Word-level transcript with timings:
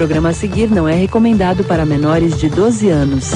programa 0.00 0.30
a 0.30 0.32
seguir 0.32 0.70
não 0.70 0.88
é 0.88 0.94
recomendado 0.94 1.62
para 1.62 1.84
menores 1.84 2.40
de 2.40 2.48
12 2.48 2.88
anos. 2.88 3.32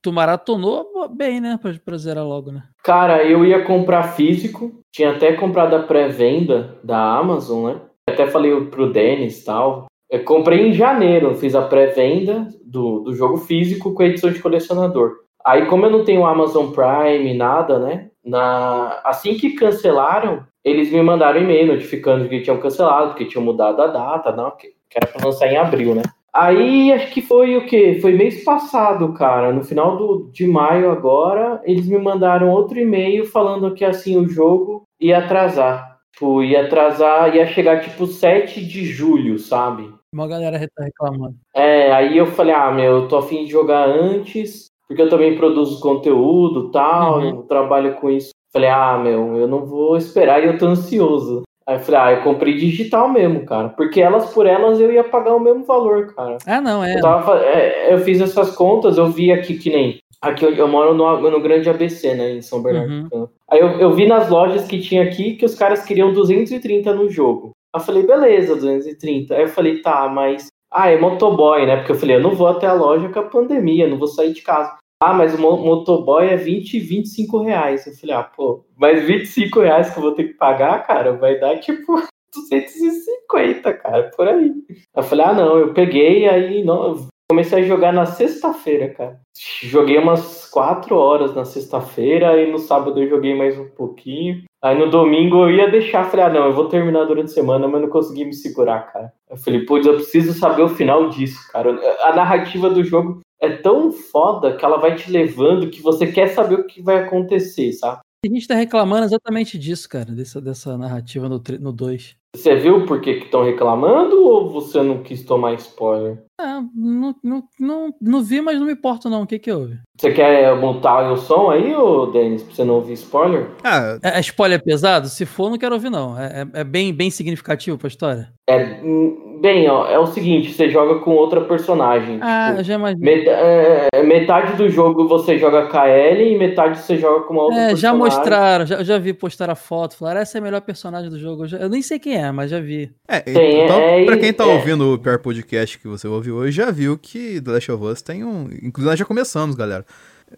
Tu 0.00 0.12
maratonou 0.12 1.08
bem, 1.10 1.40
né? 1.40 1.58
Pra, 1.60 1.74
pra 1.84 1.96
zerar 1.96 2.24
logo, 2.24 2.52
né? 2.52 2.62
Cara, 2.84 3.24
eu 3.24 3.44
ia 3.44 3.64
comprar 3.64 4.04
físico, 4.04 4.78
tinha 4.94 5.10
até 5.10 5.32
comprado 5.32 5.74
a 5.74 5.82
pré-venda 5.82 6.78
da 6.84 7.16
Amazon, 7.18 7.72
né? 7.72 7.80
Até 8.08 8.28
falei 8.28 8.64
pro 8.66 8.92
Denis 8.92 9.42
e 9.42 9.44
tal. 9.44 9.86
Eu 10.08 10.22
comprei 10.22 10.68
em 10.68 10.72
janeiro, 10.72 11.34
fiz 11.34 11.56
a 11.56 11.62
pré-venda 11.62 12.46
do, 12.64 13.00
do 13.00 13.12
jogo 13.12 13.38
físico 13.38 13.92
com 13.92 14.04
a 14.04 14.06
edição 14.06 14.30
de 14.30 14.40
colecionador. 14.40 15.16
Aí, 15.44 15.66
como 15.66 15.86
eu 15.86 15.90
não 15.90 16.04
tenho 16.04 16.26
Amazon 16.26 16.70
Prime, 16.70 17.34
nada, 17.34 17.80
né? 17.80 18.10
Na... 18.28 19.00
Assim 19.04 19.34
que 19.34 19.54
cancelaram, 19.54 20.44
eles 20.64 20.90
me 20.92 21.02
mandaram 21.02 21.40
e-mail 21.40 21.68
notificando 21.68 22.28
que 22.28 22.42
tinham 22.42 22.60
cancelado, 22.60 23.08
porque 23.08 23.24
tinham 23.24 23.44
mudado 23.44 23.80
a 23.80 23.86
data, 23.86 24.32
não, 24.32 24.50
que 24.50 24.74
era 24.94 25.06
pra 25.06 25.24
lançar 25.24 25.46
em 25.46 25.56
abril, 25.56 25.94
né? 25.94 26.02
Aí 26.32 26.92
acho 26.92 27.10
que 27.12 27.22
foi 27.22 27.56
o 27.56 27.66
quê? 27.66 27.98
Foi 28.00 28.12
mês 28.12 28.44
passado, 28.44 29.12
cara. 29.14 29.52
No 29.52 29.64
final 29.64 29.96
do, 29.96 30.30
de 30.32 30.46
maio 30.46 30.90
agora, 30.90 31.60
eles 31.64 31.88
me 31.88 31.98
mandaram 31.98 32.50
outro 32.50 32.78
e-mail 32.78 33.26
falando 33.26 33.74
que 33.74 33.84
assim 33.84 34.16
o 34.16 34.28
jogo 34.28 34.84
ia 35.00 35.18
atrasar. 35.18 35.98
Tipo, 36.12 36.42
ia 36.42 36.64
atrasar, 36.64 37.34
ia 37.34 37.46
chegar 37.46 37.80
tipo 37.80 38.06
7 38.06 38.64
de 38.64 38.84
julho, 38.84 39.38
sabe? 39.38 39.92
Uma 40.12 40.28
galera 40.28 40.58
tá 40.74 40.84
reclamando. 40.84 41.36
É, 41.54 41.92
aí 41.92 42.16
eu 42.16 42.26
falei, 42.26 42.54
ah, 42.54 42.70
meu, 42.70 43.02
eu 43.02 43.08
tô 43.08 43.18
afim 43.18 43.44
de 43.44 43.50
jogar 43.50 43.86
antes, 43.86 44.67
porque 44.88 45.02
eu 45.02 45.08
também 45.08 45.36
produzo 45.36 45.80
conteúdo 45.80 46.70
tal, 46.70 47.18
uhum. 47.18 47.28
eu 47.28 47.42
trabalho 47.42 47.94
com 47.96 48.08
isso. 48.10 48.30
Falei, 48.50 48.70
ah, 48.70 48.98
meu, 48.98 49.36
eu 49.36 49.46
não 49.46 49.66
vou 49.66 49.96
esperar 49.96 50.42
e 50.42 50.46
eu 50.46 50.56
tô 50.56 50.66
ansioso. 50.66 51.42
Aí 51.66 51.76
eu 51.76 51.80
falei, 51.80 52.00
ah, 52.00 52.12
eu 52.12 52.22
comprei 52.22 52.54
digital 52.54 53.10
mesmo, 53.10 53.44
cara. 53.44 53.68
Porque 53.68 54.00
elas 54.00 54.32
por 54.32 54.46
elas 54.46 54.80
eu 54.80 54.90
ia 54.90 55.04
pagar 55.04 55.34
o 55.36 55.40
mesmo 55.40 55.64
valor, 55.64 56.14
cara. 56.14 56.38
Ah, 56.46 56.62
não, 56.62 56.82
é. 56.82 56.96
Eu, 56.96 57.02
tava, 57.02 57.38
é, 57.44 57.92
eu 57.92 57.98
fiz 57.98 58.22
essas 58.22 58.56
contas, 58.56 58.96
eu 58.96 59.08
vi 59.08 59.30
aqui 59.30 59.58
que 59.58 59.68
nem. 59.68 59.98
Aqui 60.22 60.46
eu, 60.46 60.54
eu 60.54 60.66
moro 60.66 60.94
no, 60.94 61.30
no 61.30 61.40
grande 61.42 61.68
ABC, 61.68 62.14
né, 62.14 62.32
em 62.32 62.40
São 62.40 62.62
Bernardo. 62.62 62.90
Uhum. 62.90 63.02
Então. 63.06 63.28
Aí 63.50 63.60
eu, 63.60 63.68
eu 63.78 63.92
vi 63.92 64.06
nas 64.06 64.30
lojas 64.30 64.66
que 64.66 64.80
tinha 64.80 65.02
aqui 65.02 65.34
que 65.34 65.44
os 65.44 65.54
caras 65.54 65.84
queriam 65.84 66.12
230 66.12 66.94
no 66.94 67.10
jogo. 67.10 67.52
Aí 67.74 67.80
eu 67.80 67.84
falei, 67.84 68.02
beleza, 68.02 68.54
230. 68.54 69.34
Aí 69.34 69.42
eu 69.42 69.48
falei, 69.48 69.82
tá, 69.82 70.08
mas. 70.08 70.48
Ah, 70.70 70.90
é 70.90 70.98
motoboy, 70.98 71.66
né? 71.66 71.76
Porque 71.76 71.92
eu 71.92 71.96
falei, 71.96 72.16
eu 72.16 72.20
não 72.20 72.34
vou 72.34 72.46
até 72.46 72.66
a 72.66 72.74
loja 72.74 73.08
com 73.08 73.18
a 73.18 73.22
pandemia, 73.22 73.88
não 73.88 73.98
vou 73.98 74.08
sair 74.08 74.32
de 74.32 74.42
casa. 74.42 74.76
Ah, 75.00 75.14
mas 75.14 75.32
o 75.34 75.38
motoboy 75.38 76.26
é 76.26 76.36
20, 76.36 76.78
25 76.80 77.42
reais. 77.42 77.86
Eu 77.86 77.94
falei, 77.94 78.16
ah, 78.16 78.24
pô, 78.24 78.64
mas 78.76 79.04
25 79.04 79.60
reais 79.60 79.90
que 79.90 79.98
eu 79.98 80.02
vou 80.02 80.12
ter 80.12 80.24
que 80.24 80.34
pagar, 80.34 80.84
cara, 80.86 81.12
vai 81.12 81.38
dar 81.38 81.58
tipo 81.58 81.94
250, 82.34 83.72
cara, 83.74 84.10
por 84.16 84.28
aí. 84.28 84.52
Eu 84.94 85.02
falei, 85.02 85.24
ah, 85.24 85.32
não, 85.32 85.56
eu 85.56 85.72
peguei, 85.72 86.28
aí 86.28 86.64
não, 86.64 87.08
comecei 87.30 87.62
a 87.62 87.66
jogar 87.66 87.92
na 87.92 88.06
sexta-feira, 88.06 88.88
cara. 88.88 89.20
Joguei 89.62 89.98
umas 89.98 90.48
4 90.50 90.96
horas 90.96 91.34
na 91.34 91.44
sexta-feira, 91.44 92.30
aí 92.30 92.50
no 92.50 92.58
sábado 92.58 93.00
eu 93.00 93.08
joguei 93.08 93.34
mais 93.34 93.58
um 93.58 93.68
pouquinho. 93.68 94.44
Aí 94.60 94.76
no 94.76 94.90
domingo 94.90 95.44
eu 95.44 95.50
ia 95.50 95.70
deixar, 95.70 96.10
falei, 96.10 96.26
ah, 96.26 96.30
não, 96.30 96.46
eu 96.46 96.52
vou 96.52 96.68
terminar 96.68 97.04
durante 97.04 97.26
a 97.26 97.34
semana, 97.34 97.68
mas 97.68 97.80
não 97.80 97.88
consegui 97.88 98.24
me 98.24 98.34
segurar, 98.34 98.92
cara. 98.92 99.12
Eu 99.30 99.36
falei, 99.36 99.64
putz, 99.64 99.86
eu 99.86 99.94
preciso 99.94 100.32
saber 100.32 100.62
o 100.62 100.68
final 100.68 101.08
disso, 101.10 101.38
cara. 101.52 101.78
A 102.02 102.14
narrativa 102.14 102.68
do 102.68 102.82
jogo 102.82 103.20
é 103.40 103.50
tão 103.50 103.92
foda 103.92 104.56
que 104.56 104.64
ela 104.64 104.78
vai 104.78 104.96
te 104.96 105.10
levando 105.10 105.70
que 105.70 105.80
você 105.80 106.08
quer 106.08 106.28
saber 106.28 106.56
o 106.56 106.66
que 106.66 106.82
vai 106.82 106.96
acontecer, 106.96 107.72
sabe? 107.72 108.00
A 108.26 108.28
gente 108.28 108.48
tá 108.48 108.56
reclamando 108.56 109.04
exatamente 109.04 109.56
disso, 109.56 109.88
cara, 109.88 110.06
dessa, 110.06 110.40
dessa 110.40 110.76
narrativa 110.76 111.28
no 111.28 111.38
2. 111.38 112.16
Você 112.34 112.56
viu 112.56 112.84
por 112.84 113.00
que 113.00 113.10
estão 113.10 113.44
reclamando 113.44 114.24
ou 114.24 114.50
você 114.50 114.82
não 114.82 115.04
quis 115.04 115.24
tomar 115.24 115.54
spoiler? 115.54 116.24
Ah, 116.40 116.60
não, 116.74 117.14
não, 117.22 117.44
não, 117.58 117.94
não 118.00 118.22
vi, 118.22 118.40
mas 118.40 118.58
não 118.58 118.66
me 118.66 118.72
importa 118.72 119.08
não. 119.08 119.22
O 119.22 119.26
que 119.26 119.38
que 119.38 119.52
houve? 119.52 119.78
Você 119.96 120.12
quer 120.12 120.54
montar 120.56 121.12
o 121.12 121.16
som 121.16 121.50
aí, 121.50 121.72
ô 121.76 122.06
Denis, 122.06 122.42
pra 122.42 122.54
você 122.54 122.64
não 122.64 122.74
ouvir 122.74 122.94
spoiler? 122.94 123.50
Ah, 123.62 123.98
é, 124.02 124.18
é 124.18 124.20
spoiler 124.20 124.62
pesado? 124.62 125.08
Se 125.08 125.24
for, 125.24 125.48
não 125.48 125.56
quero 125.56 125.76
ouvir 125.76 125.90
não. 125.90 126.18
É, 126.18 126.42
é, 126.42 126.60
é 126.60 126.64
bem, 126.64 126.92
bem 126.92 127.10
significativo 127.10 127.78
pra 127.78 127.86
história? 127.86 128.32
É, 128.48 128.82
hum, 128.82 129.27
bem, 129.40 129.68
ó, 129.68 129.86
é 129.88 129.98
o 129.98 130.06
seguinte, 130.06 130.52
você 130.52 130.68
joga 130.70 131.00
com 131.00 131.12
outra 131.12 131.40
personagem. 131.42 132.18
Ah, 132.20 132.50
tipo, 132.50 132.64
já 132.64 132.74
imagino. 132.74 133.02
Met 133.02 133.28
é, 133.28 134.02
metade 134.02 134.56
do 134.56 134.68
jogo 134.68 135.08
você 135.08 135.38
joga 135.38 135.66
com 135.66 135.78
a 135.78 135.88
Ellie 135.88 136.34
e 136.34 136.38
metade 136.38 136.78
você 136.78 136.96
joga 136.96 137.24
com 137.24 137.34
uma 137.34 137.42
outra 137.44 137.56
é, 137.58 137.68
personagem. 137.68 137.82
já 137.82 137.94
mostraram, 137.94 138.66
já, 138.66 138.82
já 138.82 138.98
vi 138.98 139.12
postar 139.12 139.50
a 139.50 139.54
foto, 139.54 139.96
falaram, 139.96 140.20
essa 140.20 140.38
é 140.38 140.40
a 140.40 140.42
melhor 140.42 140.60
personagem 140.60 141.10
do 141.10 141.18
jogo. 141.18 141.44
Eu, 141.44 141.48
já, 141.48 141.58
eu 141.58 141.68
nem 141.68 141.82
sei 141.82 141.98
quem 141.98 142.16
é, 142.16 142.30
mas 142.32 142.50
já 142.50 142.60
vi. 142.60 142.90
É, 143.06 143.20
Tem, 143.20 143.64
então, 143.64 143.78
é, 143.78 144.04
pra 144.04 144.16
quem 144.16 144.32
tá 144.32 144.44
ouvindo 144.46 144.94
o 144.94 144.98
pior 144.98 145.18
podcast 145.18 145.78
que 145.78 145.88
você 145.88 146.06
ouviu 146.06 146.36
hoje, 146.36 146.52
já 146.52 146.70
viu 146.70 146.98
que 146.98 147.40
The 147.40 147.50
Last 147.52 147.72
of 147.72 147.84
Us 147.84 148.02
tem 148.02 148.24
um. 148.24 148.48
Inclusive, 148.62 148.90
nós 148.90 148.98
já 148.98 149.04
começamos, 149.04 149.54
galera. 149.54 149.84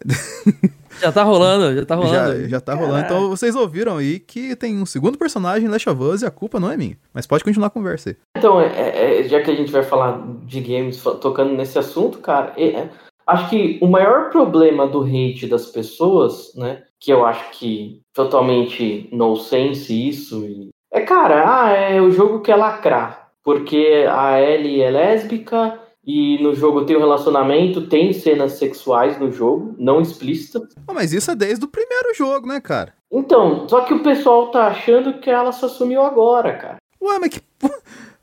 Já 1.01 1.11
tá 1.11 1.23
rolando, 1.23 1.75
já 1.75 1.85
tá 1.85 1.95
rolando. 1.95 2.41
Já, 2.41 2.47
já 2.47 2.61
tá 2.61 2.75
rolando. 2.75 3.05
Então 3.05 3.29
vocês 3.29 3.55
ouviram 3.55 3.97
aí 3.97 4.19
que 4.19 4.55
tem 4.55 4.77
um 4.77 4.85
segundo 4.85 5.17
personagem 5.17 5.67
em 5.67 5.71
Last 5.71 5.89
of 5.89 6.01
Us 6.01 6.21
e 6.21 6.27
a 6.27 6.31
culpa 6.31 6.59
não 6.59 6.71
é 6.71 6.77
minha. 6.77 6.95
Mas 7.11 7.25
pode 7.25 7.43
continuar 7.43 7.67
a 7.67 7.71
conversa 7.71 8.11
aí. 8.11 8.15
Então, 8.37 8.61
é, 8.61 9.21
é, 9.21 9.23
já 9.23 9.41
que 9.41 9.49
a 9.49 9.55
gente 9.55 9.71
vai 9.71 9.81
falar 9.81 10.21
de 10.43 10.61
games 10.61 11.01
tocando 11.19 11.53
nesse 11.53 11.79
assunto, 11.79 12.19
cara, 12.19 12.53
é, 12.55 12.67
é, 12.67 12.89
acho 13.25 13.49
que 13.49 13.79
o 13.81 13.87
maior 13.87 14.29
problema 14.29 14.87
do 14.87 15.01
hate 15.01 15.47
das 15.47 15.65
pessoas, 15.65 16.53
né? 16.55 16.83
Que 16.99 17.11
eu 17.11 17.25
acho 17.25 17.49
que 17.51 18.01
totalmente 18.13 19.09
no 19.11 19.35
sense 19.37 20.07
isso. 20.07 20.45
E, 20.45 20.69
é, 20.91 21.01
cara, 21.01 21.63
ah, 21.63 21.69
é 21.71 21.99
o 21.99 22.11
jogo 22.11 22.41
que 22.41 22.51
é 22.51 22.55
lacrar. 22.55 23.31
Porque 23.43 24.05
a 24.07 24.39
Ellie 24.39 24.81
é 24.81 24.91
lésbica 24.91 25.79
e 26.05 26.41
no 26.41 26.55
jogo 26.55 26.83
tem 26.85 26.97
um 26.97 27.01
relacionamento, 27.01 27.87
tem 27.87 28.11
cenas 28.11 28.53
sexuais 28.53 29.19
no 29.19 29.31
jogo, 29.31 29.75
não 29.77 30.01
explícitas. 30.01 30.63
Oh, 30.87 30.93
mas 30.93 31.13
isso 31.13 31.29
é 31.29 31.35
desde 31.35 31.63
o 31.63 31.67
primeiro 31.67 32.13
jogo, 32.15 32.47
né, 32.47 32.59
cara? 32.59 32.93
Então, 33.11 33.67
só 33.69 33.81
que 33.81 33.93
o 33.93 34.01
pessoal 34.01 34.49
tá 34.49 34.67
achando 34.67 35.19
que 35.19 35.29
ela 35.29 35.51
se 35.51 35.63
assumiu 35.63 36.01
agora, 36.01 36.53
cara. 36.57 36.77
Ué, 37.01 37.19
mas 37.19 37.29
que. 37.29 37.41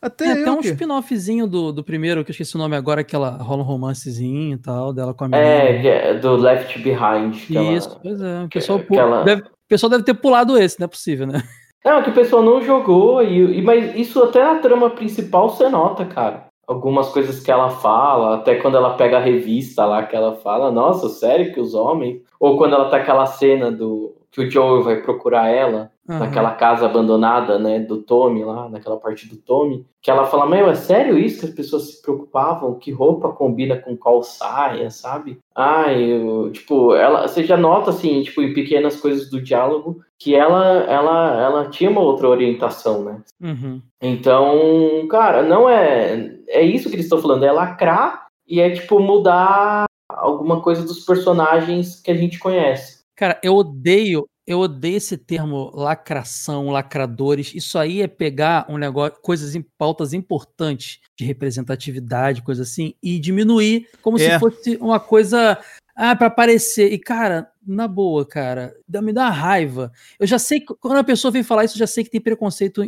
Até 0.00 0.26
é, 0.26 0.34
tem 0.44 0.48
um 0.48 0.60
que... 0.60 0.68
spin-offzinho 0.68 1.44
do, 1.48 1.72
do 1.72 1.82
primeiro, 1.82 2.24
que 2.24 2.30
eu 2.30 2.32
esqueci 2.32 2.54
o 2.54 2.58
nome 2.58 2.76
agora, 2.76 3.02
que 3.02 3.16
ela 3.16 3.30
rola 3.30 3.62
um 3.62 3.66
romancezinho 3.66 4.54
e 4.54 4.58
tal, 4.58 4.92
dela 4.92 5.12
com 5.12 5.24
a 5.24 5.28
menina. 5.28 5.48
É, 5.48 6.10
é 6.10 6.14
do 6.14 6.36
Left 6.36 6.78
Behind. 6.78 7.34
Isso, 7.34 7.90
ela... 7.90 8.00
pois 8.00 8.20
é. 8.20 8.44
O 8.44 8.48
pessoal, 8.48 8.78
que, 8.78 8.96
ela... 8.96 9.24
deve, 9.24 9.42
o 9.42 9.68
pessoal 9.68 9.90
deve 9.90 10.04
ter 10.04 10.14
pulado 10.14 10.56
esse, 10.56 10.78
não 10.78 10.84
é 10.84 10.88
possível, 10.88 11.26
né? 11.26 11.42
Não, 11.84 12.00
que 12.02 12.10
o 12.10 12.14
pessoal 12.14 12.44
não 12.44 12.62
jogou, 12.62 13.22
e, 13.24 13.58
e, 13.58 13.62
mas 13.62 13.96
isso 13.96 14.22
até 14.22 14.40
na 14.40 14.60
trama 14.60 14.90
principal 14.90 15.48
você 15.48 15.68
nota, 15.68 16.04
cara 16.04 16.47
algumas 16.68 17.08
coisas 17.08 17.40
que 17.40 17.50
ela 17.50 17.70
fala, 17.70 18.36
até 18.36 18.56
quando 18.56 18.76
ela 18.76 18.94
pega 18.94 19.16
a 19.16 19.20
revista 19.20 19.86
lá 19.86 20.04
que 20.04 20.14
ela 20.14 20.36
fala, 20.36 20.70
nossa, 20.70 21.08
sério 21.08 21.52
que 21.52 21.58
os 21.58 21.72
homens? 21.74 22.22
Ou 22.38 22.58
quando 22.58 22.74
ela 22.74 22.90
tá 22.90 22.98
aquela 22.98 23.24
cena 23.24 23.72
do 23.72 24.14
que 24.30 24.40
o 24.40 24.50
Joel 24.50 24.82
vai 24.82 25.00
procurar 25.00 25.48
ela 25.48 25.90
uhum. 26.08 26.18
naquela 26.18 26.52
casa 26.52 26.86
abandonada, 26.86 27.58
né, 27.58 27.80
do 27.80 28.02
Tommy 28.02 28.44
lá, 28.44 28.68
naquela 28.68 28.96
parte 28.96 29.28
do 29.28 29.36
Tommy, 29.36 29.86
que 30.02 30.10
ela 30.10 30.26
fala, 30.26 30.46
meu, 30.46 30.68
é 30.68 30.74
sério 30.74 31.18
isso 31.18 31.40
que 31.40 31.46
as 31.46 31.54
pessoas 31.54 31.90
se 31.90 32.02
preocupavam? 32.02 32.74
Que 32.74 32.90
roupa 32.90 33.30
combina 33.30 33.76
com 33.76 33.96
qual 33.96 34.22
saia, 34.22 34.90
sabe? 34.90 35.38
Ah, 35.54 35.92
eu, 35.92 36.50
tipo, 36.52 36.94
ela, 36.94 37.26
você 37.26 37.42
já 37.44 37.56
nota, 37.56 37.90
assim, 37.90 38.22
tipo, 38.22 38.42
em 38.42 38.54
pequenas 38.54 39.00
coisas 39.00 39.30
do 39.30 39.40
diálogo, 39.40 40.00
que 40.18 40.34
ela, 40.34 40.84
ela, 40.84 41.42
ela 41.42 41.70
tinha 41.70 41.90
uma 41.90 42.00
outra 42.00 42.28
orientação, 42.28 43.04
né? 43.04 43.22
Uhum. 43.40 43.80
Então, 44.00 45.06
cara, 45.08 45.42
não 45.42 45.68
é, 45.68 46.34
é 46.48 46.62
isso 46.62 46.88
que 46.88 46.96
eles 46.96 47.06
estão 47.06 47.20
falando, 47.20 47.44
é 47.44 47.52
lacrar 47.52 48.26
e 48.46 48.60
é, 48.60 48.70
tipo, 48.70 48.98
mudar 48.98 49.84
alguma 50.08 50.60
coisa 50.60 50.82
dos 50.82 51.04
personagens 51.04 52.00
que 52.00 52.10
a 52.10 52.14
gente 52.14 52.38
conhece. 52.38 52.97
Cara, 53.18 53.36
eu 53.42 53.56
odeio, 53.56 54.28
eu 54.46 54.60
odeio 54.60 54.96
esse 54.96 55.16
termo 55.16 55.72
lacração, 55.74 56.70
lacradores. 56.70 57.52
Isso 57.52 57.76
aí 57.76 58.00
é 58.00 58.06
pegar 58.06 58.64
um 58.68 58.78
negócio, 58.78 59.18
coisas 59.20 59.56
em 59.56 59.62
pautas 59.76 60.12
importantes 60.12 61.00
de 61.18 61.24
representatividade, 61.24 62.42
coisa 62.42 62.62
assim, 62.62 62.94
e 63.02 63.18
diminuir 63.18 63.88
como 64.02 64.20
é. 64.20 64.20
se 64.20 64.38
fosse 64.38 64.76
uma 64.80 65.00
coisa 65.00 65.58
ah, 65.96 66.14
para 66.14 66.28
aparecer. 66.28 66.92
E, 66.92 66.96
cara, 66.96 67.50
na 67.66 67.88
boa, 67.88 68.24
cara, 68.24 68.72
me 69.02 69.12
dá 69.12 69.22
uma 69.24 69.30
raiva. 69.30 69.90
Eu 70.16 70.28
já 70.28 70.38
sei 70.38 70.60
que 70.60 70.72
quando 70.78 70.98
a 70.98 71.04
pessoa 71.04 71.32
vem 71.32 71.42
falar 71.42 71.64
isso, 71.64 71.74
eu 71.74 71.80
já 71.80 71.88
sei 71.88 72.04
que 72.04 72.10
tem 72.10 72.20
preconceito 72.20 72.84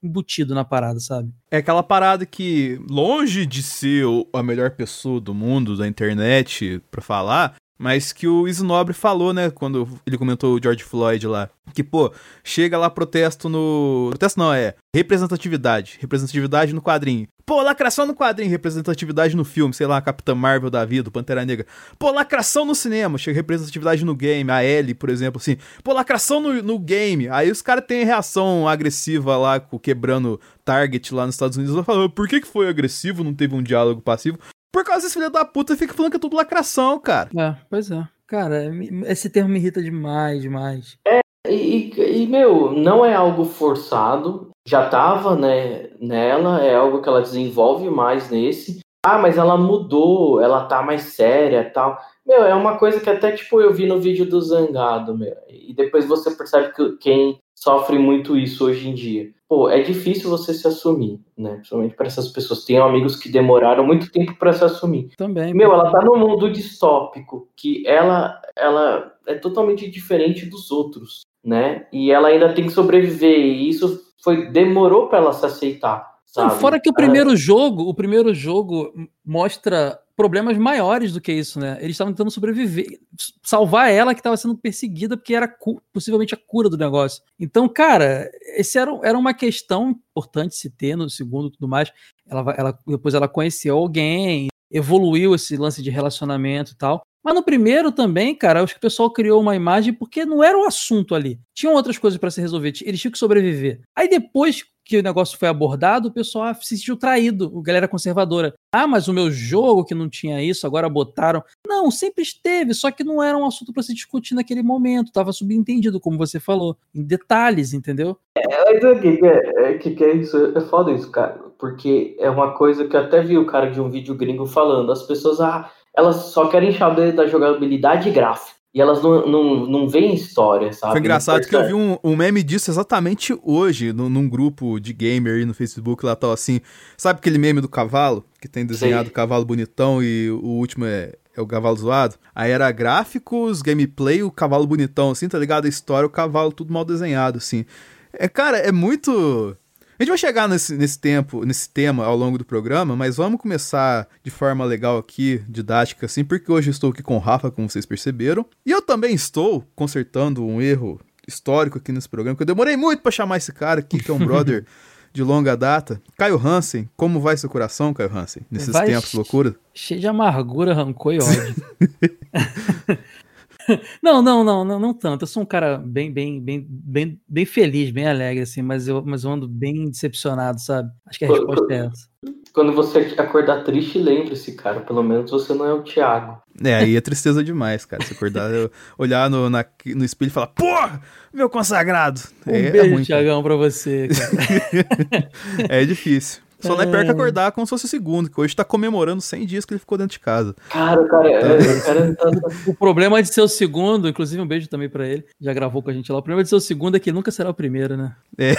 embutido 0.00 0.54
na 0.54 0.64
parada, 0.64 1.00
sabe? 1.00 1.32
É 1.50 1.56
aquela 1.56 1.82
parada 1.82 2.24
que, 2.24 2.80
longe 2.88 3.44
de 3.44 3.60
ser 3.60 4.04
a 4.32 4.40
melhor 4.40 4.70
pessoa 4.70 5.20
do 5.20 5.34
mundo, 5.34 5.76
da 5.76 5.88
internet, 5.88 6.80
pra 6.92 7.02
falar, 7.02 7.56
mas 7.78 8.12
que 8.12 8.26
o 8.26 8.46
Isnobre 8.46 8.94
falou, 8.94 9.32
né, 9.32 9.50
quando 9.50 9.88
ele 10.06 10.18
comentou 10.18 10.54
o 10.54 10.62
George 10.62 10.84
Floyd 10.84 11.26
lá, 11.26 11.50
que, 11.72 11.82
pô, 11.82 12.12
chega 12.42 12.78
lá 12.78 12.88
protesto 12.88 13.48
no... 13.48 14.08
Protesto 14.10 14.38
não, 14.38 14.52
é 14.52 14.74
representatividade, 14.94 15.98
representatividade 16.00 16.72
no 16.72 16.80
quadrinho. 16.80 17.26
Pô, 17.46 17.60
lacração 17.60 18.06
no 18.06 18.14
quadrinho, 18.14 18.50
representatividade 18.50 19.36
no 19.36 19.44
filme, 19.44 19.74
sei 19.74 19.86
lá, 19.86 20.00
Capitã 20.00 20.34
Marvel 20.34 20.70
da 20.70 20.82
vida, 20.84 21.10
Pantera 21.10 21.44
Negra. 21.44 21.66
Pô, 21.98 22.10
lacração 22.10 22.64
no 22.64 22.74
cinema, 22.74 23.18
chega 23.18 23.36
representatividade 23.36 24.02
no 24.02 24.14
game, 24.14 24.50
a 24.50 24.64
Ellie, 24.64 24.94
por 24.94 25.10
exemplo, 25.10 25.38
assim. 25.38 25.58
Pô, 25.82 25.92
lacração 25.92 26.40
no, 26.40 26.62
no 26.62 26.78
game. 26.78 27.28
Aí 27.28 27.50
os 27.50 27.60
caras 27.60 27.84
têm 27.86 28.04
reação 28.04 28.66
agressiva 28.66 29.36
lá, 29.36 29.60
quebrando 29.60 30.40
Target 30.64 31.12
lá 31.12 31.26
nos 31.26 31.34
Estados 31.34 31.58
Unidos. 31.58 31.84
Falando, 31.84 32.08
por 32.08 32.26
que, 32.26 32.40
que 32.40 32.46
foi 32.46 32.66
agressivo, 32.66 33.22
não 33.22 33.34
teve 33.34 33.54
um 33.54 33.62
diálogo 33.62 34.00
passivo? 34.00 34.38
Por 34.74 34.82
causa 34.82 35.02
desse 35.02 35.14
filho 35.14 35.30
da 35.30 35.44
puta 35.44 35.76
fica 35.76 35.94
falando 35.94 36.10
que 36.10 36.16
é 36.16 36.20
tudo 36.20 36.34
lacração, 36.34 36.98
cara. 36.98 37.30
É, 37.38 37.54
pois 37.70 37.92
é. 37.92 38.08
Cara, 38.26 38.72
esse 39.06 39.30
termo 39.30 39.50
me 39.50 39.60
irrita 39.60 39.80
demais, 39.80 40.42
demais. 40.42 40.98
É, 41.06 41.20
e, 41.48 41.92
e, 41.96 42.26
meu, 42.26 42.72
não 42.72 43.06
é 43.06 43.14
algo 43.14 43.44
forçado. 43.44 44.50
Já 44.66 44.88
tava, 44.88 45.36
né, 45.36 45.90
nela, 46.00 46.60
é 46.60 46.74
algo 46.74 47.00
que 47.00 47.08
ela 47.08 47.22
desenvolve 47.22 47.88
mais 47.88 48.28
nesse. 48.28 48.80
Ah, 49.06 49.16
mas 49.16 49.38
ela 49.38 49.56
mudou, 49.56 50.40
ela 50.40 50.64
tá 50.64 50.82
mais 50.82 51.02
séria 51.02 51.70
tal. 51.70 51.96
Meu, 52.26 52.42
é 52.42 52.54
uma 52.54 52.76
coisa 52.76 52.98
que 52.98 53.08
até, 53.08 53.30
tipo, 53.30 53.60
eu 53.60 53.72
vi 53.72 53.86
no 53.86 54.00
vídeo 54.00 54.26
do 54.26 54.40
Zangado, 54.40 55.16
meu. 55.16 55.36
E 55.48 55.72
depois 55.72 56.04
você 56.04 56.32
percebe 56.32 56.72
que 56.72 56.96
quem 56.96 57.38
sofre 57.64 57.98
muito 57.98 58.36
isso 58.36 58.66
hoje 58.66 58.88
em 58.88 58.94
dia 58.94 59.34
pô, 59.54 59.70
é 59.70 59.80
difícil 59.80 60.28
você 60.28 60.52
se 60.52 60.66
assumir, 60.66 61.20
né? 61.38 61.54
Principalmente 61.54 61.94
para 61.94 62.08
essas 62.08 62.28
pessoas. 62.28 62.64
Tenho 62.64 62.82
amigos 62.82 63.14
que 63.14 63.28
demoraram 63.28 63.86
muito 63.86 64.10
tempo 64.10 64.34
para 64.36 64.52
se 64.52 64.64
assumir. 64.64 65.10
Também. 65.16 65.54
Meu, 65.54 65.72
ela 65.72 65.92
tá 65.92 66.02
num 66.02 66.18
mundo 66.18 66.50
distópico 66.50 67.48
que 67.56 67.86
ela, 67.86 68.40
ela 68.56 69.12
é 69.28 69.34
totalmente 69.34 69.88
diferente 69.88 70.46
dos 70.46 70.72
outros, 70.72 71.20
né? 71.44 71.86
E 71.92 72.10
ela 72.10 72.28
ainda 72.28 72.52
tem 72.52 72.66
que 72.66 72.72
sobreviver. 72.72 73.38
E 73.38 73.68
isso 73.68 74.00
foi 74.22 74.50
demorou 74.50 75.06
para 75.08 75.18
ela 75.18 75.32
se 75.32 75.46
aceitar. 75.46 76.14
Não, 76.36 76.50
fora 76.50 76.80
que 76.80 76.90
o 76.90 76.94
primeiro 76.94 77.36
jogo, 77.36 77.88
o 77.88 77.94
primeiro 77.94 78.34
jogo 78.34 78.92
mostra 79.24 79.96
problemas 80.16 80.56
maiores 80.56 81.12
do 81.12 81.20
que 81.20 81.32
isso, 81.32 81.58
né? 81.58 81.76
Eles 81.80 81.92
estavam 81.92 82.12
tentando 82.12 82.30
sobreviver, 82.30 83.00
salvar 83.42 83.90
ela 83.90 84.14
que 84.14 84.20
estava 84.20 84.36
sendo 84.36 84.56
perseguida 84.56 85.16
porque 85.16 85.34
era 85.34 85.52
possivelmente 85.92 86.34
a 86.34 86.38
cura 86.38 86.68
do 86.68 86.78
negócio. 86.78 87.22
Então, 87.38 87.68
cara, 87.68 88.30
esse 88.56 88.78
era, 88.78 88.90
era 89.02 89.18
uma 89.18 89.34
questão 89.34 89.90
importante 89.90 90.54
se 90.54 90.70
ter 90.70 90.96
no 90.96 91.10
segundo 91.10 91.48
e 91.48 91.52
tudo 91.52 91.68
mais. 91.68 91.92
Ela, 92.26 92.54
ela, 92.56 92.78
depois 92.86 93.14
ela 93.14 93.28
conheceu 93.28 93.76
alguém, 93.76 94.48
evoluiu 94.70 95.34
esse 95.34 95.56
lance 95.56 95.82
de 95.82 95.90
relacionamento 95.90 96.72
e 96.72 96.76
tal. 96.76 97.02
Mas 97.22 97.34
no 97.34 97.42
primeiro 97.42 97.90
também, 97.90 98.34
cara, 98.34 98.62
acho 98.62 98.74
que 98.74 98.78
o 98.78 98.82
pessoal 98.82 99.10
criou 99.10 99.40
uma 99.40 99.56
imagem 99.56 99.94
porque 99.94 100.26
não 100.26 100.44
era 100.44 100.58
o 100.58 100.66
assunto 100.66 101.14
ali. 101.14 101.40
Tinham 101.54 101.74
outras 101.74 101.96
coisas 101.96 102.18
para 102.18 102.30
se 102.30 102.40
resolver, 102.40 102.74
eles 102.82 103.00
tinham 103.00 103.12
que 103.12 103.18
sobreviver. 103.18 103.80
Aí 103.96 104.08
depois 104.08 104.62
que 104.84 104.98
o 104.98 105.02
negócio 105.02 105.38
foi 105.38 105.48
abordado, 105.48 106.08
o 106.08 106.12
pessoal 106.12 106.54
se 106.54 106.76
sentiu 106.76 106.96
traído, 106.96 107.50
o 107.56 107.62
galera 107.62 107.88
conservadora. 107.88 108.54
Ah, 108.72 108.86
mas 108.86 109.08
o 109.08 109.12
meu 109.12 109.30
jogo 109.30 109.84
que 109.84 109.94
não 109.94 110.08
tinha 110.08 110.42
isso, 110.42 110.66
agora 110.66 110.88
botaram. 110.88 111.42
Não, 111.66 111.90
sempre 111.90 112.22
esteve, 112.22 112.74
só 112.74 112.90
que 112.90 113.02
não 113.02 113.22
era 113.22 113.36
um 113.36 113.46
assunto 113.46 113.72
para 113.72 113.82
se 113.82 113.94
discutir 113.94 114.34
naquele 114.34 114.62
momento, 114.62 115.12
tava 115.12 115.32
subentendido, 115.32 116.00
como 116.00 116.18
você 116.18 116.38
falou, 116.38 116.76
em 116.94 117.02
detalhes, 117.02 117.72
entendeu? 117.72 118.16
É, 118.36 118.42
é, 118.42 119.70
é, 119.70 119.78
que, 119.78 119.94
que 119.94 120.04
é 120.04 120.14
isso, 120.16 120.52
é 120.56 120.60
foda 120.60 120.92
isso, 120.92 121.10
cara, 121.10 121.40
porque 121.58 122.16
é 122.18 122.28
uma 122.28 122.52
coisa 122.52 122.86
que 122.86 122.96
eu 122.96 123.00
até 123.00 123.22
vi 123.22 123.38
o 123.38 123.46
cara 123.46 123.70
de 123.70 123.80
um 123.80 123.88
vídeo 123.88 124.14
gringo 124.14 124.44
falando, 124.44 124.92
as 124.92 125.02
pessoas, 125.02 125.40
ah, 125.40 125.70
elas 125.96 126.16
só 126.16 126.48
querem 126.48 126.76
saber 126.76 127.12
da 127.12 127.26
jogabilidade 127.26 128.10
gráfica 128.10 128.53
e 128.74 128.80
elas 128.80 129.00
não, 129.00 129.24
não, 129.24 129.66
não 129.66 129.88
veem 129.88 130.14
história, 130.14 130.72
sabe? 130.72 130.94
Foi 130.94 131.00
engraçado 131.00 131.46
que 131.46 131.54
eu 131.54 131.64
vi 131.64 131.72
um, 131.72 131.96
um 132.02 132.16
meme 132.16 132.42
disso 132.42 132.72
exatamente 132.72 133.38
hoje, 133.44 133.92
no, 133.92 134.10
num 134.10 134.28
grupo 134.28 134.80
de 134.80 134.92
gamer 134.92 135.36
aí 135.36 135.44
no 135.44 135.54
Facebook, 135.54 136.04
lá 136.04 136.16
tal 136.16 136.32
assim. 136.32 136.60
Sabe 136.96 137.20
aquele 137.20 137.38
meme 137.38 137.60
do 137.60 137.68
cavalo? 137.68 138.24
Que 138.40 138.48
tem 138.48 138.66
desenhado 138.66 139.10
o 139.10 139.12
cavalo 139.12 139.44
bonitão 139.44 140.02
e 140.02 140.28
o 140.28 140.48
último 140.48 140.86
é, 140.86 141.12
é 141.36 141.40
o 141.40 141.46
cavalo 141.46 141.76
zoado? 141.76 142.16
Aí 142.34 142.50
era 142.50 142.68
gráficos, 142.72 143.62
gameplay, 143.62 144.24
o 144.24 144.30
cavalo 144.30 144.66
bonitão, 144.66 145.12
assim, 145.12 145.28
tá 145.28 145.38
ligado? 145.38 145.66
A 145.66 145.68
história, 145.68 146.06
o 146.06 146.10
cavalo 146.10 146.50
tudo 146.50 146.72
mal 146.72 146.84
desenhado, 146.84 147.38
assim. 147.38 147.64
É, 148.12 148.28
cara, 148.28 148.58
é 148.58 148.72
muito 148.72 149.56
a 149.98 150.02
gente 150.02 150.08
vai 150.08 150.18
chegar 150.18 150.48
nesse, 150.48 150.76
nesse 150.76 150.98
tempo, 150.98 151.44
nesse 151.44 151.68
tema 151.68 152.04
ao 152.04 152.16
longo 152.16 152.36
do 152.36 152.44
programa, 152.44 152.96
mas 152.96 153.16
vamos 153.16 153.40
começar 153.40 154.08
de 154.22 154.30
forma 154.30 154.64
legal 154.64 154.98
aqui, 154.98 155.42
didática 155.48 156.06
assim, 156.06 156.24
porque 156.24 156.50
hoje 156.50 156.68
eu 156.68 156.72
estou 156.72 156.90
aqui 156.90 157.02
com 157.02 157.16
o 157.16 157.20
Rafa, 157.20 157.50
como 157.50 157.70
vocês 157.70 157.86
perceberam. 157.86 158.44
E 158.66 158.70
eu 158.70 158.82
também 158.82 159.14
estou 159.14 159.64
consertando 159.74 160.44
um 160.44 160.60
erro 160.60 161.00
histórico 161.28 161.78
aqui 161.78 161.92
nesse 161.92 162.08
programa, 162.08 162.36
que 162.36 162.42
eu 162.42 162.46
demorei 162.46 162.76
muito 162.76 163.02
para 163.02 163.12
chamar 163.12 163.36
esse 163.36 163.52
cara 163.52 163.80
aqui, 163.80 164.02
que 164.02 164.10
é 164.10 164.14
um 164.14 164.18
brother 164.26 164.64
de 165.12 165.22
longa 165.22 165.56
data. 165.56 166.02
Caio 166.18 166.36
Hansen, 166.44 166.88
como 166.96 167.20
vai 167.20 167.36
seu 167.36 167.48
coração, 167.48 167.94
Caio 167.94 168.10
Hansen, 168.12 168.42
nesses 168.50 168.72
vai 168.72 168.86
tempos 168.86 169.14
loucura? 169.14 169.54
Cheio 169.72 170.00
de 170.00 170.08
amargura, 170.08 170.74
rancor 170.74 171.14
e 171.14 171.18
ódio. 171.18 171.54
não, 174.02 174.22
não, 174.22 174.44
não, 174.44 174.64
não, 174.64 174.78
não 174.78 174.94
tanto. 174.94 175.22
Eu 175.22 175.26
sou 175.26 175.42
um 175.42 175.46
cara 175.46 175.78
bem, 175.78 176.12
bem, 176.12 176.40
bem, 176.40 176.66
bem, 176.68 177.20
bem 177.28 177.44
feliz, 177.44 177.90
bem 177.90 178.06
alegre, 178.06 178.42
assim, 178.42 178.62
mas 178.62 178.88
eu, 178.88 179.02
mas 179.04 179.24
eu 179.24 179.30
ando 179.30 179.48
bem 179.48 179.90
decepcionado, 179.90 180.60
sabe? 180.60 180.90
Acho 181.06 181.18
que 181.18 181.24
a 181.24 181.28
resposta 181.28 181.72
é 181.72 181.86
essa. 181.86 182.14
Quando 182.52 182.72
você 182.72 183.14
acordar 183.18 183.64
triste, 183.64 183.98
lembre-se, 183.98 184.52
cara. 184.52 184.80
Pelo 184.80 185.02
menos 185.02 185.30
você 185.30 185.52
não 185.52 185.66
é 185.66 185.72
o 185.72 185.82
Thiago. 185.82 186.40
É, 186.62 186.74
aí 186.74 186.96
é 186.96 187.00
tristeza 187.00 187.42
demais, 187.42 187.84
cara. 187.84 188.04
Se 188.04 188.14
acordar, 188.14 188.48
olhar 188.96 189.28
no, 189.28 189.50
na, 189.50 189.64
no 189.86 190.04
espelho 190.04 190.28
e 190.28 190.32
falar, 190.32 190.46
porra, 190.48 191.02
meu 191.32 191.50
consagrado. 191.50 192.20
Um 192.46 192.54
é, 192.54 192.70
beijo, 192.70 193.00
é 193.00 193.02
Thiagão, 193.02 193.42
pra 193.42 193.56
você, 193.56 194.08
cara. 194.08 195.28
é 195.68 195.84
difícil. 195.84 196.43
Só 196.68 196.76
não 196.76 196.82
é 196.82 196.86
pior 196.86 197.04
que 197.04 197.10
acordar 197.10 197.52
como 197.52 197.66
se 197.66 197.70
fosse 197.70 197.84
o 197.84 197.88
segundo, 197.88 198.30
que 198.30 198.40
hoje 198.40 198.54
tá 198.54 198.64
comemorando 198.64 199.20
100 199.20 199.46
dias 199.46 199.64
que 199.64 199.72
ele 199.72 199.80
ficou 199.80 199.98
dentro 199.98 200.12
de 200.12 200.20
casa. 200.20 200.54
Cara, 200.70 201.04
cara, 201.06 201.28
é, 201.28 201.34
é, 201.34 202.12
tá... 202.14 202.30
o 202.66 202.74
problema 202.74 203.22
de 203.22 203.32
ser 203.32 203.40
o 203.40 203.48
segundo, 203.48 204.08
inclusive 204.08 204.40
um 204.40 204.46
beijo 204.46 204.68
também 204.68 204.88
para 204.88 205.06
ele, 205.06 205.24
já 205.40 205.52
gravou 205.52 205.82
com 205.82 205.90
a 205.90 205.92
gente 205.92 206.10
lá. 206.10 206.18
O 206.18 206.22
problema 206.22 206.42
de 206.42 206.48
ser 206.48 206.56
o 206.56 206.60
segundo 206.60 206.96
é 206.96 207.00
que 207.00 207.10
ele 207.10 207.16
nunca 207.16 207.30
será 207.30 207.50
o 207.50 207.54
primeiro, 207.54 207.96
né? 207.96 208.14
É. 208.38 208.54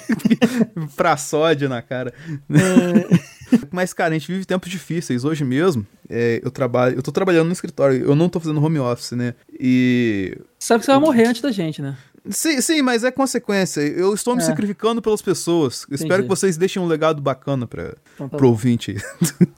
pra 0.96 1.16
sódio 1.16 1.68
na 1.68 1.82
cara. 1.82 2.12
É. 2.50 3.40
Mas, 3.70 3.92
cara, 3.92 4.10
a 4.10 4.18
gente 4.18 4.30
vive 4.30 4.44
tempos 4.44 4.70
difíceis. 4.70 5.24
Hoje 5.24 5.44
mesmo, 5.44 5.86
é, 6.08 6.40
eu 6.42 6.50
trabalho, 6.50 6.96
eu 6.96 7.02
tô 7.02 7.12
trabalhando 7.12 7.46
no 7.46 7.52
escritório, 7.52 8.02
eu 8.02 8.14
não 8.14 8.28
tô 8.28 8.40
fazendo 8.40 8.62
home 8.62 8.78
office, 8.78 9.12
né? 9.12 9.34
E. 9.58 10.36
Sabe 10.58 10.80
que 10.80 10.86
você 10.86 10.92
vai 10.92 11.00
morrer 11.00 11.26
antes 11.26 11.40
da 11.40 11.50
gente, 11.50 11.80
né? 11.80 11.96
Sim, 12.28 12.60
sim, 12.60 12.82
mas 12.82 13.04
é 13.04 13.10
consequência. 13.10 13.80
Eu 13.80 14.12
estou 14.14 14.36
me 14.36 14.42
é. 14.42 14.44
sacrificando 14.44 15.00
pelas 15.00 15.22
pessoas. 15.22 15.84
Entendi. 15.84 16.02
Espero 16.02 16.22
que 16.22 16.28
vocês 16.28 16.56
deixem 16.56 16.80
um 16.82 16.86
legado 16.86 17.22
bacana 17.22 17.66
para 17.66 17.94
então, 18.14 18.28
tá 18.28 18.36
pro 18.36 18.48
ouvinte. 18.48 18.96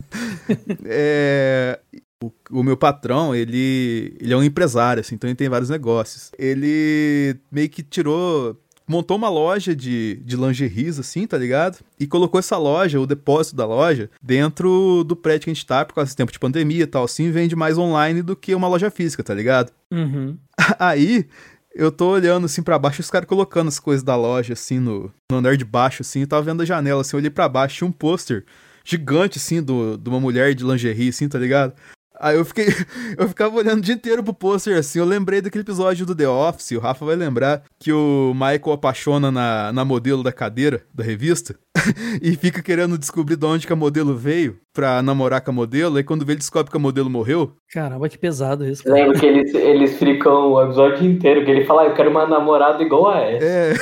é, 0.85 1.79
o, 2.23 2.33
o, 2.51 2.63
meu 2.63 2.77
patrão, 2.77 3.35
ele, 3.35 4.17
ele 4.21 4.33
é 4.33 4.37
um 4.37 4.43
empresário, 4.43 5.01
assim, 5.01 5.15
então 5.15 5.29
ele 5.29 5.37
tem 5.37 5.49
vários 5.49 5.71
negócios. 5.71 6.31
Ele 6.39 7.37
meio 7.51 7.69
que 7.69 7.83
tirou 7.83 8.57
montou 8.87 9.17
uma 9.17 9.29
loja 9.29 9.75
de, 9.75 10.21
de 10.25 10.37
lingeries, 10.37 10.99
assim, 10.99 11.27
tá 11.27 11.39
ligado? 11.39 11.79
E 11.99 12.07
colocou 12.07 12.39
essa 12.39 12.59
loja, 12.59 13.01
o 13.01 13.07
depósito 13.07 13.57
da 13.57 13.65
loja, 13.65 14.11
dentro 14.23 15.05
do 15.05 15.17
prédio 15.17 15.45
que 15.45 15.51
a 15.51 15.55
gente 15.55 15.67
tá, 15.67 15.85
por 15.85 15.95
causa 15.95 16.09
desse 16.09 16.17
tempo 16.17 16.33
de 16.33 16.39
pandemia 16.39 16.83
e 16.83 16.87
tal, 16.87 17.05
assim, 17.05 17.31
vende 17.31 17.57
mais 17.57 17.79
online 17.79 18.23
do 18.23 18.37
que 18.37 18.55
uma 18.55 18.69
loja 18.69 18.91
física, 18.91 19.23
tá 19.23 19.33
ligado? 19.33 19.73
Uhum. 19.91 20.37
Aí, 20.79 21.27
eu 21.75 21.91
tô 21.91 22.11
olhando 22.11 22.47
assim 22.47 22.63
para 22.63 22.79
baixo, 22.79 23.01
os 23.01 23.11
caras 23.11 23.29
colocando 23.29 23.69
as 23.69 23.79
coisas 23.79 24.03
da 24.03 24.17
loja 24.17 24.53
assim 24.53 24.79
no, 24.79 25.13
no 25.31 25.39
andar 25.39 25.57
de 25.57 25.65
baixo 25.65 26.03
assim, 26.03 26.21
eu 26.21 26.27
tava 26.27 26.43
vendo 26.43 26.63
a 26.63 26.67
janela 26.67 27.01
assim, 27.01 27.17
eu 27.17 27.21
olhei 27.21 27.31
para 27.31 27.49
baixo, 27.49 27.77
tinha 27.79 27.89
um 27.89 27.93
pôster 27.93 28.45
gigante 28.85 29.39
assim 29.39 29.63
do, 29.63 29.97
de 29.97 30.09
uma 30.09 30.21
mulher 30.21 30.55
de 30.55 30.65
lingerie 30.65 31.09
assim, 31.09 31.29
tá 31.29 31.39
ligado? 31.39 31.75
Aí 32.23 32.37
eu 32.37 32.45
fiquei. 32.45 32.67
Eu 33.19 33.29
ficava 33.29 33.57
olhando 33.57 33.79
o 33.79 33.83
dia 33.83 33.95
inteiro 33.95 34.23
pro 34.23 34.33
pôster 34.33 34.79
assim. 34.79 34.99
Eu 35.01 35.05
lembrei 35.05 35.41
daquele 35.41 35.63
episódio 35.63 36.07
do 36.07 36.15
The 36.15 36.29
Office, 36.29 36.71
o 36.73 36.79
Rafa 36.79 37.05
vai 37.05 37.17
lembrar, 37.17 37.63
que 37.81 37.93
o 37.93 38.33
Michael 38.33 38.73
apaixona 38.73 39.31
na, 39.31 39.73
na 39.73 39.85
modelo 39.85 40.23
da 40.23 40.31
cadeira 40.31 40.85
da 40.95 41.03
revista 41.03 41.57
e 42.23 42.37
fica 42.37 42.63
querendo 42.63 42.97
descobrir 42.97 43.37
de 43.37 43.45
onde 43.45 43.67
que 43.67 43.73
a 43.73 43.77
modelo 43.77 44.17
veio 44.17 44.59
pra 44.73 45.03
namorar 45.03 45.41
com 45.41 45.51
a 45.51 45.55
modelo. 45.55 45.97
Aí 45.97 46.05
quando 46.05 46.25
vê, 46.25 46.33
ele 46.33 46.39
descobre 46.39 46.71
que 46.71 46.77
a 46.77 46.81
modelo 46.81 47.11
morreu. 47.11 47.53
Caramba, 47.73 48.09
que 48.09 48.19
pesado 48.19 48.67
isso. 48.67 48.83
Cara. 48.83 48.97
Lembro 48.97 49.19
que 49.19 49.27
eles, 49.27 49.55
eles 49.55 49.99
ficam 49.99 50.53
o 50.53 50.63
episódio 50.63 51.07
inteiro, 51.07 51.45
que 51.45 51.51
ele 51.51 51.65
fala, 51.65 51.83
ah, 51.83 51.87
eu 51.87 51.95
quero 51.95 52.11
uma 52.11 52.27
namorada 52.27 52.83
igual 52.83 53.11
a 53.11 53.21
essa. 53.21 53.45
É. 53.45 53.75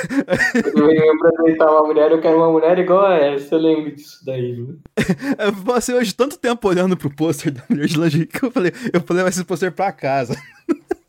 Quando 0.63 0.91
ele 0.91 1.09
apresentar 1.09 1.71
uma 1.71 1.87
mulher, 1.87 2.11
eu 2.11 2.21
quero 2.21 2.37
uma 2.37 2.51
mulher 2.51 2.79
igual 2.79 3.07
a 3.07 3.15
essa. 3.17 3.55
Eu 3.55 3.61
lembro 3.61 3.95
disso 3.95 4.25
daí. 4.25 4.57
Né? 4.57 4.75
Eu 5.39 5.53
passei 5.65 5.95
hoje 5.95 6.15
tanto 6.15 6.39
tempo 6.39 6.69
olhando 6.69 6.97
pro 6.97 7.15
pôster 7.15 7.53
da 7.53 7.63
mulher 7.69 7.87
de 7.87 7.99
lingerie 7.99 8.27
que 8.27 8.45
eu 8.45 8.51
falei, 8.51 8.73
eu 8.93 9.01
falei, 9.01 9.23
vai 9.23 9.31
esse 9.31 9.45
pôster 9.45 9.73
pra 9.73 9.93
casa. 9.93 10.37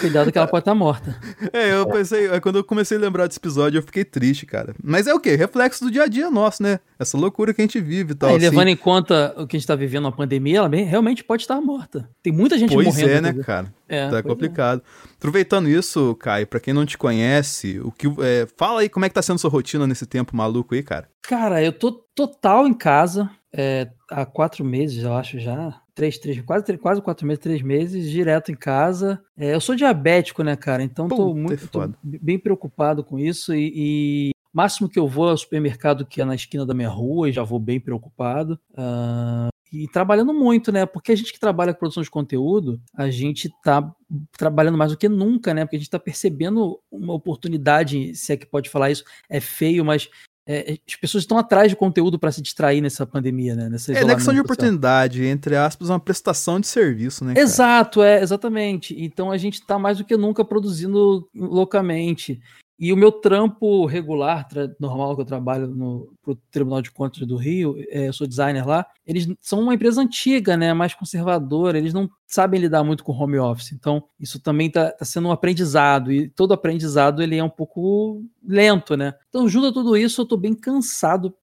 Cuidado 0.00 0.32
que 0.32 0.38
ela 0.38 0.46
pode 0.46 0.62
estar 0.62 0.72
tá 0.72 0.74
morta. 0.74 1.16
É, 1.52 1.72
eu 1.72 1.86
pensei, 1.86 2.28
é, 2.28 2.38
quando 2.38 2.56
eu 2.56 2.64
comecei 2.64 2.96
a 2.96 3.00
lembrar 3.00 3.26
desse 3.26 3.38
episódio, 3.38 3.78
eu 3.78 3.82
fiquei 3.82 4.04
triste, 4.04 4.46
cara. 4.46 4.74
Mas 4.82 5.06
é 5.06 5.14
o 5.14 5.18
quê? 5.18 5.34
Reflexo 5.34 5.84
do 5.84 5.90
dia 5.90 6.04
a 6.04 6.06
dia 6.06 6.30
nosso, 6.30 6.62
né? 6.62 6.78
Essa 6.98 7.16
loucura 7.16 7.52
que 7.52 7.60
a 7.60 7.64
gente 7.64 7.80
vive 7.80 8.12
e 8.12 8.14
tal. 8.14 8.30
É, 8.30 8.32
assim. 8.32 8.40
levando 8.42 8.68
em 8.68 8.76
conta 8.76 9.34
o 9.36 9.46
que 9.46 9.56
a 9.56 9.58
gente 9.58 9.66
tá 9.66 9.74
vivendo 9.74 10.04
na 10.04 10.12
pandemia, 10.12 10.58
ela 10.58 10.68
bem, 10.68 10.84
realmente 10.84 11.24
pode 11.24 11.42
estar 11.42 11.60
morta. 11.60 12.08
Tem 12.22 12.32
muita 12.32 12.58
gente 12.58 12.72
pois 12.72 12.86
morrendo. 12.86 13.08
Pois 13.08 13.18
é, 13.18 13.20
né, 13.20 13.42
cara? 13.42 13.72
É, 13.88 14.08
tá 14.08 14.22
complicado. 14.22 14.80
É. 14.80 15.10
Aproveitando 15.18 15.68
isso, 15.68 16.14
Caio, 16.16 16.46
pra 16.46 16.60
quem 16.60 16.72
não 16.72 16.86
te 16.86 16.96
conhece, 16.96 17.80
o 17.80 17.90
que 17.90 18.06
é, 18.20 18.46
fala 18.56 18.82
aí 18.82 18.88
como 18.88 19.04
é 19.04 19.08
que 19.08 19.14
tá 19.14 19.22
sendo 19.22 19.38
sua 19.38 19.50
rotina 19.50 19.86
nesse 19.86 20.06
tempo 20.06 20.36
maluco 20.36 20.74
aí, 20.74 20.82
cara. 20.82 21.08
Cara, 21.22 21.62
eu 21.62 21.72
tô 21.72 21.92
total 22.14 22.66
em 22.66 22.74
casa 22.74 23.30
é, 23.52 23.88
há 24.10 24.24
quatro 24.24 24.64
meses, 24.64 25.02
eu 25.02 25.14
acho 25.14 25.38
já. 25.38 25.80
Três, 26.00 26.16
três, 26.16 26.40
quase, 26.40 26.78
quase 26.78 27.02
quatro 27.02 27.26
meses, 27.26 27.42
três 27.42 27.60
meses, 27.60 28.10
direto 28.10 28.50
em 28.50 28.54
casa. 28.54 29.22
É, 29.36 29.54
eu 29.54 29.60
sou 29.60 29.74
diabético, 29.74 30.42
né, 30.42 30.56
cara? 30.56 30.82
Então 30.82 31.06
Puta 31.06 31.20
tô 31.20 31.34
muito 31.34 31.68
tô 31.68 31.92
bem 32.02 32.38
preocupado 32.38 33.04
com 33.04 33.18
isso 33.18 33.54
e, 33.54 33.70
e 33.74 34.30
máximo 34.50 34.88
que 34.88 34.98
eu 34.98 35.06
vou 35.06 35.28
ao 35.28 35.36
supermercado 35.36 36.06
que 36.06 36.22
é 36.22 36.24
na 36.24 36.34
esquina 36.34 36.64
da 36.64 36.72
minha 36.72 36.88
rua 36.88 37.28
e 37.28 37.32
já 37.32 37.42
vou 37.42 37.58
bem 37.58 37.78
preocupado. 37.78 38.58
Uh, 38.72 39.50
e 39.70 39.86
trabalhando 39.88 40.32
muito, 40.32 40.72
né? 40.72 40.86
Porque 40.86 41.12
a 41.12 41.14
gente 41.14 41.34
que 41.34 41.38
trabalha 41.38 41.74
com 41.74 41.80
produção 41.80 42.02
de 42.02 42.10
conteúdo, 42.10 42.80
a 42.94 43.10
gente 43.10 43.50
tá 43.62 43.94
trabalhando 44.38 44.78
mais 44.78 44.92
do 44.92 44.96
que 44.96 45.06
nunca, 45.06 45.52
né? 45.52 45.66
Porque 45.66 45.76
a 45.76 45.78
gente 45.78 45.90
tá 45.90 45.98
percebendo 45.98 46.80
uma 46.90 47.12
oportunidade, 47.12 48.14
se 48.14 48.32
é 48.32 48.38
que 48.38 48.46
pode 48.46 48.70
falar 48.70 48.90
isso, 48.90 49.04
é 49.28 49.38
feio, 49.38 49.84
mas 49.84 50.08
é, 50.52 50.78
as 50.88 50.96
pessoas 50.96 51.22
estão 51.22 51.38
atrás 51.38 51.70
de 51.70 51.76
conteúdo 51.76 52.18
para 52.18 52.32
se 52.32 52.42
distrair 52.42 52.80
nessa 52.80 53.06
pandemia, 53.06 53.54
né? 53.54 53.68
Nessa 53.68 53.92
é, 53.92 54.02
é 54.02 54.14
questão 54.16 54.34
de 54.34 54.40
oportunidade, 54.40 55.24
entre 55.24 55.54
aspas, 55.54 55.88
uma 55.88 56.00
prestação 56.00 56.58
de 56.58 56.66
serviço, 56.66 57.24
né? 57.24 57.34
Cara? 57.34 57.44
Exato, 57.44 58.02
é, 58.02 58.20
exatamente. 58.20 58.92
Então 58.98 59.30
a 59.30 59.38
gente 59.38 59.54
está 59.54 59.78
mais 59.78 59.98
do 59.98 60.04
que 60.04 60.16
nunca 60.16 60.44
produzindo 60.44 61.28
loucamente. 61.32 62.40
E 62.80 62.94
o 62.94 62.96
meu 62.96 63.12
trampo 63.12 63.84
regular, 63.84 64.48
normal 64.80 65.14
que 65.14 65.20
eu 65.20 65.26
trabalho 65.26 65.66
no 65.66 66.14
pro 66.22 66.34
Tribunal 66.50 66.80
de 66.80 66.90
Contas 66.90 67.26
do 67.26 67.36
Rio, 67.36 67.76
é, 67.90 68.10
sou 68.10 68.26
designer 68.26 68.66
lá, 68.66 68.86
eles 69.06 69.28
são 69.38 69.60
uma 69.60 69.74
empresa 69.74 70.00
antiga, 70.00 70.56
né, 70.56 70.72
mais 70.72 70.94
conservadora, 70.94 71.76
eles 71.76 71.92
não 71.92 72.08
sabem 72.26 72.58
lidar 72.58 72.82
muito 72.82 73.04
com 73.04 73.12
home 73.12 73.38
office. 73.38 73.72
Então, 73.72 74.02
isso 74.18 74.40
também 74.40 74.68
está 74.68 74.92
tá 74.92 75.04
sendo 75.04 75.28
um 75.28 75.30
aprendizado, 75.30 76.10
e 76.10 76.30
todo 76.30 76.54
aprendizado 76.54 77.22
ele 77.22 77.36
é 77.36 77.44
um 77.44 77.50
pouco 77.50 78.24
lento, 78.42 78.96
né? 78.96 79.12
Então, 79.28 79.46
junto 79.46 79.66
a 79.66 79.72
tudo 79.74 79.94
isso, 79.94 80.22
eu 80.22 80.24
estou 80.24 80.38
bem 80.38 80.54
cansado 80.54 81.36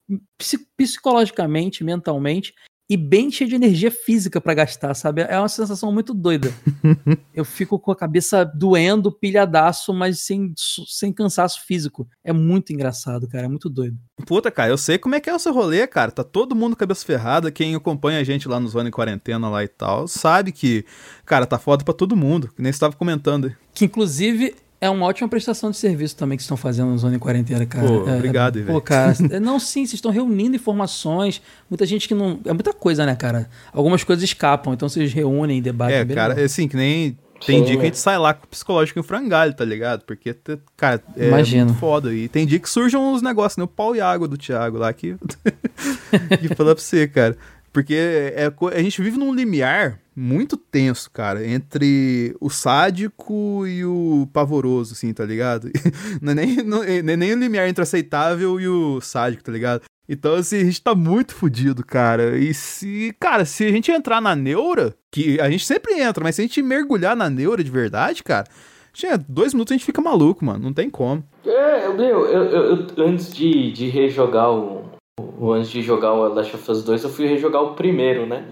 psicologicamente, 0.76 1.84
mentalmente, 1.84 2.56
e 2.90 2.96
bem 2.96 3.30
cheio 3.30 3.50
de 3.50 3.56
energia 3.56 3.92
física 3.92 4.40
para 4.40 4.54
gastar, 4.54 4.94
sabe? 4.94 5.22
É 5.22 5.38
uma 5.38 5.50
sensação 5.50 5.92
muito 5.92 6.14
doida. 6.14 6.54
eu 7.34 7.44
fico 7.44 7.78
com 7.78 7.92
a 7.92 7.96
cabeça 7.96 8.46
doendo, 8.46 9.12
pilhadaço, 9.12 9.94
mas 9.94 10.22
sem, 10.22 10.54
sem 10.56 11.12
cansaço 11.12 11.66
físico. 11.66 12.08
É 12.24 12.32
muito 12.32 12.72
engraçado, 12.72 13.28
cara. 13.28 13.46
É 13.46 13.50
muito 13.50 13.70
doido. 13.70 13.98
Puta, 14.26 14.50
cara, 14.50 14.70
eu 14.70 14.78
sei 14.78 14.98
como 14.98 15.16
é 15.16 15.20
que 15.20 15.30
é 15.30 15.36
o 15.36 15.40
seu 15.40 15.54
rolê, 15.54 15.86
cara. 15.86 16.12
Tá 16.12 16.24
todo 16.24 16.56
mundo 16.56 16.76
cabeça 16.78 17.06
ferrada. 17.06 17.52
Quem 17.52 17.76
acompanha 17.76 18.20
a 18.20 18.24
gente 18.24 18.48
lá 18.48 18.60
no 18.60 18.70
Zona 18.70 18.88
em 18.88 18.92
Quarentena 18.92 19.50
lá 19.50 19.64
e 19.64 19.68
tal, 19.68 20.08
sabe 20.08 20.54
que, 20.54 20.86
cara, 21.26 21.46
tá 21.46 21.60
foda 21.60 21.84
pra 21.84 21.94
todo 21.94 22.16
mundo. 22.16 22.50
Que 22.56 22.62
nem 22.62 22.72
você 22.72 22.80
tava 22.80 22.96
comentando. 22.96 23.54
Que 23.74 23.86
inclusive 23.86 24.56
é 24.80 24.90
uma 24.90 25.06
ótima 25.08 25.28
prestação 25.28 25.72
de 25.72 25.78
serviço 25.78 26.16
também 26.16 26.38
que 26.38 26.44
estão 26.44 26.56
fazendo 26.56 26.90
no 26.90 26.98
Zona 26.98 27.16
em 27.16 27.20
Quarentena, 27.20 27.66
cara. 27.66 27.88
Pô, 27.88 28.08
é, 28.08 28.16
obrigado, 28.16 28.60
é, 28.60 28.64
Pô, 28.64 28.80
cara. 28.80 29.16
É, 29.32 29.40
não, 29.40 29.60
sim, 29.60 29.86
vocês 29.86 29.96
estão 29.96 30.12
reunindo 30.12 30.56
informações. 30.56 31.42
Muita 31.70 31.86
gente 31.86 32.08
que 32.08 32.14
não. 32.14 32.40
É 32.46 32.54
muita 32.54 32.72
coisa, 32.72 33.06
né, 33.06 33.16
cara? 33.16 33.50
Algumas 33.74 34.04
coisas 34.04 34.24
escapam, 34.24 34.74
então 34.74 34.88
vocês 34.88 35.12
reúnem, 35.12 35.62
debatem. 35.62 35.98
É, 35.98 36.06
cara, 36.06 36.40
é 36.40 36.44
assim, 36.44 36.68
que 36.68 36.78
nem. 36.78 37.18
Tem 37.46 37.60
sim, 37.60 37.66
dia 37.66 37.76
que 37.76 37.82
a 37.84 37.86
gente 37.86 38.00
sai 38.00 38.18
lá 38.18 38.34
com 38.34 38.46
o 38.46 38.48
psicológico 38.48 39.00
em 39.00 39.04
frangalho, 39.04 39.54
tá 39.54 39.64
ligado? 39.64 40.02
Porque, 40.06 40.36
cara, 40.76 41.04
é 41.16 41.28
Imagino. 41.28 41.66
muito 41.66 41.80
foda. 41.80 42.12
E 42.12 42.28
tem 42.28 42.48
dia 42.48 42.58
que 42.58 42.68
surgem 42.68 43.00
uns 43.00 43.22
negócios, 43.22 43.58
né? 43.58 43.64
O 43.64 43.68
pau 43.68 43.96
e 43.96 44.02
água 44.02 44.28
do 44.28 44.38
Thiago 44.38 44.78
lá, 44.78 44.92
que. 44.92 45.16
que 46.40 46.56
fala 46.56 46.74
pra 46.74 46.84
você, 46.84 47.08
cara. 47.08 47.38
Porque 47.72 47.94
é, 47.94 48.52
a 48.76 48.82
gente 48.82 49.02
vive 49.02 49.18
num 49.18 49.34
limiar 49.34 50.00
muito 50.20 50.58
tenso, 50.58 51.12
cara, 51.12 51.48
entre 51.48 52.36
o 52.42 52.50
sádico 52.50 53.68
e 53.68 53.86
o 53.86 54.28
pavoroso, 54.34 54.94
assim, 54.94 55.14
tá 55.14 55.24
ligado? 55.24 55.70
Não 56.20 56.32
é 56.32 56.36
nem, 56.36 56.56
não, 56.64 56.84
é 56.84 57.02
nem 57.04 57.34
o 57.34 57.38
limiar 57.38 57.70
entre 57.70 57.82
o 57.82 57.84
aceitável 57.84 58.60
e 58.60 58.68
o 58.68 59.00
sádico, 59.00 59.44
tá 59.44 59.52
ligado? 59.52 59.84
Então, 60.10 60.34
assim, 60.34 60.58
a 60.58 60.64
gente 60.64 60.82
tá 60.82 60.96
muito 60.96 61.36
fudido, 61.36 61.86
cara. 61.86 62.36
E 62.38 62.52
se, 62.52 63.16
cara, 63.20 63.46
se 63.46 63.66
a 63.66 63.72
gente 63.72 63.92
entrar 63.92 64.20
na 64.20 64.36
neura, 64.36 64.96
que 65.12 65.40
a 65.40 65.52
gente 65.52 65.66
sempre 65.66 66.00
entra, 66.00 66.24
mas 66.24 66.34
se 66.34 66.42
a 66.42 66.46
gente 66.46 66.64
mergulhar 66.64 67.16
na 67.16 67.30
neura 67.30 67.64
de 67.64 67.70
verdade, 67.70 68.24
cara, 68.24 68.48
tinha 68.94 69.18
dois 69.18 69.54
minutos 69.54 69.74
a 69.74 69.76
gente 69.76 69.86
fica 69.86 70.02
maluco, 70.02 70.44
mano. 70.44 70.64
Não 70.64 70.74
tem 70.74 70.90
como. 70.90 71.24
É, 71.46 71.90
meu, 71.90 72.26
eu, 72.26 72.44
eu, 72.46 72.88
eu 72.98 73.06
antes 73.06 73.32
de, 73.32 73.72
de 73.72 73.90
rejogar 73.90 74.50
o, 74.50 74.86
o. 75.20 75.54
Antes 75.54 75.70
de 75.70 75.84
jogar 75.84 76.14
o 76.14 76.34
Last 76.34 76.56
of 76.56 76.72
Us 76.72 76.84
2, 76.84 77.04
eu 77.04 77.10
fui 77.10 77.28
rejogar 77.28 77.62
o 77.62 77.76
primeiro, 77.76 78.26
né? 78.26 78.48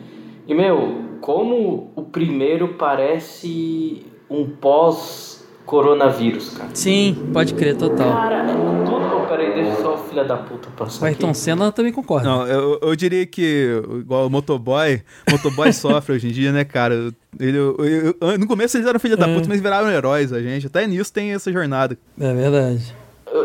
E, 0.47 0.53
meu, 0.53 1.17
como 1.21 1.91
o 1.95 2.03
primeiro 2.03 2.75
parece 2.75 4.05
um 4.29 4.47
pós-coronavírus, 4.47 6.49
cara. 6.49 6.69
Sim, 6.73 7.29
pode 7.33 7.53
crer, 7.53 7.75
total. 7.75 8.11
Cara, 8.11 8.43
é 8.43 8.53
tudo. 8.53 8.85
Peraí, 9.27 9.55
deixa 9.55 9.81
só 9.81 9.95
o 9.95 9.97
filho 9.97 10.27
da 10.27 10.37
puta 10.37 10.69
passar. 10.77 11.03
O 11.03 11.07
Ayrton 11.07 11.33
Senna 11.33 11.71
também 11.71 11.91
concorda. 11.91 12.29
Não, 12.29 12.45
eu, 12.47 12.77
eu 12.81 12.95
diria 12.95 13.25
que, 13.25 13.81
igual 13.99 14.27
o 14.27 14.29
motoboy, 14.29 15.01
motoboy 15.29 15.73
sofre 15.77 16.15
hoje 16.15 16.27
em 16.27 16.31
dia, 16.31 16.51
né, 16.51 16.63
cara? 16.63 17.11
Ele, 17.39 17.57
eu, 17.57 17.75
eu, 18.21 18.37
no 18.37 18.45
começo 18.45 18.77
eles 18.77 18.87
eram 18.87 18.99
filha 18.99 19.17
da 19.17 19.27
é. 19.27 19.33
puta, 19.33 19.49
mas 19.49 19.59
viraram 19.59 19.89
heróis, 19.89 20.31
a 20.31 20.39
gente. 20.41 20.67
Até 20.67 20.85
nisso 20.85 21.11
tem 21.11 21.33
essa 21.33 21.51
jornada. 21.51 21.97
É 22.19 22.33
verdade 22.33 22.93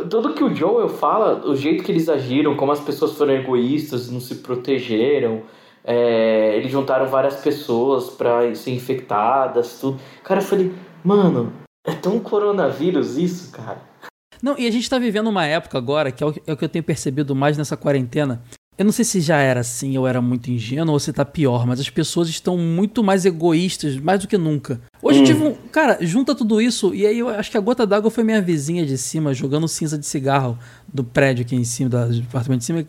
tudo 0.09 0.35
que 0.35 0.45
o 0.45 0.55
Joel 0.55 0.89
fala, 0.89 1.43
o 1.45 1.57
jeito 1.57 1.83
que 1.83 1.91
eles 1.91 2.09
agiram, 2.09 2.55
como 2.55 2.71
as 2.71 2.81
pessoas 2.81 3.13
foram 3.13 3.35
egoístas, 3.35 4.11
não 4.11 4.21
se 4.21 4.37
protegeram, 4.37 5.43
é, 5.85 6.57
eles 6.57 6.71
juntaram 6.71 7.07
várias 7.07 7.37
pessoas 7.37 8.11
para 8.11 8.55
ser 8.55 8.73
infectadas, 8.73 9.79
tudo. 9.81 10.01
Cara, 10.23 10.41
eu 10.41 10.45
falei, 10.45 10.73
mano, 11.05 11.53
é 11.87 11.93
tão 11.93 12.19
coronavírus 12.21 13.17
isso, 13.17 13.51
cara. 13.53 13.81
Não, 14.43 14.59
e 14.59 14.67
a 14.67 14.71
gente 14.71 14.89
tá 14.89 14.99
vivendo 14.99 15.29
uma 15.29 15.45
época 15.45 15.77
agora, 15.77 16.11
que 16.11 16.23
é 16.23 16.27
o, 16.27 16.35
é 16.47 16.53
o 16.53 16.57
que 16.57 16.65
eu 16.65 16.69
tenho 16.69 16.85
percebido 16.85 17.35
mais 17.35 17.59
nessa 17.59 17.77
quarentena. 17.77 18.43
Eu 18.79 18.85
não 18.85 18.93
sei 18.93 19.05
se 19.05 19.21
já 19.21 19.37
era 19.37 19.61
assim, 19.61 19.99
ou 19.99 20.09
era 20.09 20.23
muito 20.23 20.51
ingênuo, 20.51 20.95
ou 20.95 20.99
se 20.99 21.13
tá 21.13 21.23
pior, 21.23 21.67
mas 21.67 21.81
as 21.81 21.91
pessoas 21.91 22.31
estão 22.31 22.57
muito 22.57 23.05
mais 23.05 23.27
egoístas, 23.27 23.97
mais 23.99 24.21
do 24.21 24.27
que 24.27 24.39
nunca. 24.39 24.81
Hoje 25.03 25.19
hum. 25.19 25.23
eu 25.23 25.27
tive 25.27 25.45
um. 25.45 25.55
Cara, 25.71 25.99
junta 26.01 26.35
tudo 26.35 26.63
isso, 26.63 26.95
e 26.95 27.07
aí 27.07 27.19
eu 27.19 27.29
acho 27.29 27.51
que 27.51 27.59
a 27.59 27.61
gota 27.61 27.87
d'água 27.87 28.11
foi 28.11 28.25
minha 28.25 28.41
vizinha 28.41 28.87
de 28.87 28.97
cima, 28.97 29.35
jogando 29.35 29.69
cinza 29.69 29.99
de 29.99 30.07
cigarro 30.07 30.59
do 30.91 31.05
prédio 31.05 31.45
aqui 31.45 31.55
em 31.55 31.65
cima, 31.65 31.91
do 31.91 32.23
apartamento 32.23 32.61
de 32.61 32.65
cima. 32.65 32.87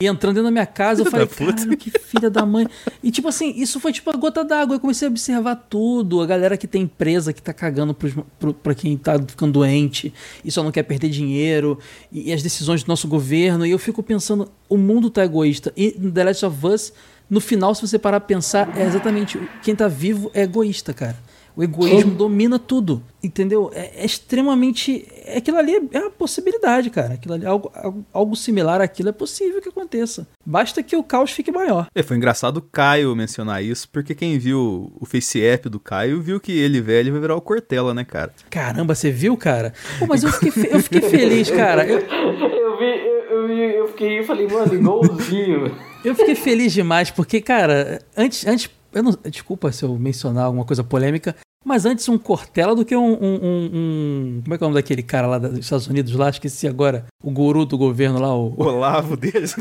E 0.00 0.06
entrando 0.06 0.36
dentro 0.36 0.44
da 0.44 0.50
minha 0.50 0.64
casa, 0.66 1.02
eu 1.02 1.10
falei, 1.10 1.26
cara, 1.26 1.76
que 1.76 1.90
filha 1.90 2.30
da 2.30 2.46
mãe. 2.46 2.66
E 3.02 3.10
tipo 3.10 3.28
assim, 3.28 3.52
isso 3.54 3.78
foi 3.78 3.92
tipo 3.92 4.08
a 4.08 4.16
gota 4.16 4.42
d'água. 4.42 4.76
Eu 4.76 4.80
comecei 4.80 5.06
a 5.06 5.10
observar 5.10 5.56
tudo. 5.68 6.22
A 6.22 6.26
galera 6.26 6.56
que 6.56 6.66
tem 6.66 6.82
empresa, 6.82 7.34
que 7.34 7.42
tá 7.42 7.52
cagando 7.52 7.92
pros, 7.92 8.14
pro, 8.38 8.54
pra 8.54 8.74
quem 8.74 8.96
tá 8.96 9.18
ficando 9.18 9.52
doente 9.52 10.10
e 10.42 10.50
só 10.50 10.62
não 10.62 10.72
quer 10.72 10.84
perder 10.84 11.10
dinheiro. 11.10 11.78
E, 12.10 12.30
e, 12.30 12.32
as 12.32 12.42
decisões 12.42 12.82
do 12.82 12.88
nosso 12.88 13.06
governo. 13.06 13.66
E 13.66 13.70
eu 13.72 13.78
fico 13.78 14.02
pensando, 14.02 14.50
o 14.70 14.78
mundo 14.78 15.10
tá 15.10 15.22
egoísta. 15.22 15.70
E 15.76 15.94
no 15.98 16.10
The 16.10 16.24
Last 16.24 16.46
of 16.46 16.66
Us, 16.66 16.92
no 17.28 17.38
final, 17.38 17.74
se 17.74 17.82
você 17.82 17.98
parar 17.98 18.20
pra 18.20 18.26
pensar, 18.26 18.74
é 18.78 18.86
exatamente 18.86 19.38
quem 19.62 19.76
tá 19.76 19.86
vivo 19.86 20.30
é 20.32 20.44
egoísta, 20.44 20.94
cara. 20.94 21.18
O 21.56 21.62
egoísmo 21.62 22.10
Sim. 22.12 22.16
domina 22.16 22.58
tudo, 22.58 23.02
entendeu? 23.22 23.70
É, 23.74 24.02
é, 24.02 24.04
extremamente. 24.04 25.06
Aquilo 25.36 25.58
ali 25.58 25.74
é, 25.74 25.82
é 25.92 26.00
uma 26.00 26.10
possibilidade, 26.10 26.90
cara. 26.90 27.14
Aquilo 27.14 27.34
ali, 27.34 27.46
algo, 27.46 27.70
algo 28.12 28.36
similar 28.36 28.80
àquilo 28.80 29.08
é 29.08 29.12
possível 29.12 29.60
que 29.60 29.68
aconteça. 29.68 30.26
Basta 30.44 30.82
que 30.82 30.96
o 30.96 31.02
caos 31.02 31.30
fique 31.30 31.50
maior. 31.50 31.86
É, 31.94 32.02
foi 32.02 32.16
engraçado 32.16 32.58
o 32.58 32.62
Caio 32.62 33.14
mencionar 33.14 33.62
isso, 33.62 33.88
porque 33.88 34.14
quem 34.14 34.38
viu 34.38 34.92
o 34.98 35.04
face 35.04 35.42
app 35.42 35.68
do 35.68 35.80
Caio 35.80 36.20
viu 36.20 36.40
que 36.40 36.52
ele 36.52 36.80
velho 36.80 37.12
vai 37.12 37.20
virar 37.20 37.36
o 37.36 37.40
Cortella, 37.40 37.92
né, 37.92 38.04
cara? 38.04 38.32
Caramba, 38.48 38.94
você 38.94 39.10
viu, 39.10 39.36
cara? 39.36 39.72
Pô, 39.98 40.06
mas 40.06 40.22
eu 40.22 40.32
fiquei, 40.32 40.68
eu 40.72 40.80
fiquei 40.80 41.02
feliz, 41.08 41.50
cara. 41.50 41.86
Eu... 41.86 41.98
eu 41.98 42.78
vi, 42.78 43.10
eu, 43.30 43.48
eu 43.48 43.88
fiquei, 43.88 44.18
eu 44.20 44.24
falei, 44.24 44.46
mano, 44.48 44.74
igualzinho. 44.74 45.76
eu 46.04 46.14
fiquei 46.14 46.34
feliz 46.34 46.72
demais, 46.72 47.10
porque, 47.10 47.40
cara, 47.40 48.00
antes, 48.16 48.46
antes 48.46 48.70
eu 48.92 49.02
não, 49.02 49.12
desculpa 49.30 49.72
se 49.72 49.84
eu 49.84 49.98
mencionar 49.98 50.44
alguma 50.44 50.64
coisa 50.64 50.82
polêmica, 50.84 51.36
mas 51.64 51.84
antes 51.84 52.08
um 52.08 52.16
Cortella 52.16 52.74
do 52.74 52.84
que 52.84 52.96
um, 52.96 53.12
um, 53.12 53.34
um, 53.42 53.70
um, 53.72 54.40
Como 54.42 54.54
é 54.54 54.58
que 54.58 54.64
é 54.64 54.66
o 54.66 54.70
nome 54.70 54.80
daquele 54.80 55.02
cara 55.02 55.26
lá 55.26 55.38
dos 55.38 55.58
Estados 55.58 55.86
Unidos 55.86 56.14
lá? 56.14 56.30
Esqueci 56.30 56.66
agora. 56.66 57.04
O 57.22 57.30
guru 57.30 57.66
do 57.66 57.76
governo 57.76 58.18
lá. 58.18 58.34
O 58.34 58.54
Olavo 58.58 59.16
deles. 59.16 59.54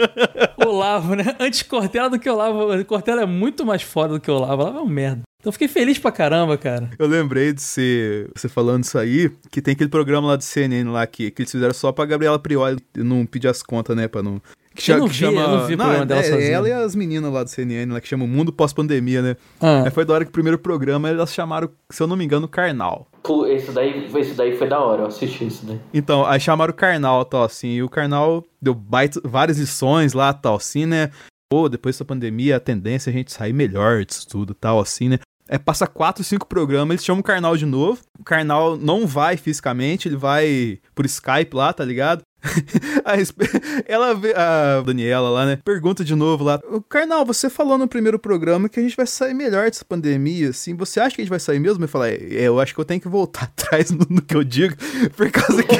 Olavo, 0.64 1.14
né? 1.14 1.34
Antes 1.40 1.62
Cortella 1.62 2.10
do 2.10 2.18
que 2.18 2.28
Olavo. 2.28 2.84
Cortella 2.84 3.22
é 3.22 3.26
muito 3.26 3.64
mais 3.64 3.82
foda 3.82 4.14
do 4.14 4.20
que 4.20 4.30
Olavo. 4.30 4.62
Olavo 4.62 4.78
é 4.78 4.82
um 4.82 4.88
merda. 4.88 5.22
Então 5.40 5.50
fiquei 5.50 5.68
feliz 5.68 5.98
pra 5.98 6.12
caramba, 6.12 6.58
cara. 6.58 6.90
Eu 6.98 7.06
lembrei 7.06 7.54
de 7.54 7.62
você, 7.62 8.28
você 8.36 8.46
falando 8.46 8.84
isso 8.84 8.98
aí, 8.98 9.30
que 9.50 9.62
tem 9.62 9.72
aquele 9.72 9.88
programa 9.88 10.28
lá 10.28 10.36
do 10.36 10.44
CNN 10.44 10.90
lá 10.90 11.06
que, 11.06 11.30
que 11.30 11.40
eles 11.40 11.50
fizeram 11.50 11.72
só 11.72 11.90
pra 11.90 12.04
Gabriela 12.04 12.38
Prioli 12.38 12.78
não 12.94 13.24
pedir 13.24 13.48
as 13.48 13.62
contas, 13.62 13.96
né? 13.96 14.06
Pra 14.06 14.22
não. 14.22 14.42
Que, 14.74 14.82
cha- 14.82 14.92
Eu 14.94 14.98
não 15.00 15.06
que 15.08 15.12
vi, 15.14 15.18
chama. 15.18 15.40
eu 15.40 15.48
não 15.48 15.66
vi 15.66 15.74
o 15.74 15.76
programa 15.76 16.06
dela 16.06 16.20
é, 16.20 16.24
sozinha. 16.24 16.48
ela 16.50 16.68
e 16.68 16.72
as 16.72 16.94
meninas 16.94 17.32
lá 17.32 17.42
do 17.42 17.50
CNN, 17.50 17.92
lá 17.92 18.00
que 18.00 18.06
chama 18.06 18.24
o 18.24 18.28
Mundo 18.28 18.52
Pós-Pandemia, 18.52 19.20
né? 19.20 19.36
Ah. 19.60 19.82
Aí 19.84 19.90
foi 19.90 20.04
da 20.04 20.14
hora 20.14 20.24
que 20.24 20.28
o 20.28 20.32
primeiro 20.32 20.58
programa 20.58 21.08
elas 21.08 21.34
chamaram, 21.34 21.68
se 21.90 22.00
eu 22.02 22.06
não 22.06 22.16
me 22.16 22.24
engano, 22.24 22.46
Karnal. 22.46 23.08
Pô, 23.22 23.46
esse 23.46 23.72
daí, 23.72 24.08
esse 24.14 24.34
daí 24.34 24.56
foi 24.56 24.68
da 24.68 24.78
hora, 24.78 25.02
eu 25.02 25.06
assisti 25.06 25.46
isso 25.46 25.66
daí. 25.66 25.80
Então, 25.92 26.24
aí 26.24 26.38
chamaram 26.38 26.70
o 26.70 26.74
Karnal, 26.74 27.24
tal, 27.24 27.42
assim, 27.42 27.68
e 27.74 27.82
o 27.82 27.88
Karnal 27.88 28.44
deu 28.62 28.72
baita- 28.74 29.20
várias 29.24 29.58
lições 29.58 30.12
lá, 30.12 30.32
tal, 30.32 30.54
assim, 30.56 30.86
né? 30.86 31.10
Pô, 31.52 31.68
depois 31.68 31.96
dessa 31.96 32.04
pandemia, 32.04 32.56
a 32.56 32.60
tendência 32.60 33.10
é 33.10 33.12
a 33.12 33.16
gente 33.16 33.32
sair 33.32 33.52
melhor 33.52 34.04
disso 34.04 34.26
tudo, 34.28 34.54
tal, 34.54 34.78
assim, 34.78 35.08
né? 35.08 35.18
É, 35.48 35.58
passa 35.58 35.84
quatro, 35.84 36.22
cinco 36.22 36.46
programas, 36.46 36.94
eles 36.94 37.04
chamam 37.04 37.18
o 37.20 37.24
Karnal 37.24 37.56
de 37.56 37.66
novo. 37.66 37.98
O 38.20 38.22
Karnal 38.22 38.76
não 38.76 39.04
vai 39.04 39.36
fisicamente, 39.36 40.06
ele 40.06 40.14
vai 40.16 40.78
por 40.94 41.04
Skype 41.04 41.50
lá, 41.56 41.72
tá 41.72 41.84
ligado? 41.84 42.22
Ela 43.86 44.14
vê, 44.14 44.32
a 44.34 44.80
Daniela 44.82 45.28
lá, 45.30 45.46
né? 45.46 45.58
Pergunta 45.64 46.04
de 46.04 46.14
novo 46.14 46.44
lá. 46.44 46.60
"Ô, 46.70 46.80
Karnal, 46.80 47.24
você 47.24 47.50
falou 47.50 47.76
no 47.76 47.88
primeiro 47.88 48.18
programa 48.18 48.68
que 48.68 48.80
a 48.80 48.82
gente 48.82 48.96
vai 48.96 49.06
sair 49.06 49.34
melhor 49.34 49.70
dessa 49.70 49.84
pandemia, 49.84 50.50
assim. 50.50 50.74
Você 50.74 51.00
acha 51.00 51.14
que 51.14 51.20
a 51.22 51.24
gente 51.24 51.30
vai 51.30 51.40
sair 51.40 51.58
mesmo? 51.58 51.84
Eu 51.84 51.88
falei, 51.88 52.28
é, 52.32 52.42
eu 52.44 52.60
acho 52.60 52.74
que 52.74 52.80
eu 52.80 52.84
tenho 52.84 53.00
que 53.00 53.08
voltar 53.08 53.44
atrás 53.56 53.90
no, 53.90 54.06
no 54.08 54.22
que 54.22 54.34
eu 54.36 54.44
digo, 54.44 54.74
por 55.16 55.30
causa 55.30 55.62
que 55.62 55.76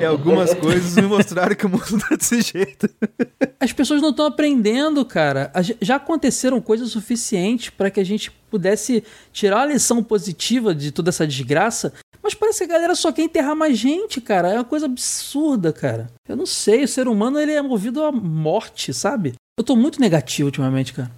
é, 0.00 0.06
algumas 0.06 0.54
coisas 0.54 0.94
me 0.96 1.02
mostraram 1.02 1.54
que 1.54 1.66
o 1.66 1.68
mundo 1.68 1.98
tá 2.08 2.16
desse 2.16 2.40
jeito. 2.40 2.88
As 3.60 3.72
pessoas 3.72 4.00
não 4.00 4.10
estão 4.10 4.26
aprendendo, 4.26 5.04
cara. 5.04 5.52
Já 5.80 5.96
aconteceram 5.96 6.60
coisas 6.60 6.90
suficientes 6.90 7.70
para 7.70 7.90
que 7.90 8.00
a 8.00 8.04
gente 8.04 8.30
pudesse 8.50 9.02
tirar 9.32 9.62
a 9.62 9.66
lição 9.66 10.02
positiva 10.02 10.74
de 10.74 10.92
toda 10.92 11.10
essa 11.10 11.26
desgraça. 11.26 11.92
Mas 12.22 12.34
parece 12.34 12.58
que 12.58 12.70
a 12.70 12.74
galera 12.74 12.94
só 12.94 13.10
quer 13.10 13.22
enterrar 13.22 13.56
mais 13.56 13.76
gente, 13.76 14.20
cara. 14.20 14.50
É 14.50 14.54
uma 14.54 14.64
coisa 14.64 14.86
absurda, 14.86 15.72
cara. 15.72 16.08
Eu 16.28 16.36
não 16.36 16.46
sei, 16.46 16.84
o 16.84 16.88
ser 16.88 17.08
humano 17.08 17.40
ele 17.40 17.52
é 17.52 17.60
movido 17.60 18.02
à 18.04 18.12
morte, 18.12 18.94
sabe? 18.94 19.34
Eu 19.58 19.64
tô 19.64 19.74
muito 19.74 20.00
negativo 20.00 20.46
ultimamente, 20.46 20.92
cara. 20.92 21.10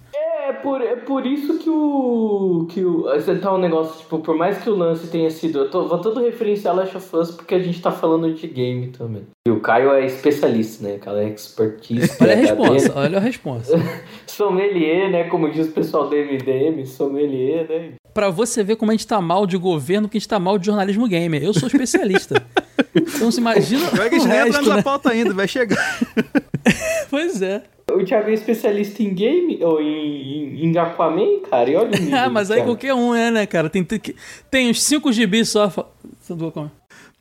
É 1.05 1.07
por, 1.07 1.23
é 1.23 1.29
isso 1.29 1.59
que 1.59 1.69
o. 1.69 2.65
que 2.67 2.83
o. 2.83 3.13
Esse 3.13 3.35
tá 3.35 3.53
um 3.53 3.59
negócio, 3.59 3.99
tipo, 3.99 4.17
por 4.19 4.35
mais 4.35 4.57
que 4.57 4.69
o 4.69 4.75
lance 4.75 5.07
tenha 5.07 5.29
sido. 5.29 5.59
Eu 5.59 5.69
tô, 5.69 5.87
vou 5.87 5.99
todo 5.99 6.19
referenciar 6.19 6.75
Last 6.75 6.97
of 6.97 7.15
Us 7.15 7.31
porque 7.31 7.53
a 7.53 7.59
gente 7.59 7.79
tá 7.79 7.91
falando 7.91 8.33
de 8.33 8.47
game 8.47 8.87
também. 8.87 9.21
E 9.47 9.51
o 9.51 9.59
Caio 9.59 9.91
é 9.93 10.03
especialista, 10.03 10.83
né? 10.83 10.95
Aquela 10.95 11.23
expertise. 11.23 12.17
Olha 12.19 12.33
a 12.33 12.35
resposta, 12.35 12.93
olha 12.95 13.17
a 13.17 13.21
resposta. 13.21 13.77
Sommelier, 14.25 15.11
né? 15.11 15.25
Como 15.25 15.51
diz 15.51 15.67
o 15.67 15.71
pessoal 15.71 16.09
do 16.09 16.15
MDM, 16.15 16.83
sommelier, 16.87 17.69
né? 17.69 17.93
Pra 18.11 18.31
você 18.31 18.63
ver 18.63 18.75
como 18.75 18.91
a 18.91 18.95
gente 18.95 19.05
tá 19.05 19.21
mal 19.21 19.45
de 19.45 19.57
governo, 19.57 20.09
que 20.09 20.17
a 20.17 20.19
gente 20.19 20.27
tá 20.27 20.39
mal 20.39 20.57
de 20.57 20.65
jornalismo 20.65 21.07
gamer. 21.07 21.43
Eu 21.43 21.53
sou 21.53 21.67
especialista. 21.67 22.43
então 22.95 23.29
se 23.29 23.39
imagina. 23.39 23.89
Vai 23.91 24.09
que 24.09 24.15
a 24.15 24.17
o 24.17 24.21
gente 24.21 24.29
nem 24.29 24.37
resto, 24.37 24.49
entramos 24.49 24.69
na 24.69 24.75
né? 24.77 24.81
pauta 24.81 25.11
ainda, 25.11 25.33
vai 25.33 25.47
chegar. 25.47 25.77
Pois 27.07 27.39
é. 27.39 27.61
O 27.91 28.03
Thiago 28.03 28.29
é 28.29 28.33
especialista 28.33 29.03
em 29.03 29.13
game, 29.13 29.59
ou 29.63 29.79
em, 29.81 30.57
em, 30.59 30.65
em 30.65 30.77
Aquaman, 30.77 31.39
cara, 31.49 31.69
e 31.69 31.75
olha 31.75 31.87
o 31.87 31.91
nível 32.01 32.17
Ah, 32.17 32.29
mas 32.29 32.49
aí 32.49 32.63
qualquer 32.63 32.93
um 32.93 33.13
é, 33.13 33.29
né, 33.29 33.45
cara? 33.45 33.69
Tem, 33.69 33.83
tem, 33.83 34.01
tem 34.49 34.69
uns 34.71 34.81
5 34.81 35.11
GB 35.13 35.45
só. 35.45 35.69
fa- 35.69 35.85
do 36.29 36.47
Aquaman. 36.47 36.71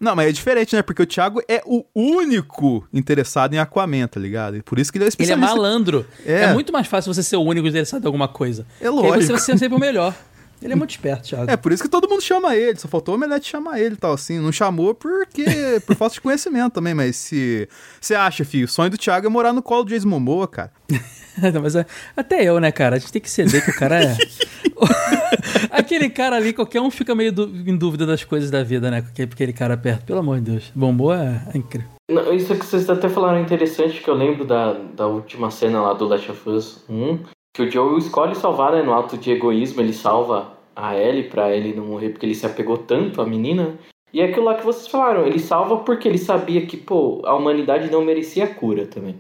Não, 0.01 0.17
mas 0.17 0.29
é 0.29 0.33
diferente, 0.33 0.75
né? 0.75 0.83
Porque 0.83 1.03
o 1.03 1.07
Thiago 1.07 1.41
é 1.49 1.63
o 1.65 1.85
único 1.95 2.87
interessado 2.93 3.55
em 3.55 3.59
Aquaman, 3.59 4.07
tá 4.09 4.19
ligado? 4.19 4.57
E 4.57 4.63
por 4.63 4.79
isso 4.79 4.91
que 4.91 4.99
ele 4.99 5.05
é 5.05 5.07
Ele 5.07 5.09
é 5.09 5.11
especialista. 5.11 5.55
malandro. 5.55 6.07
É. 6.27 6.43
É. 6.45 6.53
muito 6.53 6.73
mais 6.73 6.87
fácil 6.87 7.13
você 7.15 7.23
ser 7.23 7.37
o 7.37 7.43
único 7.43 7.67
interessado 7.69 8.03
em 8.03 8.07
alguma 8.07 8.27
coisa. 8.29 8.67
É 8.81 8.85
Porque 8.91 9.07
aí 9.07 9.11
lógico. 9.11 9.23
você 9.27 9.33
vai 9.33 9.41
ser 9.41 9.59
sempre 9.59 9.77
o 9.77 9.81
melhor. 9.81 10.15
Ele 10.65 10.73
é 10.73 10.77
muito 10.77 10.91
esperto, 10.93 11.29
Thiago. 11.29 11.51
É, 11.51 11.57
por 11.59 11.71
isso 11.73 11.83
que 11.83 11.89
todo 11.91 12.09
mundo 12.09 12.23
chama 12.23 12.57
ele. 12.57 12.79
Só 12.79 12.89
faltou 12.89 13.13
o 13.15 13.17
Omelete 13.19 13.51
chamar 13.51 13.79
ele 13.79 13.95
e 13.95 13.99
tal, 13.99 14.15
assim. 14.15 14.39
Não 14.39 14.51
chamou 14.51 14.95
porque... 14.95 15.45
por 15.87 15.95
falta 15.95 16.15
de 16.15 16.23
conhecimento 16.23 16.73
também, 16.73 16.95
mas 16.95 17.17
se... 17.17 17.69
Você 18.01 18.15
acha, 18.15 18.45
filho, 18.47 18.65
o 18.65 18.69
sonho 18.69 18.89
do 18.91 18.97
Thiago 18.97 19.27
é 19.27 19.29
morar 19.29 19.53
no 19.53 19.63
colo 19.63 19.85
do 19.85 19.91
Jason 19.91 20.09
Momoa, 20.09 20.49
cara. 20.49 20.73
Não, 21.53 21.61
mas 21.63 21.77
é- 21.77 21.85
até 22.17 22.43
eu, 22.45 22.59
né, 22.61 22.73
cara? 22.73 22.97
A 22.97 22.99
gente 22.99 23.13
tem 23.13 23.21
que 23.21 23.31
ceder 23.31 23.63
que 23.63 23.71
o 23.73 23.77
cara 23.77 24.03
é. 24.03 24.17
aquele 25.71 26.09
cara 26.09 26.37
ali, 26.37 26.53
qualquer 26.53 26.81
um 26.81 26.91
fica 26.91 27.15
meio 27.15 27.33
du- 27.33 27.51
em 27.67 27.77
dúvida 27.77 28.07
das 28.07 28.25
coisas 28.25 28.51
da 28.51 28.63
vida, 28.63 28.91
né? 28.91 29.03
Com 29.03 29.23
aquele 29.23 29.53
cara 29.53 29.77
perto. 29.77 30.05
Pelo 30.05 30.21
amor 30.21 30.41
de 30.41 30.51
Deus. 30.53 30.73
Bombou 30.75 31.13
é, 31.13 31.43
é 31.53 31.59
incrível. 31.59 31.89
Não, 32.11 32.33
isso 32.33 32.55
que 32.55 32.65
vocês 32.65 32.89
até 32.89 33.09
falaram 33.09 33.39
é 33.39 33.43
interessante, 33.43 34.01
que 34.03 34.09
eu 34.09 34.15
lembro 34.15 34.45
da, 34.45 34.75
da 34.95 35.07
última 35.07 35.51
cena 35.51 35.81
lá 35.81 35.93
do 35.95 36.07
Last 36.07 36.31
of 36.31 36.49
Us 36.51 36.85
1, 36.89 37.19
que 37.55 37.63
o 37.63 37.71
Joel 37.71 37.97
escolhe 37.99 38.35
salvar, 38.35 38.73
né, 38.73 38.83
no 38.83 38.93
ato 38.93 39.17
de 39.17 39.31
egoísmo, 39.31 39.81
ele 39.81 39.93
salva 39.93 40.53
a 40.75 40.97
Ellie 40.97 41.29
pra 41.29 41.55
ele 41.55 41.75
não 41.75 41.87
morrer, 41.87 42.11
porque 42.11 42.27
ele 42.27 42.35
se 42.35 42.47
apegou 42.47 42.79
tanto 42.79 43.21
à 43.21 43.27
menina. 43.27 43.79
E 44.13 44.21
é 44.21 44.25
aquilo 44.25 44.45
lá 44.45 44.55
que 44.55 44.65
vocês 44.65 44.87
falaram, 44.87 45.27
ele 45.27 45.41
salva 45.41 45.79
porque 45.79 46.07
ele 46.07 46.19
sabia 46.19 46.65
que, 46.67 46.77
pô, 46.77 47.21
a 47.25 47.35
humanidade 47.35 47.91
não 47.91 48.05
merecia 48.05 48.47
cura 48.47 48.87
também. 48.87 49.17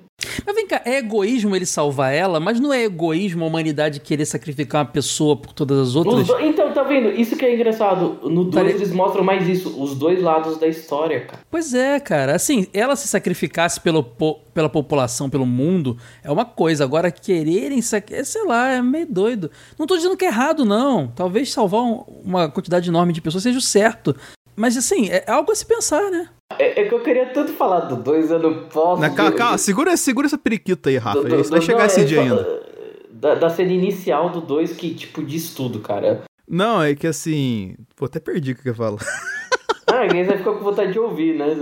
Mas 0.46 0.54
vem 0.54 0.66
cá, 0.66 0.80
é 0.84 0.98
egoísmo 0.98 1.54
ele 1.56 1.66
salvar 1.66 2.12
ela, 2.12 2.38
mas 2.40 2.58
não 2.60 2.72
é 2.72 2.82
egoísmo 2.84 3.44
a 3.44 3.48
humanidade 3.48 4.00
querer 4.00 4.24
sacrificar 4.24 4.82
uma 4.84 4.90
pessoa 4.90 5.36
por 5.36 5.52
todas 5.52 5.78
as 5.78 5.94
outras? 5.96 6.26
do- 6.26 6.40
Então, 6.40 6.72
tá 6.72 6.82
vendo? 6.82 7.08
Isso 7.10 7.36
que 7.36 7.44
é 7.44 7.54
engraçado. 7.54 8.18
No 8.28 8.44
2 8.44 8.54
Pare- 8.54 8.70
eles 8.74 8.92
mostram 8.92 9.22
mais 9.24 9.46
isso, 9.48 9.80
os 9.82 9.94
dois 9.96 10.20
lados 10.22 10.58
da 10.58 10.66
história, 10.66 11.20
cara. 11.26 11.40
Pois 11.50 11.74
é, 11.74 11.98
cara. 12.00 12.34
Assim, 12.34 12.66
ela 12.72 12.96
se 12.96 13.06
sacrificasse 13.08 13.80
pelo, 13.80 14.02
po- 14.02 14.40
pela 14.52 14.68
população, 14.68 15.28
pelo 15.28 15.46
mundo, 15.46 15.96
é 16.22 16.30
uma 16.30 16.44
coisa. 16.44 16.84
Agora, 16.84 17.10
quererem 17.10 17.80
sacrificar, 17.82 18.24
sei 18.24 18.44
lá, 18.44 18.68
é 18.70 18.82
meio 18.82 19.06
doido. 19.08 19.50
Não 19.78 19.86
tô 19.86 19.96
dizendo 19.96 20.16
que 20.16 20.24
é 20.24 20.28
errado, 20.28 20.64
não. 20.64 21.08
Talvez 21.08 21.52
salvar 21.52 21.82
um- 21.82 22.04
uma 22.24 22.48
quantidade 22.48 22.88
enorme 22.88 23.12
de 23.12 23.20
pessoas 23.20 23.42
seja 23.42 23.58
o 23.58 23.62
certo. 23.62 24.14
Mas, 24.56 24.76
assim, 24.76 25.08
é 25.08 25.24
algo 25.28 25.50
a 25.50 25.54
se 25.54 25.66
pensar, 25.66 26.10
né? 26.10 26.28
É, 26.58 26.82
é 26.82 26.88
que 26.88 26.94
eu 26.94 27.00
queria 27.00 27.26
tanto 27.26 27.52
falar 27.52 27.80
do 27.80 27.96
2, 27.96 28.30
eu 28.30 28.38
não 28.38 28.64
posso. 28.68 29.00
Na, 29.00 29.10
calma, 29.10 29.32
calma, 29.32 29.58
segura, 29.58 29.96
segura 29.96 30.26
essa 30.26 30.38
periquita 30.38 30.90
aí, 30.90 30.96
Rafa. 30.96 31.22
Do- 31.22 31.42
do- 31.42 31.48
vai 31.50 31.60
chegar 31.60 31.78
não, 31.80 31.86
esse 31.86 32.00
é 32.00 32.04
dia 32.04 32.20
ainda. 32.20 32.62
Da, 33.10 33.34
da 33.34 33.50
cena 33.50 33.72
inicial 33.72 34.30
do 34.30 34.40
2 34.40 34.72
que, 34.72 34.94
tipo, 34.94 35.22
diz 35.22 35.54
tudo, 35.54 35.80
cara. 35.80 36.22
Não, 36.48 36.82
é 36.82 36.94
que 36.94 37.06
assim... 37.06 37.74
Pô, 37.96 38.04
até 38.04 38.20
perdi 38.20 38.52
o 38.52 38.54
que 38.54 38.68
eu 38.68 38.72
ia 38.72 38.76
falar. 38.76 38.98
Ah, 40.00 40.06
ninguém 40.06 40.24
vai 40.24 40.38
ficar 40.38 40.52
com 40.52 40.64
vontade 40.64 40.92
de 40.92 40.98
ouvir, 40.98 41.34
né? 41.36 41.54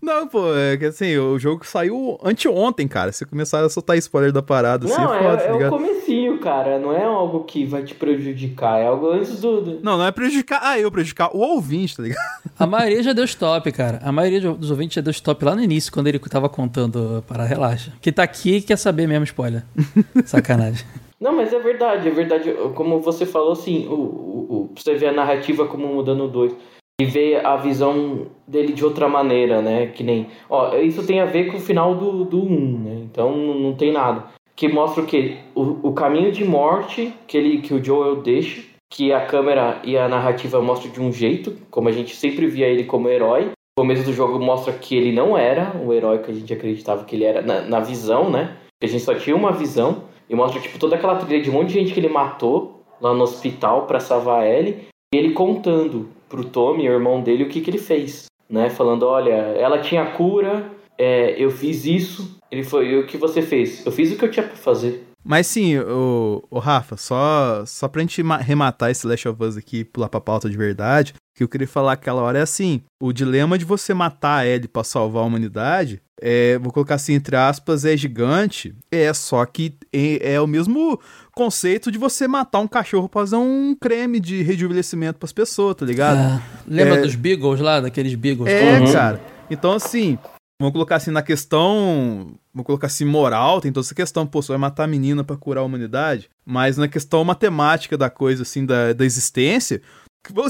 Não, 0.00 0.26
pô, 0.28 0.54
é 0.54 0.76
que 0.76 0.86
assim, 0.86 1.16
o 1.16 1.38
jogo 1.38 1.64
saiu 1.66 2.18
anteontem, 2.22 2.86
cara. 2.88 3.12
Se 3.12 3.24
começar 3.26 3.64
a 3.64 3.68
soltar 3.68 3.96
spoiler 3.98 4.32
da 4.32 4.42
parada, 4.42 4.86
assim, 4.86 4.96
Não, 5.00 5.12
é 5.14 5.18
é, 5.18 5.22
foda, 5.22 5.36
tá 5.36 5.44
é 5.44 5.50
o 5.50 5.52
ligado? 5.54 5.70
comecinho, 5.70 6.38
cara. 6.38 6.78
Não 6.78 6.92
é 6.92 7.04
algo 7.04 7.44
que 7.44 7.64
vai 7.64 7.82
te 7.82 7.94
prejudicar. 7.94 8.78
É 8.80 8.86
algo 8.86 9.10
antes 9.10 9.40
do... 9.40 9.60
do- 9.60 9.80
Não, 9.82 9.98
não 9.98 10.06
é 10.06 10.12
prejudicar 10.12 10.60
ah, 10.62 10.78
eu, 10.78 10.90
prejudicar 10.90 11.30
o 11.34 11.38
ouvinte, 11.40 11.96
tá 11.96 12.02
ligado? 12.02 12.18
A 12.58 12.66
maioria 12.66 13.02
já 13.02 13.12
deu 13.12 13.24
stop, 13.24 13.70
cara. 13.72 14.00
A 14.02 14.10
maioria 14.12 14.40
dos 14.52 14.70
ouvintes 14.70 14.94
já 14.94 15.00
deu 15.00 15.10
stop 15.10 15.44
lá 15.44 15.54
no 15.54 15.62
início, 15.62 15.92
quando 15.92 16.06
ele 16.08 16.18
tava 16.18 16.48
contando 16.48 17.22
para 17.26 17.44
relaxa. 17.44 17.92
Quem 18.00 18.12
tá 18.12 18.22
aqui 18.22 18.60
quer 18.60 18.76
saber 18.76 19.06
mesmo 19.06 19.24
spoiler. 19.24 19.64
Sacanagem. 20.24 20.86
Não, 21.20 21.34
mas 21.34 21.52
é 21.52 21.58
verdade, 21.58 22.06
é 22.08 22.10
verdade. 22.12 22.52
Como 22.74 23.00
você 23.00 23.26
falou, 23.26 23.52
assim, 23.52 23.86
o, 23.88 23.92
o, 23.92 24.46
o- 24.50 24.70
você 24.76 24.94
vê 24.94 25.08
a 25.08 25.12
narrativa 25.12 25.66
como 25.66 25.86
mudando 25.88 26.24
o 26.24 26.28
2. 26.28 26.52
E 27.00 27.04
vê 27.04 27.36
a 27.36 27.54
visão 27.54 28.26
dele 28.46 28.72
de 28.72 28.84
outra 28.84 29.08
maneira, 29.08 29.62
né? 29.62 29.86
Que 29.86 30.02
nem. 30.02 30.26
Ó, 30.50 30.74
isso 30.76 31.06
tem 31.06 31.20
a 31.20 31.26
ver 31.26 31.48
com 31.48 31.56
o 31.56 31.60
final 31.60 31.94
do 31.94 32.10
1, 32.10 32.24
do 32.24 32.42
um, 32.42 32.78
né? 32.78 33.00
Então 33.04 33.36
não, 33.36 33.72
tem 33.72 33.92
nada. 33.92 34.24
Que 34.56 34.66
mostra 34.66 35.04
o 35.04 35.06
quê? 35.06 35.36
O, 35.54 35.90
o 35.90 35.92
caminho 35.92 36.32
de 36.32 36.44
morte 36.44 37.14
que, 37.28 37.38
ele, 37.38 37.58
que 37.58 37.72
o 37.72 37.84
Joel 37.84 38.16
deixa, 38.16 38.62
que 38.90 39.12
a 39.12 39.24
câmera 39.24 39.80
e 39.84 39.96
a 39.96 40.08
narrativa 40.08 40.60
mostram 40.60 40.90
de 40.90 41.00
um 41.00 41.12
jeito, 41.12 41.56
como 41.70 41.88
a 41.88 41.92
gente 41.92 42.16
sempre 42.16 42.48
via 42.48 42.66
ele 42.66 42.82
como 42.82 43.08
herói. 43.08 43.50
O 43.78 43.82
começo 43.82 44.02
do 44.02 44.12
jogo 44.12 44.40
mostra 44.40 44.72
que 44.72 44.96
ele 44.96 45.12
não 45.12 45.38
era 45.38 45.76
o 45.76 45.92
herói 45.92 46.18
que 46.18 46.32
a 46.32 46.34
gente 46.34 46.52
acreditava 46.52 47.04
que 47.04 47.14
ele 47.14 47.24
era 47.24 47.42
na, 47.42 47.60
na 47.60 47.78
visão, 47.78 48.28
né? 48.28 48.56
Que 48.80 48.86
a 48.86 48.88
gente 48.88 49.04
só 49.04 49.14
tinha 49.14 49.36
uma 49.36 49.52
visão. 49.52 50.02
E 50.28 50.34
mostra, 50.34 50.60
tipo, 50.60 50.80
toda 50.80 50.96
aquela 50.96 51.14
trilha 51.14 51.40
de 51.40 51.48
um 51.48 51.52
monte 51.52 51.68
de 51.68 51.74
gente 51.74 51.94
que 51.94 52.00
ele 52.00 52.08
matou 52.08 52.82
lá 53.00 53.14
no 53.14 53.22
hospital 53.22 53.86
pra 53.86 54.00
salvar 54.00 54.44
ele. 54.44 54.88
E 55.14 55.16
ele 55.16 55.30
contando 55.30 56.17
pro 56.28 56.44
Tommy, 56.44 56.88
o 56.88 56.92
irmão 56.92 57.22
dele, 57.22 57.44
o 57.44 57.48
que, 57.48 57.60
que 57.60 57.70
ele 57.70 57.78
fez. 57.78 58.26
Né? 58.48 58.70
Falando, 58.70 59.04
olha, 59.04 59.32
ela 59.32 59.78
tinha 59.80 60.06
cura, 60.12 60.70
é, 60.96 61.34
eu 61.42 61.50
fiz 61.50 61.84
isso. 61.84 62.38
Ele 62.50 62.62
foi, 62.62 62.98
o 62.98 63.06
que 63.06 63.16
você 63.16 63.42
fez? 63.42 63.84
Eu 63.84 63.92
fiz 63.92 64.10
o 64.10 64.16
que 64.16 64.24
eu 64.24 64.30
tinha 64.30 64.46
pra 64.46 64.56
fazer. 64.56 65.04
Mas 65.24 65.46
sim, 65.46 65.76
o, 65.78 66.42
o 66.48 66.58
Rafa, 66.58 66.96
só, 66.96 67.64
só 67.66 67.86
pra 67.88 68.00
gente 68.00 68.22
ma- 68.22 68.38
rematar 68.38 68.90
esse 68.90 69.06
Last 69.06 69.28
of 69.28 69.42
Us 69.42 69.56
aqui 69.56 69.80
e 69.80 69.84
pular 69.84 70.08
pra 70.08 70.20
pauta 70.20 70.48
de 70.48 70.56
verdade, 70.56 71.12
que 71.36 71.44
eu 71.44 71.48
queria 71.48 71.68
falar 71.68 71.92
aquela 71.92 72.22
hora 72.22 72.38
é 72.38 72.42
assim: 72.42 72.80
o 73.02 73.12
dilema 73.12 73.58
de 73.58 73.64
você 73.64 73.92
matar 73.92 74.38
a 74.38 74.46
Ellie 74.46 74.68
pra 74.68 74.82
salvar 74.84 75.22
a 75.22 75.26
humanidade, 75.26 76.00
é, 76.20 76.56
vou 76.58 76.72
colocar 76.72 76.94
assim, 76.94 77.14
entre 77.14 77.36
aspas, 77.36 77.84
é 77.84 77.96
gigante, 77.96 78.74
é 78.90 79.12
só 79.12 79.44
que 79.44 79.74
é, 79.92 80.34
é 80.34 80.40
o 80.40 80.46
mesmo 80.46 80.98
conceito 81.38 81.90
de 81.92 81.98
você 81.98 82.26
matar 82.26 82.58
um 82.58 82.66
cachorro 82.66 83.08
pra 83.08 83.20
fazer 83.22 83.36
um 83.36 83.76
creme 83.80 84.18
de 84.18 84.42
rejuvenescimento 84.42 85.18
pras 85.20 85.32
pessoas, 85.32 85.76
tá 85.76 85.86
ligado? 85.86 86.18
Ah, 86.18 86.42
lembra 86.66 86.96
É. 86.96 87.00
dos 87.02 87.14
Beagles 87.14 87.60
lá, 87.60 87.80
daqueles 87.80 88.14
Beagles? 88.16 88.50
É, 88.52 88.80
Uhum. 88.80 88.92
cara. 88.92 89.20
Então, 89.48 89.72
assim, 89.72 90.18
vamos 90.60 90.72
colocar 90.72 90.96
assim 90.96 91.12
na 91.12 91.22
questão. 91.22 92.34
Vamos 92.52 92.66
colocar 92.66 92.88
assim, 92.88 93.04
moral, 93.04 93.60
tem 93.60 93.70
toda 93.72 93.86
essa 93.86 93.94
questão, 93.94 94.26
pô, 94.26 94.42
você 94.42 94.48
vai 94.48 94.58
matar 94.58 94.82
a 94.84 94.88
menina 94.88 95.22
pra 95.22 95.36
curar 95.36 95.60
a 95.60 95.64
humanidade. 95.64 96.28
Mas 96.44 96.76
na 96.76 96.88
questão 96.88 97.22
matemática 97.24 97.96
da 97.96 98.10
coisa, 98.10 98.42
assim, 98.42 98.66
da, 98.66 98.92
da 98.92 99.04
existência, 99.04 99.80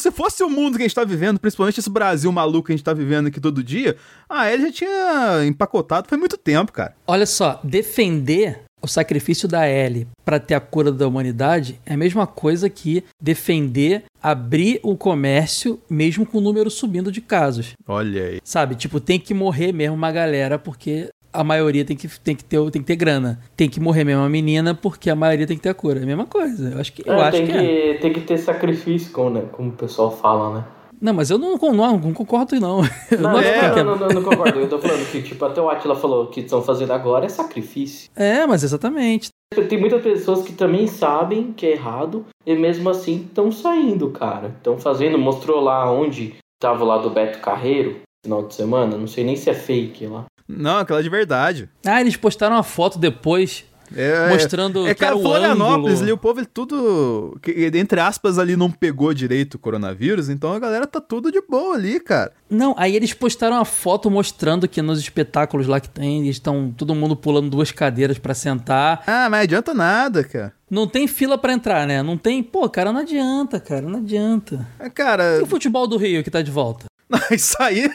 Se 0.01 0.11
fosse 0.11 0.42
o 0.42 0.51
mundo 0.51 0.77
que 0.77 0.83
a 0.83 0.87
gente 0.88 0.94
tá 0.94 1.05
vivendo, 1.05 1.38
principalmente 1.38 1.79
esse 1.79 1.90
Brasil 1.90 2.33
maluco 2.33 2.66
que 2.66 2.72
a 2.72 2.77
gente 2.77 2.85
tá 2.85 2.92
vivendo 2.94 3.29
aqui 3.29 3.38
todo 3.38 3.62
dia, 3.62 3.96
ah, 4.29 4.51
ele 4.51 4.64
já 4.64 4.72
tinha 4.72 5.44
empacotado 5.46 6.09
faz 6.09 6.18
muito 6.18 6.37
tempo, 6.37 6.72
cara. 6.72 6.96
Olha 7.07 7.27
só, 7.27 7.61
defender 7.62 8.64
o 8.81 8.87
sacrifício 8.87 9.49
da 9.49 9.69
Ellie 9.69 10.07
para 10.25 10.38
ter 10.38 10.55
a 10.55 10.61
cura 10.61 10.93
da 10.93 11.07
humanidade 11.07 11.81
é 11.85 11.95
a 11.95 11.97
mesma 11.97 12.27
coisa 12.27 12.69
que 12.71 13.03
defender 13.21 14.05
abrir 14.23 14.81
o 14.83 14.97
comércio 14.97 15.81
mesmo 15.88 16.25
com 16.27 16.38
o 16.38 16.41
número 16.41 16.71
subindo 16.71 17.11
de 17.11 17.21
casos. 17.21 17.73
Olha 17.87 18.25
aí. 18.25 18.41
Sabe, 18.45 18.75
tipo, 18.75 19.01
tem 19.01 19.19
que 19.19 19.35
morrer 19.35 19.73
mesmo 19.73 19.95
uma 19.97 20.12
galera 20.12 20.59
porque 20.59 21.09
a 21.33 21.45
maioria 21.45 21.85
tem 21.85 21.97
que, 21.97 22.09
tem 22.21 22.35
que, 22.35 22.45
ter, 22.45 22.59
tem 22.71 22.81
que 22.83 22.87
ter 22.87 22.97
grana. 22.97 23.38
Tem 23.57 23.69
que 23.69 23.79
morrer 23.81 24.05
mesmo 24.05 24.23
a 24.23 24.29
menina 24.29 24.75
porque 24.75 25.11
a 25.11 25.14
maioria 25.17 25.47
tem 25.47 25.57
que 25.57 25.62
ter 25.62 25.69
a 25.69 25.75
cura. 25.75 26.01
É 26.01 26.03
a 26.03 26.07
mesma 26.07 26.27
coisa. 26.27 26.71
Eu 26.71 26.81
acho 26.81 26.93
que, 26.93 27.09
eu 27.09 27.14
É, 27.14 27.23
acho 27.23 27.37
tem 27.38 27.47
que, 27.47 27.53
que, 27.53 27.59
é. 27.59 27.95
tem 27.99 28.12
que 28.12 28.21
ter 28.23 28.38
sacrifício, 28.38 29.12
como, 29.12 29.31
né, 29.31 29.43
como 29.53 29.69
o 29.69 29.73
pessoal 29.73 30.11
fala, 30.17 30.59
né? 30.59 30.64
Não, 31.00 31.12
mas 31.14 31.30
eu 31.30 31.38
não, 31.38 31.56
não, 31.56 31.98
não 31.98 32.12
concordo, 32.12 32.58
não. 32.61 32.82
Não, 33.18 33.32
não 33.32 33.38
é- 33.40 33.82
não, 33.82 33.96
não, 33.96 33.96
não, 33.96 34.08
não 34.08 34.22
concordo. 34.22 34.58
Eu 34.61 34.68
tô 34.68 34.78
falando 34.78 35.11
que, 35.11 35.22
tipo, 35.22 35.44
até 35.44 35.61
o 35.61 35.68
Atila 35.70 35.94
falou 35.96 36.26
que 36.26 36.40
estão 36.40 36.61
fazendo 36.62 36.92
agora 36.92 37.26
é 37.26 37.28
sacrifício. 37.28 38.11
É, 38.16 38.46
mas 38.46 38.62
exatamente. 38.62 39.28
Tem 39.68 39.78
muitas 39.78 40.02
pessoas 40.02 40.42
que 40.42 40.52
também 40.52 40.87
sabem 40.87 41.52
que 41.52 41.66
é 41.66 41.72
errado 41.72 42.26
e 42.46 42.54
mesmo 42.54 42.90
assim 42.90 43.24
estão 43.26 43.50
saindo, 43.50 44.11
cara. 44.11 44.48
Estão 44.58 44.76
fazendo, 44.78 45.18
mostrou 45.18 45.61
lá 45.61 45.90
onde 45.90 46.34
tava 46.61 46.84
lá 46.84 46.98
do 46.98 47.08
Beto 47.11 47.38
Carreiro, 47.38 48.00
final 48.24 48.46
de 48.46 48.54
semana. 48.54 48.96
Não 48.96 49.06
sei 49.06 49.24
nem 49.24 49.37
se 49.37 49.48
é 49.48 49.54
fake 49.54 50.06
lá. 50.06 50.24
Não, 50.46 50.78
aquela 50.78 51.02
de 51.02 51.08
verdade. 51.11 51.68
Ah, 51.87 52.00
eles 52.00 52.16
postaram 52.16 52.56
uma 52.56 52.62
foto 52.62 52.98
depois 52.98 53.64
É, 53.94 54.29
mostrando 54.29 54.87
É, 54.87 54.94
que 54.94 55.05
era 55.05 55.12
cara, 55.12 55.16
o 55.16 55.22
Florianópolis 55.22 55.87
ângulo. 55.96 56.03
ali, 56.03 56.12
o 56.12 56.18
povo 56.18 56.40
ele 56.40 56.46
tudo, 56.46 57.38
que, 57.42 57.51
entre 57.74 58.01
aspas, 58.01 58.38
ali 58.38 58.57
não 58.57 58.70
pegou 58.70 59.12
direito 59.14 59.55
o 59.55 59.59
coronavírus, 59.59 60.29
então 60.29 60.53
a 60.53 60.59
galera 60.59 60.87
tá 60.87 61.01
tudo 61.01 61.33
de 61.33 61.40
boa 61.40 61.74
ali, 61.74 61.98
cara. 62.01 62.33
Não, 62.51 62.74
aí 62.79 62.94
eles 62.96 63.12
postaram 63.12 63.57
uma 63.57 63.64
foto 63.64 64.11
mostrando 64.11 64.68
que 64.68 64.81
nos 64.83 64.98
espetáculos 64.98 65.66
lá 65.66 65.81
que 65.81 65.88
tem, 65.88 66.22
eles 66.22 66.37
estão 66.37 66.72
todo 66.77 66.94
mundo 66.94 67.16
pulando 67.16 67.51
duas 67.51 67.70
cadeiras 67.72 68.18
pra 68.18 68.35
sentar. 68.35 69.03
Ah, 69.07 69.29
mas 69.31 69.42
adianta 69.42 69.72
nada, 69.74 70.24
cara. 70.24 70.53
Não 70.70 70.87
tem 70.87 71.07
fila 71.07 71.38
pra 71.38 71.53
entrar, 71.53 71.87
né? 71.87 72.03
Não 72.03 72.18
tem. 72.18 72.42
Pô, 72.42 72.68
cara, 72.68 72.92
não 72.92 73.01
adianta, 73.01 73.59
cara, 73.59 73.83
não 73.83 73.98
adianta. 74.01 74.66
É, 74.79 74.90
Cara, 74.90 75.38
E 75.38 75.42
o 75.42 75.46
futebol 75.46 75.87
do 75.87 75.96
Rio 75.96 76.22
que 76.22 76.31
tá 76.31 76.42
de 76.42 76.51
volta? 76.51 76.87
isso 77.33 77.57
aí, 77.61 77.90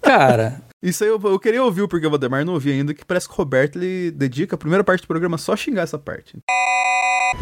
Cara, 0.00 0.60
isso 0.82 1.02
aí 1.02 1.10
eu, 1.10 1.20
eu 1.24 1.38
queria 1.38 1.62
ouvir 1.62 1.88
porque 1.88 2.06
o 2.06 2.10
Valdemar 2.10 2.44
não 2.44 2.54
ouvi 2.54 2.70
ainda, 2.70 2.94
que 2.94 3.04
parece 3.04 3.26
que 3.26 3.34
o 3.34 3.36
Roberto 3.36 3.76
ele 3.76 4.10
dedica 4.10 4.54
a 4.54 4.58
primeira 4.58 4.84
parte 4.84 5.02
do 5.02 5.08
programa 5.08 5.36
só 5.36 5.52
a 5.52 5.56
xingar 5.56 5.82
essa 5.82 5.98
parte. 5.98 6.38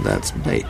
That's 0.03 0.31
bait. 0.31 0.67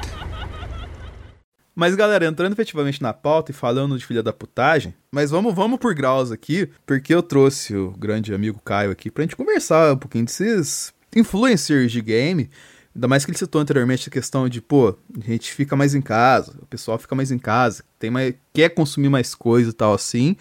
Mas 1.78 1.94
galera, 1.94 2.24
entrando 2.24 2.54
efetivamente 2.54 3.02
na 3.02 3.12
pauta 3.12 3.50
e 3.50 3.54
falando 3.54 3.98
de 3.98 4.06
filha 4.06 4.22
da 4.22 4.32
putagem, 4.32 4.94
mas 5.12 5.30
vamos, 5.30 5.54
vamos 5.54 5.78
por 5.78 5.94
graus 5.94 6.32
aqui, 6.32 6.70
porque 6.86 7.14
eu 7.14 7.22
trouxe 7.22 7.76
o 7.76 7.90
grande 7.90 8.32
amigo 8.34 8.58
Caio 8.64 8.90
aqui 8.90 9.10
pra 9.10 9.22
gente 9.22 9.36
conversar 9.36 9.92
um 9.92 9.98
pouquinho 9.98 10.24
desses 10.24 10.92
influencers 11.14 11.92
de 11.92 12.00
game. 12.00 12.50
Ainda 12.94 13.06
mais 13.06 13.26
que 13.26 13.30
ele 13.30 13.36
citou 13.36 13.60
anteriormente 13.60 14.08
a 14.08 14.12
questão 14.12 14.48
de, 14.48 14.62
pô, 14.62 14.96
a 15.22 15.30
gente 15.30 15.52
fica 15.52 15.76
mais 15.76 15.94
em 15.94 16.00
casa, 16.00 16.56
o 16.62 16.66
pessoal 16.66 16.98
fica 16.98 17.14
mais 17.14 17.30
em 17.30 17.38
casa, 17.38 17.84
tem 17.98 18.08
mais, 18.08 18.34
quer 18.54 18.70
consumir 18.70 19.10
mais 19.10 19.34
coisa 19.34 19.68
e 19.68 19.74
tal 19.74 19.92
assim. 19.92 20.34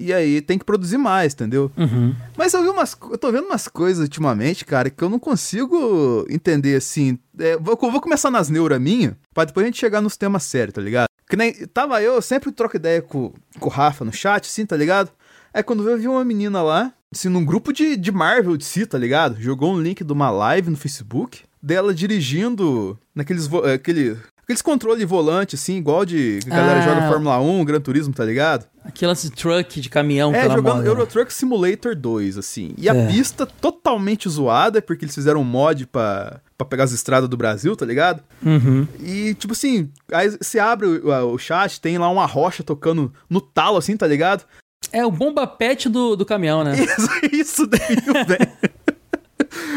E 0.00 0.12
aí 0.12 0.40
tem 0.40 0.58
que 0.58 0.64
produzir 0.64 0.96
mais, 0.98 1.34
entendeu? 1.34 1.70
uhum. 1.76 2.14
Mas 2.36 2.54
eu 2.54 2.62
vi 2.62 2.68
umas, 2.70 2.96
eu 3.10 3.18
tô 3.18 3.30
vendo 3.30 3.44
umas 3.46 3.68
coisas 3.68 4.02
ultimamente, 4.02 4.64
cara, 4.64 4.88
que 4.88 5.04
eu 5.04 5.10
não 5.10 5.18
consigo 5.18 6.26
entender 6.30 6.76
assim. 6.76 7.18
É, 7.38 7.56
vou, 7.58 7.76
vou 7.76 8.00
começar 8.00 8.30
nas 8.30 8.48
neuras 8.48 8.80
minha, 8.80 9.16
pra 9.34 9.44
depois 9.44 9.64
a 9.64 9.66
gente 9.68 9.78
chegar 9.78 10.00
nos 10.00 10.16
temas 10.16 10.42
sérios, 10.44 10.74
tá 10.74 10.80
ligado? 10.80 11.06
Que 11.28 11.36
nem. 11.36 11.52
Tava 11.66 12.02
eu, 12.02 12.14
eu 12.14 12.22
sempre 12.22 12.50
troco 12.50 12.76
ideia 12.76 13.02
com, 13.02 13.32
com 13.58 13.66
o 13.68 13.72
Rafa 13.72 14.04
no 14.04 14.12
chat, 14.12 14.46
assim, 14.46 14.64
tá 14.66 14.76
ligado? 14.76 15.10
É 15.52 15.62
quando 15.62 15.88
eu 15.88 15.98
vi 15.98 16.08
uma 16.08 16.24
menina 16.24 16.62
lá, 16.62 16.92
assim, 17.12 17.28
num 17.28 17.44
grupo 17.44 17.72
de, 17.72 17.96
de 17.96 18.10
Marvel 18.12 18.56
de 18.56 18.64
si, 18.64 18.86
tá 18.86 18.96
ligado? 18.98 19.40
Jogou 19.40 19.74
um 19.74 19.80
link 19.80 20.02
de 20.02 20.12
uma 20.12 20.30
live 20.30 20.70
no 20.70 20.76
Facebook 20.76 21.40
dela 21.62 21.92
dirigindo 21.92 22.98
naqueles. 23.14 23.46
vo- 23.46 23.66
eh, 23.66 23.74
Aquele, 23.74 24.16
aqueles 24.50 24.62
controle 24.62 25.04
volante, 25.04 25.54
assim, 25.54 25.76
igual 25.76 26.04
de. 26.04 26.40
Que 26.42 26.50
a 26.52 26.56
galera 26.56 26.80
Ah. 26.80 26.82
joga 26.82 27.08
Fórmula 27.08 27.40
1, 27.40 27.64
Gran 27.64 27.80
Turismo, 27.80 28.12
tá 28.12 28.24
ligado? 28.24 28.66
aquele 28.82 29.08
lance 29.10 29.28
de 29.28 29.36
truck, 29.36 29.80
de 29.80 29.88
caminhão, 29.90 30.34
É, 30.34 30.42
jogando 30.48 30.62
moda. 30.76 30.86
Euro 30.88 31.06
Truck 31.06 31.32
Simulator 31.32 31.94
2, 31.94 32.36
assim. 32.38 32.72
E 32.78 32.88
a 32.88 32.94
É. 32.94 33.06
pista 33.08 33.46
totalmente 33.46 34.28
zoada, 34.28 34.80
porque 34.82 35.04
eles 35.04 35.14
fizeram 35.14 35.42
um 35.42 35.44
mod 35.44 35.86
pra, 35.86 36.40
pra 36.58 36.66
pegar 36.66 36.84
as 36.84 36.92
estradas 36.92 37.28
do 37.28 37.36
Brasil, 37.36 37.76
tá 37.76 37.84
ligado? 37.86 38.22
Uhum. 38.44 38.88
E, 38.98 39.34
tipo 39.34 39.52
assim, 39.52 39.90
aí 40.10 40.30
você 40.30 40.58
abre 40.58 40.86
o, 40.86 41.32
o 41.34 41.38
chat, 41.38 41.80
tem 41.80 41.98
lá 41.98 42.08
uma 42.08 42.26
rocha 42.26 42.64
tocando 42.64 43.12
no 43.28 43.40
talo, 43.40 43.76
assim, 43.76 43.96
tá 43.96 44.06
ligado? 44.06 44.44
É 44.90 45.04
o 45.04 45.10
bomba 45.10 45.46
pet 45.46 45.88
do, 45.88 46.16
do 46.16 46.24
caminhão, 46.24 46.64
né? 46.64 46.72
Isso, 46.82 47.10
isso 47.32 47.66
daí, 47.66 47.80
velho. 48.26 48.50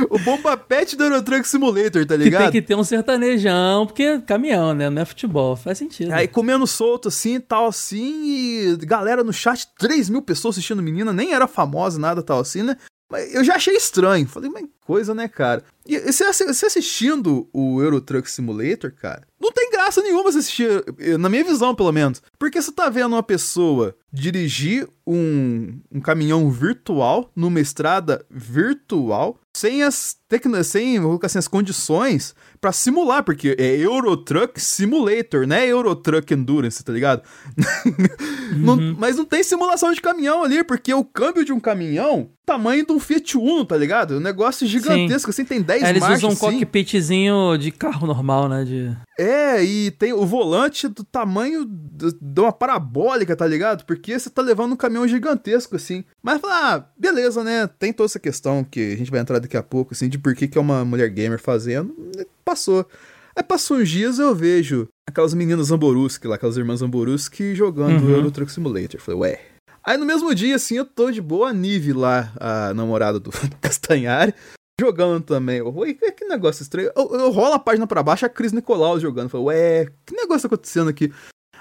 O 0.10 0.20
Bomba 0.20 0.58
Pet 0.58 0.96
do 0.96 1.04
Euro 1.04 1.22
Truck 1.22 1.48
Simulator, 1.48 2.06
tá 2.06 2.18
Que 2.18 2.24
ligado? 2.24 2.44
tem 2.44 2.52
que 2.52 2.62
ter 2.62 2.76
um 2.76 2.84
sertanejão, 2.84 3.86
porque 3.86 4.04
é 4.04 4.20
caminhão, 4.22 4.74
né? 4.74 4.90
Não 4.90 5.02
é 5.02 5.06
futebol. 5.06 5.56
Faz 5.56 5.78
sentido. 5.78 6.12
Aí 6.12 6.28
comendo 6.28 6.66
solto 6.68 7.08
assim, 7.08 7.40
tal 7.40 7.68
assim, 7.68 8.24
e 8.26 8.78
galera 8.86 9.24
no 9.24 9.34
chat, 9.34 9.68
3 9.78 10.10
mil 10.10 10.22
pessoas 10.22 10.56
assistindo 10.56 10.82
menina, 10.82 11.14
nem 11.14 11.34
era 11.34 11.48
famosa, 11.48 12.00
nada 12.00 12.22
tal 12.22 12.40
assim, 12.40 12.64
né? 12.64 12.78
Mas 13.12 13.32
eu 13.36 13.44
já 13.44 13.56
achei 13.56 13.76
estranho. 13.76 14.28
Falei, 14.28 14.50
mas 14.50 14.66
coisa, 14.82 15.14
né, 15.14 15.28
cara? 15.28 15.64
E 15.86 16.00
você, 16.00 16.32
você 16.32 16.66
assistindo 16.66 17.48
o 17.54 17.80
Euro 17.80 18.02
Truck 18.02 18.30
Simulator, 18.30 18.92
cara, 18.92 19.22
não 19.40 19.52
tem 19.52 19.70
graça 19.70 20.02
nenhuma 20.02 20.24
você 20.24 20.40
assistir, 20.40 20.84
eh, 20.98 21.16
na 21.18 21.30
minha 21.30 21.44
visão, 21.44 21.76
pelo 21.76 21.92
menos. 21.92 22.24
Porque 22.40 22.60
você 22.60 22.72
tá 22.72 22.90
vendo 22.90 23.14
uma 23.14 23.22
pessoa 23.22 23.96
dirigir 24.12 24.88
um, 25.06 25.80
um 25.92 26.02
caminhão 26.02 26.50
virtual 26.50 27.30
numa 27.36 27.60
estrada 27.60 28.26
virtual, 28.32 29.40
sem 29.56 29.84
as 29.84 30.18
tecno, 30.34 30.64
sem 30.64 31.00
assim, 31.22 31.38
as 31.38 31.48
condições 31.48 32.34
pra 32.60 32.72
simular, 32.72 33.24
porque 33.24 33.56
é 33.60 33.78
Euro 33.78 34.18
Truck 34.18 34.60
Simulator, 34.60 35.46
né? 35.46 35.68
Euro 35.68 35.96
Truck 35.96 36.34
Endurance, 36.34 36.84
tá 36.84 36.92
ligado? 36.92 37.22
Não- 38.56 38.96
mas 38.98 39.16
não 39.18 39.26
tem 39.26 39.44
simulação 39.44 39.92
de 39.92 40.02
caminhão 40.02 40.44
ali, 40.44 40.64
porque 40.64 40.94
o 40.94 41.04
câmbio 41.04 41.44
de 41.44 41.52
um 41.52 41.60
caminhão, 41.60 42.30
tamanho 42.46 42.86
de 42.86 42.92
um 42.92 43.00
Fiat 43.00 43.38
Uno, 43.38 43.66
tá 43.66 43.76
ligado? 43.76 44.18
Um 44.18 44.20
negócio 44.20 44.68
gigantesco, 44.68 45.30
assim, 45.30 45.44
tem 45.44 45.62
10 45.62 45.84
Aí 45.84 45.90
eles 45.90 46.02
marchas, 46.02 46.20
usam 46.20 46.30
um 46.30 46.34
assim. 46.34 46.60
cockpitzinho 46.60 47.58
de 47.58 47.72
carro 47.72 48.06
normal, 48.06 48.48
né? 48.48 48.64
De... 48.64 48.96
É, 49.18 49.64
e 49.64 49.92
tem 49.92 50.14
o 50.14 50.26
volante 50.26 50.88
do 50.88 51.04
tamanho 51.04 51.66
de 51.66 52.42
uma 52.42 52.52
parabólica, 52.52 53.36
tá 53.36 53.48
ligado? 53.48 53.86
Porque 53.86 54.18
você 54.18 54.30
tá 54.30 54.42
levando 54.42 54.74
um 54.74 54.78
caminhão 54.78 55.08
gigantesco, 55.08 55.76
assim. 55.76 56.04
Mas, 56.22 56.42
ah, 56.44 56.86
beleza, 56.98 57.44
né? 57.44 57.68
Tem 57.80 57.92
toda 57.92 58.06
essa 58.06 58.20
questão 58.20 58.64
que 58.64 58.94
a 58.94 58.98
gente 58.98 59.12
vai 59.12 59.20
entrar 59.20 59.40
daqui 59.40 59.58
a 59.58 59.64
pouco, 59.64 59.94
assim, 59.94 60.10
de 60.10 60.18
por 60.24 60.34
que, 60.34 60.48
que 60.48 60.58
é 60.58 60.62
uma 60.62 60.86
mulher 60.86 61.10
gamer 61.10 61.40
fazendo. 61.40 61.94
né, 62.16 62.26
Passou. 62.46 62.88
Aí 63.36 63.44
passou 63.44 63.78
uns 63.78 63.90
dias 63.90 64.20
eu 64.20 64.34
vejo 64.34 64.88
aquelas 65.10 65.34
meninas 65.34 65.68
Zamboruski 65.68 66.28
lá, 66.28 66.36
aquelas 66.36 66.56
irmãs 66.56 66.80
Zamboruski 66.80 67.54
jogando 67.56 68.04
Uhum. 68.04 68.12
Euro 68.12 68.32
Truck 68.32 68.52
Simulator. 68.52 69.00
Falei, 69.02 69.20
ué. 69.20 69.42
Aí 69.84 69.98
no 69.98 70.06
mesmo 70.06 70.34
dia, 70.34 70.56
assim, 70.56 70.78
eu 70.78 70.86
tô 70.86 71.12
de 71.12 71.22
boa, 71.22 71.50
a 71.50 71.54
Nive 71.54 71.92
lá, 71.94 72.32
a 72.40 72.74
namorada 72.74 73.20
do 73.20 73.32
Castanhari, 73.60 74.34
jogando 74.80 75.22
também. 75.22 75.62
Ué, 75.62 75.94
que, 75.94 76.26
negócio 76.26 76.62
estranho. 76.64 76.92
Eu, 76.96 77.10
eu 77.16 77.32
rolo 77.32 77.56
a 77.56 77.60
página 77.60 77.86
pra 77.86 78.02
baixo, 78.04 78.26
a 78.26 78.30
Cris 78.30 78.54
Nicolau 78.54 79.00
jogando. 79.00 79.30
Falei, 79.30 79.46
ué, 79.48 79.86
que 80.06 80.16
negócio 80.16 80.48
tá 80.48 80.56
acontecendo 80.56 80.90
aqui? 80.90 81.12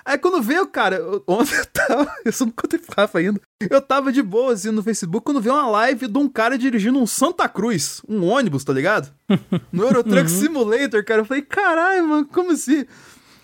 Aí 0.05 0.19
quando 0.19 0.43
veio, 0.43 0.67
cara, 0.67 0.97
eu- 0.97 1.23
ontem 1.27 1.55
eu 1.57 1.67
tava. 1.67 2.13
Eu 2.25 2.33
só 2.33 2.45
não 2.45 2.53
contei 2.53 2.79
pro 2.79 2.95
Rafa 2.97 3.19
ainda. 3.19 3.41
Eu 3.71 3.81
tava 3.81 4.13
de 4.13 4.23
boa 4.23 4.53
assim 4.53 4.71
no 4.71 4.83
Facebook 4.83 5.25
quando 5.25 5.41
veio 5.41 5.55
uma 5.55 5.69
live 5.69 6.07
de 6.09 6.19
um 6.19 6.29
cara 6.29 6.57
dirigindo 6.59 6.99
um 6.99 7.07
Santa 7.07 7.49
Cruz, 7.49 8.01
um 8.09 8.25
ônibus, 8.25 8.65
tá 8.65 8.73
ligado? 8.73 9.13
No 9.73 9.83
Euro 9.85 10.03
Truck 10.05 10.31
Simulator, 10.31 11.05
cara. 11.05 11.21
Eu 11.21 11.25
falei, 11.25 11.43
caralho, 11.43 12.07
mano, 12.09 12.27
como 12.27 12.53
assim? 12.53 12.85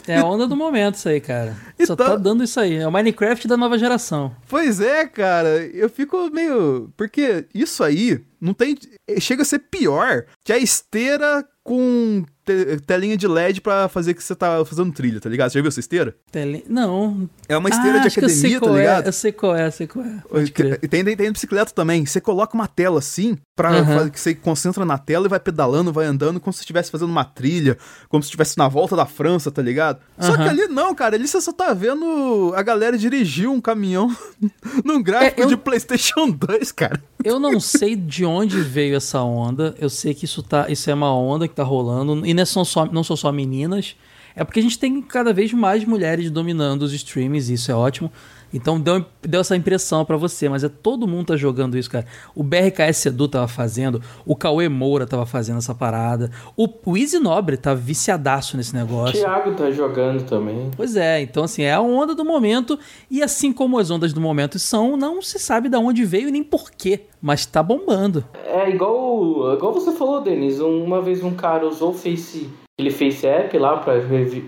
É 0.06 0.18
a 0.18 0.24
onda 0.24 0.46
do 0.46 0.56
momento 0.56 0.94
isso 0.94 1.08
aí, 1.08 1.20
cara. 1.20 1.54
Só 1.84 1.92
Então- 1.92 1.96
tá 1.96 2.16
dando 2.16 2.42
isso 2.42 2.58
aí. 2.58 2.76
É 2.76 2.88
o 2.88 2.90
Minecraft 2.92 3.46
da 3.46 3.56
nova 3.58 3.76
geração. 3.78 4.34
Pois 4.48 4.80
é, 4.80 5.06
cara, 5.06 5.48
eu 5.66 5.88
fico 5.90 6.30
meio. 6.30 6.90
Porque 6.96 7.44
isso 7.54 7.84
aí 7.84 8.24
não 8.40 8.54
tem. 8.54 8.76
Chega 9.20 9.42
a 9.42 9.44
ser 9.44 9.58
pior 9.58 10.24
que 10.42 10.52
a 10.52 10.56
esteira 10.58 11.46
com 11.62 12.24
te- 12.48 12.80
telinha 12.86 13.16
de 13.16 13.26
LED 13.28 13.60
pra 13.60 13.88
fazer 13.88 14.14
que 14.14 14.22
você 14.22 14.34
tá 14.34 14.64
fazendo 14.64 14.92
trilha, 14.92 15.20
tá 15.20 15.28
ligado? 15.28 15.50
Você 15.50 15.58
já 15.58 15.62
viu 15.62 15.68
essa 15.68 15.80
esteira? 15.80 16.14
Tele... 16.32 16.64
Não. 16.68 17.28
É 17.48 17.56
uma 17.56 17.68
esteira 17.68 17.98
Ah, 17.98 18.02
de 18.02 18.08
academia, 18.08 18.60
tá 18.60 18.66
qual 18.66 18.76
é, 18.76 18.80
ligado? 18.80 19.06
Eu 19.06 19.12
sei 19.12 19.32
qual 19.32 19.56
é, 19.56 19.66
eu 19.66 19.72
sei 19.72 19.86
qual 19.86 20.04
é. 20.04 20.76
Tem, 20.88 21.04
tem, 21.04 21.16
tem 21.16 21.32
bicicleta 21.32 21.72
também. 21.72 22.04
Você 22.06 22.20
coloca 22.20 22.54
uma 22.54 22.66
tela 22.66 22.98
assim, 22.98 23.36
pra 23.56 23.70
Aham. 23.70 23.84
fazer 23.98 24.10
que 24.10 24.20
você 24.20 24.34
concentra 24.34 24.84
na 24.84 24.96
tela 24.98 25.26
e 25.26 25.28
vai 25.28 25.40
pedalando, 25.40 25.92
vai 25.92 26.06
andando, 26.06 26.40
como 26.40 26.52
se 26.52 26.60
estivesse 26.60 26.90
fazendo 26.90 27.10
uma 27.10 27.24
trilha, 27.24 27.76
como 28.08 28.22
se 28.22 28.28
estivesse 28.28 28.56
na 28.58 28.68
volta 28.68 28.94
da 28.96 29.06
França, 29.06 29.50
tá 29.50 29.60
ligado? 29.62 29.98
Só 30.18 30.36
que 30.36 30.42
ali 30.48 30.66
não, 30.68 30.94
cara. 30.94 31.16
Ali 31.16 31.26
você 31.28 31.40
só 31.40 31.52
tá 31.52 31.72
vendo 31.74 32.52
a 32.54 32.62
galera 32.62 32.96
dirigir 32.98 33.48
um 33.48 33.60
caminhão 33.60 34.14
num 34.84 35.02
gráfico 35.02 35.40
É, 35.40 35.44
eu- 35.44 35.48
de 35.48 35.56
PlayStation 35.56 36.30
2, 36.30 36.72
cara. 36.72 37.02
Eu 37.24 37.40
não 37.40 37.58
sei 37.58 37.96
de 37.96 38.24
onde 38.24 38.60
veio 38.60 38.96
essa 38.96 39.20
onda. 39.22 39.74
Eu 39.78 39.90
sei 39.90 40.14
que 40.14 40.24
isso, 40.24 40.42
tá, 40.42 40.66
isso 40.68 40.88
é 40.88 40.94
uma 40.94 41.12
onda 41.14 41.48
que 41.48 41.54
tá 41.54 41.64
rolando. 41.64 42.24
E 42.24 42.32
não 42.38 42.46
são 42.46 42.64
só, 42.64 42.86
não 42.86 43.04
são 43.04 43.16
só 43.16 43.32
meninas. 43.32 43.96
É 44.38 44.44
porque 44.44 44.60
a 44.60 44.62
gente 44.62 44.78
tem 44.78 45.02
cada 45.02 45.32
vez 45.32 45.52
mais 45.52 45.84
mulheres 45.84 46.30
dominando 46.30 46.82
os 46.82 46.92
streams, 46.92 47.50
e 47.50 47.54
isso 47.54 47.72
é 47.72 47.74
ótimo. 47.74 48.08
Então 48.54 48.80
deu, 48.80 49.04
deu 49.20 49.40
essa 49.40 49.56
impressão 49.56 50.04
para 50.04 50.16
você, 50.16 50.48
mas 50.48 50.62
é 50.62 50.68
todo 50.68 51.08
mundo 51.08 51.26
tá 51.26 51.36
jogando 51.36 51.76
isso, 51.76 51.90
cara. 51.90 52.06
O 52.36 52.44
BRKS 52.44 53.06
Edu 53.06 53.26
tava 53.26 53.48
fazendo, 53.48 54.00
o 54.24 54.36
Cauê 54.36 54.68
Moura 54.68 55.08
tava 55.08 55.26
fazendo 55.26 55.58
essa 55.58 55.74
parada, 55.74 56.30
o, 56.56 56.68
o 56.86 56.96
Easy 56.96 57.18
Nobre 57.18 57.56
tá 57.56 57.74
viciadaço 57.74 58.56
nesse 58.56 58.72
negócio. 58.76 59.18
O 59.18 59.24
Thiago 59.24 59.54
tá 59.56 59.72
jogando 59.72 60.22
também. 60.22 60.70
Pois 60.76 60.94
é, 60.94 61.20
então 61.20 61.42
assim, 61.42 61.62
é 61.62 61.74
a 61.74 61.80
onda 61.80 62.14
do 62.14 62.24
momento, 62.24 62.78
e 63.10 63.20
assim 63.20 63.52
como 63.52 63.76
as 63.76 63.90
ondas 63.90 64.12
do 64.12 64.20
momento 64.20 64.56
são, 64.56 64.96
não 64.96 65.20
se 65.20 65.40
sabe 65.40 65.68
de 65.68 65.76
onde 65.76 66.04
veio 66.04 66.28
e 66.28 66.32
nem 66.32 66.44
porquê, 66.44 67.06
mas 67.20 67.44
tá 67.44 67.60
bombando. 67.60 68.24
É 68.46 68.70
igual, 68.70 69.52
igual 69.52 69.74
você 69.74 69.90
falou, 69.90 70.20
Denis, 70.20 70.60
uma 70.60 71.02
vez 71.02 71.24
um 71.24 71.34
cara 71.34 71.66
usou 71.66 71.90
o 71.90 71.94
Face, 71.94 72.48
ele 72.78 72.90
Face 72.90 73.26
App 73.26 73.56
lá 73.58 73.78
pra 73.78 73.94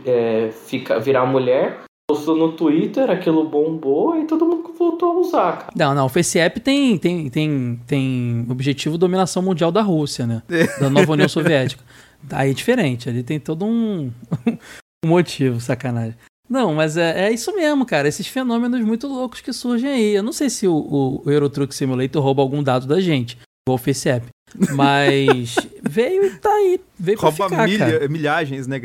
é, 0.06 0.50
ficar, 0.52 0.98
virar 0.98 1.26
mulher, 1.26 1.82
postou 2.08 2.36
no 2.36 2.52
Twitter, 2.52 3.10
aquilo 3.10 3.48
bombou 3.48 4.16
e 4.20 4.24
todo 4.24 4.46
mundo 4.46 4.72
voltou 4.76 5.10
a 5.10 5.20
usar, 5.20 5.58
cara. 5.58 5.72
Não, 5.76 5.94
não, 5.94 6.06
o 6.06 6.08
FaceApp 6.08 6.60
tem, 6.60 6.96
tem, 6.96 7.28
tem, 7.28 7.80
tem 7.86 8.46
objetivo 8.48 8.98
dominação 8.98 9.42
mundial 9.42 9.70
da 9.70 9.82
Rússia, 9.82 10.26
né? 10.26 10.42
Da 10.80 10.90
nova 10.90 11.12
União 11.12 11.28
Soviética. 11.28 11.82
Aí 12.32 12.50
é 12.50 12.54
diferente, 12.54 13.08
ali 13.08 13.22
tem 13.22 13.38
todo 13.38 13.64
um, 13.64 14.12
um 15.04 15.08
motivo, 15.08 15.60
sacanagem. 15.60 16.16
Não, 16.48 16.74
mas 16.74 16.96
é, 16.96 17.28
é, 17.28 17.32
isso 17.32 17.54
mesmo, 17.54 17.86
cara. 17.86 18.08
Esses 18.08 18.26
fenômenos 18.26 18.80
muito 18.80 19.06
loucos 19.06 19.40
que 19.40 19.52
surgem 19.52 19.88
aí. 19.88 20.14
Eu 20.16 20.22
não 20.24 20.32
sei 20.32 20.50
se 20.50 20.66
o, 20.66 20.74
o, 20.74 21.22
o 21.24 21.30
Eurotruck 21.30 21.72
Simulator 21.72 22.20
rouba 22.20 22.42
algum 22.42 22.60
dado 22.60 22.88
da 22.88 23.00
gente, 23.00 23.38
igual 23.64 23.76
o 23.76 23.78
FaceApp. 23.78 24.26
Mas 24.74 25.54
veio 25.82 26.24
e 26.24 26.30
tá 26.30 26.50
aí. 26.50 26.80
Veio 26.98 27.18
Rouba 27.18 27.36
pra 27.36 27.48
ficar, 27.48 27.66
milha, 27.66 27.92
cara. 27.92 28.08
milhagens, 28.08 28.66
né? 28.66 28.80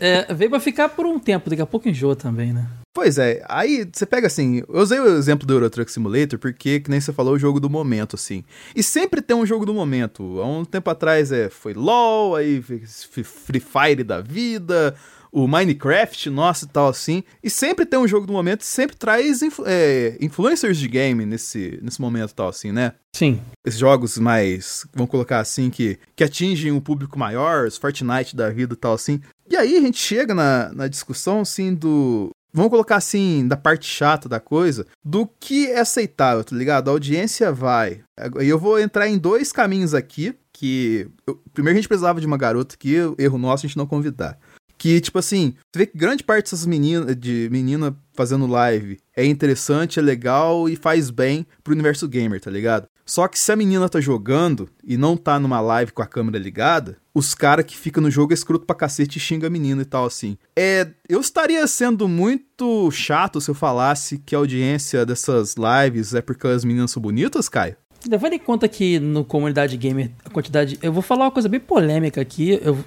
é, 0.00 0.32
veio 0.34 0.50
pra 0.50 0.60
ficar 0.60 0.88
por 0.88 1.06
um 1.06 1.18
tempo, 1.18 1.50
daqui 1.50 1.62
a 1.62 1.66
pouco 1.66 1.88
enjoa 1.88 2.14
também, 2.14 2.52
né? 2.52 2.66
Pois 2.94 3.18
é, 3.18 3.44
aí 3.48 3.88
você 3.92 4.06
pega 4.06 4.28
assim, 4.28 4.62
eu 4.68 4.80
usei 4.80 5.00
o 5.00 5.16
exemplo 5.16 5.44
do 5.44 5.52
Euro 5.52 5.68
Truck 5.68 5.90
Simulator 5.90 6.38
porque, 6.38 6.78
que 6.78 6.88
nem 6.88 7.00
você 7.00 7.12
falou, 7.12 7.34
o 7.34 7.38
jogo 7.38 7.58
do 7.58 7.68
momento, 7.68 8.14
assim. 8.14 8.44
E 8.74 8.84
sempre 8.84 9.20
tem 9.20 9.36
um 9.36 9.44
jogo 9.44 9.66
do 9.66 9.74
momento. 9.74 10.40
Há 10.40 10.46
um 10.46 10.64
tempo 10.64 10.88
atrás 10.88 11.32
é, 11.32 11.48
foi 11.50 11.74
LOL, 11.74 12.36
aí 12.36 12.62
Free 12.62 13.60
Fire 13.60 14.04
da 14.04 14.20
vida, 14.20 14.94
o 15.34 15.48
Minecraft, 15.48 16.30
nossa 16.30 16.64
e 16.64 16.68
tal 16.68 16.86
assim. 16.86 17.24
E 17.42 17.50
sempre 17.50 17.84
tem 17.84 17.98
um 17.98 18.06
jogo 18.06 18.24
do 18.24 18.32
momento, 18.32 18.62
sempre 18.62 18.94
traz 18.94 19.42
influ 19.42 19.64
é, 19.66 20.16
influencers 20.20 20.78
de 20.78 20.86
game 20.86 21.26
nesse, 21.26 21.80
nesse 21.82 22.00
momento 22.00 22.32
tal 22.32 22.48
assim, 22.48 22.70
né? 22.70 22.92
Sim. 23.16 23.40
Esses 23.66 23.80
jogos 23.80 24.16
mais, 24.16 24.86
vamos 24.94 25.10
colocar 25.10 25.40
assim, 25.40 25.70
que, 25.70 25.98
que 26.14 26.22
atingem 26.22 26.70
um 26.70 26.80
público 26.80 27.18
maior, 27.18 27.66
os 27.66 27.76
Fortnite 27.76 28.36
da 28.36 28.48
vida 28.48 28.74
e 28.74 28.76
tal 28.76 28.94
assim. 28.94 29.20
E 29.50 29.56
aí 29.56 29.76
a 29.76 29.80
gente 29.80 29.98
chega 29.98 30.34
na, 30.34 30.72
na 30.72 30.86
discussão 30.86 31.40
assim 31.40 31.74
do, 31.74 32.30
vamos 32.52 32.70
colocar 32.70 32.96
assim, 32.96 33.48
da 33.48 33.56
parte 33.56 33.86
chata 33.86 34.28
da 34.28 34.38
coisa, 34.38 34.86
do 35.04 35.26
que 35.26 35.66
é 35.66 35.80
aceitável, 35.80 36.44
tá 36.44 36.54
ligado? 36.54 36.88
A 36.88 36.92
audiência 36.92 37.50
vai. 37.50 38.02
E 38.40 38.48
eu 38.48 38.58
vou 38.58 38.78
entrar 38.78 39.08
em 39.08 39.18
dois 39.18 39.50
caminhos 39.50 39.94
aqui, 39.94 40.32
que 40.52 41.08
eu, 41.26 41.42
primeiro 41.52 41.76
a 41.76 41.80
gente 41.80 41.88
precisava 41.88 42.20
de 42.20 42.26
uma 42.26 42.36
garota 42.36 42.76
que 42.78 42.94
erro 43.18 43.36
nosso 43.36 43.66
a 43.66 43.68
gente 43.68 43.76
não 43.76 43.88
convidar. 43.88 44.38
Que, 44.84 45.00
tipo 45.00 45.18
assim, 45.18 45.54
você 45.72 45.78
vê 45.78 45.86
que 45.86 45.96
grande 45.96 46.22
parte 46.22 46.44
dessas 46.44 46.66
meninas, 46.66 47.16
de 47.16 47.48
menina 47.50 47.96
fazendo 48.12 48.46
live 48.46 49.00
é 49.16 49.24
interessante, 49.24 49.98
é 49.98 50.02
legal 50.02 50.68
e 50.68 50.76
faz 50.76 51.08
bem 51.08 51.46
pro 51.62 51.72
universo 51.72 52.06
gamer, 52.06 52.38
tá 52.38 52.50
ligado? 52.50 52.86
Só 53.06 53.26
que 53.26 53.38
se 53.38 53.50
a 53.50 53.56
menina 53.56 53.88
tá 53.88 53.98
jogando 53.98 54.68
e 54.84 54.98
não 54.98 55.16
tá 55.16 55.38
numa 55.40 55.58
live 55.58 55.90
com 55.90 56.02
a 56.02 56.06
câmera 56.06 56.38
ligada, 56.38 56.98
os 57.14 57.34
caras 57.34 57.64
que 57.64 57.78
ficam 57.78 58.02
no 58.02 58.10
jogo 58.10 58.32
é 58.32 58.34
escroto 58.34 58.66
pra 58.66 58.76
cacete 58.76 59.16
e 59.16 59.20
xinga 59.20 59.46
a 59.46 59.50
menina 59.50 59.80
e 59.80 59.86
tal, 59.86 60.04
assim. 60.04 60.36
É, 60.54 60.90
eu 61.08 61.20
estaria 61.20 61.66
sendo 61.66 62.06
muito 62.06 62.90
chato 62.90 63.40
se 63.40 63.50
eu 63.50 63.54
falasse 63.54 64.18
que 64.18 64.34
a 64.34 64.38
audiência 64.38 65.06
dessas 65.06 65.54
lives 65.56 66.12
é 66.12 66.20
porque 66.20 66.46
as 66.46 66.62
meninas 66.62 66.90
são 66.90 67.00
bonitas, 67.00 67.48
Caio? 67.48 67.76
Levando 68.08 68.34
em 68.34 68.38
conta 68.38 68.68
que 68.68 68.98
no 68.98 69.24
comunidade 69.24 69.76
gamer 69.76 70.10
a 70.24 70.30
quantidade. 70.30 70.78
Eu 70.82 70.92
vou 70.92 71.02
falar 71.02 71.24
uma 71.24 71.30
coisa 71.30 71.48
bem 71.48 71.60
polêmica 71.60 72.20
aqui. 72.20 72.58
Eu, 72.62 72.78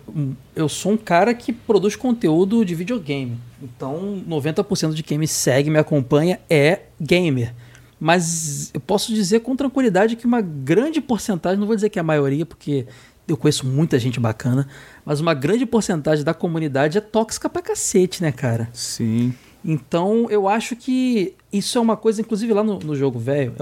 eu 0.55 0.69
sou 0.69 0.93
um 0.93 0.97
cara 0.97 1.33
que 1.33 1.51
produz 1.51 1.95
conteúdo 1.95 2.63
de 2.63 2.75
videogame. 2.75 3.37
Então, 3.61 4.23
90% 4.27 4.93
de 4.93 5.03
quem 5.03 5.17
me 5.17 5.27
segue, 5.27 5.69
me 5.69 5.79
acompanha 5.79 6.39
é 6.49 6.81
gamer. 7.01 7.53
Mas 7.99 8.69
eu 8.73 8.79
posso 8.79 9.13
dizer 9.13 9.39
com 9.39 9.55
tranquilidade 9.55 10.15
que 10.15 10.25
uma 10.25 10.41
grande 10.41 11.01
porcentagem, 11.01 11.59
não 11.59 11.65
vou 11.65 11.75
dizer 11.75 11.89
que 11.89 11.97
é 11.97 12.01
a 12.01 12.03
maioria, 12.03 12.45
porque 12.45 12.85
eu 13.27 13.35
conheço 13.35 13.65
muita 13.65 13.97
gente 13.99 14.19
bacana, 14.19 14.67
mas 15.03 15.19
uma 15.19 15.33
grande 15.33 15.65
porcentagem 15.65 16.23
da 16.23 16.33
comunidade 16.33 16.97
é 16.97 17.01
tóxica 17.01 17.49
pra 17.49 17.61
cacete, 17.61 18.21
né, 18.21 18.31
cara? 18.31 18.69
Sim. 18.71 19.33
Então 19.67 20.27
eu 20.29 20.47
acho 20.47 20.75
que 20.77 21.35
isso 21.51 21.77
é 21.77 21.81
uma 21.81 21.97
coisa, 21.97 22.21
inclusive 22.21 22.53
lá 22.53 22.63
no, 22.63 22.79
no 22.79 22.95
jogo 22.95 23.19
velho, 23.19 23.53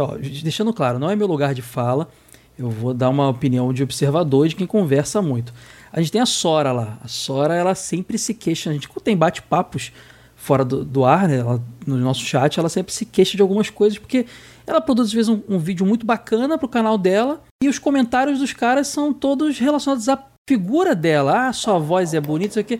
deixando 0.43 0.71
claro, 0.71 0.99
não 0.99 1.09
é 1.09 1.15
meu 1.15 1.25
lugar 1.25 1.55
de 1.55 1.63
fala, 1.63 2.07
eu 2.57 2.69
vou 2.69 2.93
dar 2.93 3.09
uma 3.09 3.27
opinião 3.27 3.73
de 3.73 3.83
observador 3.83 4.47
de 4.47 4.55
quem 4.55 4.67
conversa 4.67 5.21
muito. 5.21 5.51
A 5.91 5.99
gente 5.99 6.11
tem 6.11 6.21
a 6.21 6.25
Sora 6.25 6.71
lá. 6.71 6.97
A 7.03 7.07
Sora, 7.07 7.55
ela 7.55 7.73
sempre 7.73 8.17
se 8.17 8.33
queixa. 8.33 8.69
A 8.69 8.73
gente 8.73 8.89
tem 9.03 9.15
bate-papos 9.15 9.91
fora 10.35 10.63
do, 10.63 10.83
do 10.85 11.05
ar, 11.05 11.27
né? 11.27 11.37
Ela, 11.37 11.61
no 11.85 11.97
nosso 11.97 12.21
chat, 12.21 12.59
ela 12.59 12.69
sempre 12.69 12.93
se 12.93 13.05
queixa 13.05 13.35
de 13.35 13.41
algumas 13.41 13.69
coisas, 13.69 13.97
porque 13.97 14.25
ela 14.67 14.81
produz, 14.81 15.07
às 15.07 15.13
vezes, 15.13 15.29
um, 15.29 15.41
um 15.47 15.57
vídeo 15.57 15.85
muito 15.85 16.05
bacana 16.05 16.57
pro 16.57 16.67
canal 16.67 16.97
dela, 16.97 17.41
e 17.63 17.67
os 17.67 17.79
comentários 17.79 18.39
dos 18.39 18.53
caras 18.53 18.87
são 18.87 19.13
todos 19.13 19.57
relacionados 19.57 20.07
à 20.09 20.21
figura 20.47 20.93
dela. 20.93 21.47
Ah, 21.47 21.53
sua 21.53 21.79
voz 21.79 22.13
é 22.13 22.21
bonita, 22.21 22.51
isso 22.51 22.59
aqui. 22.59 22.79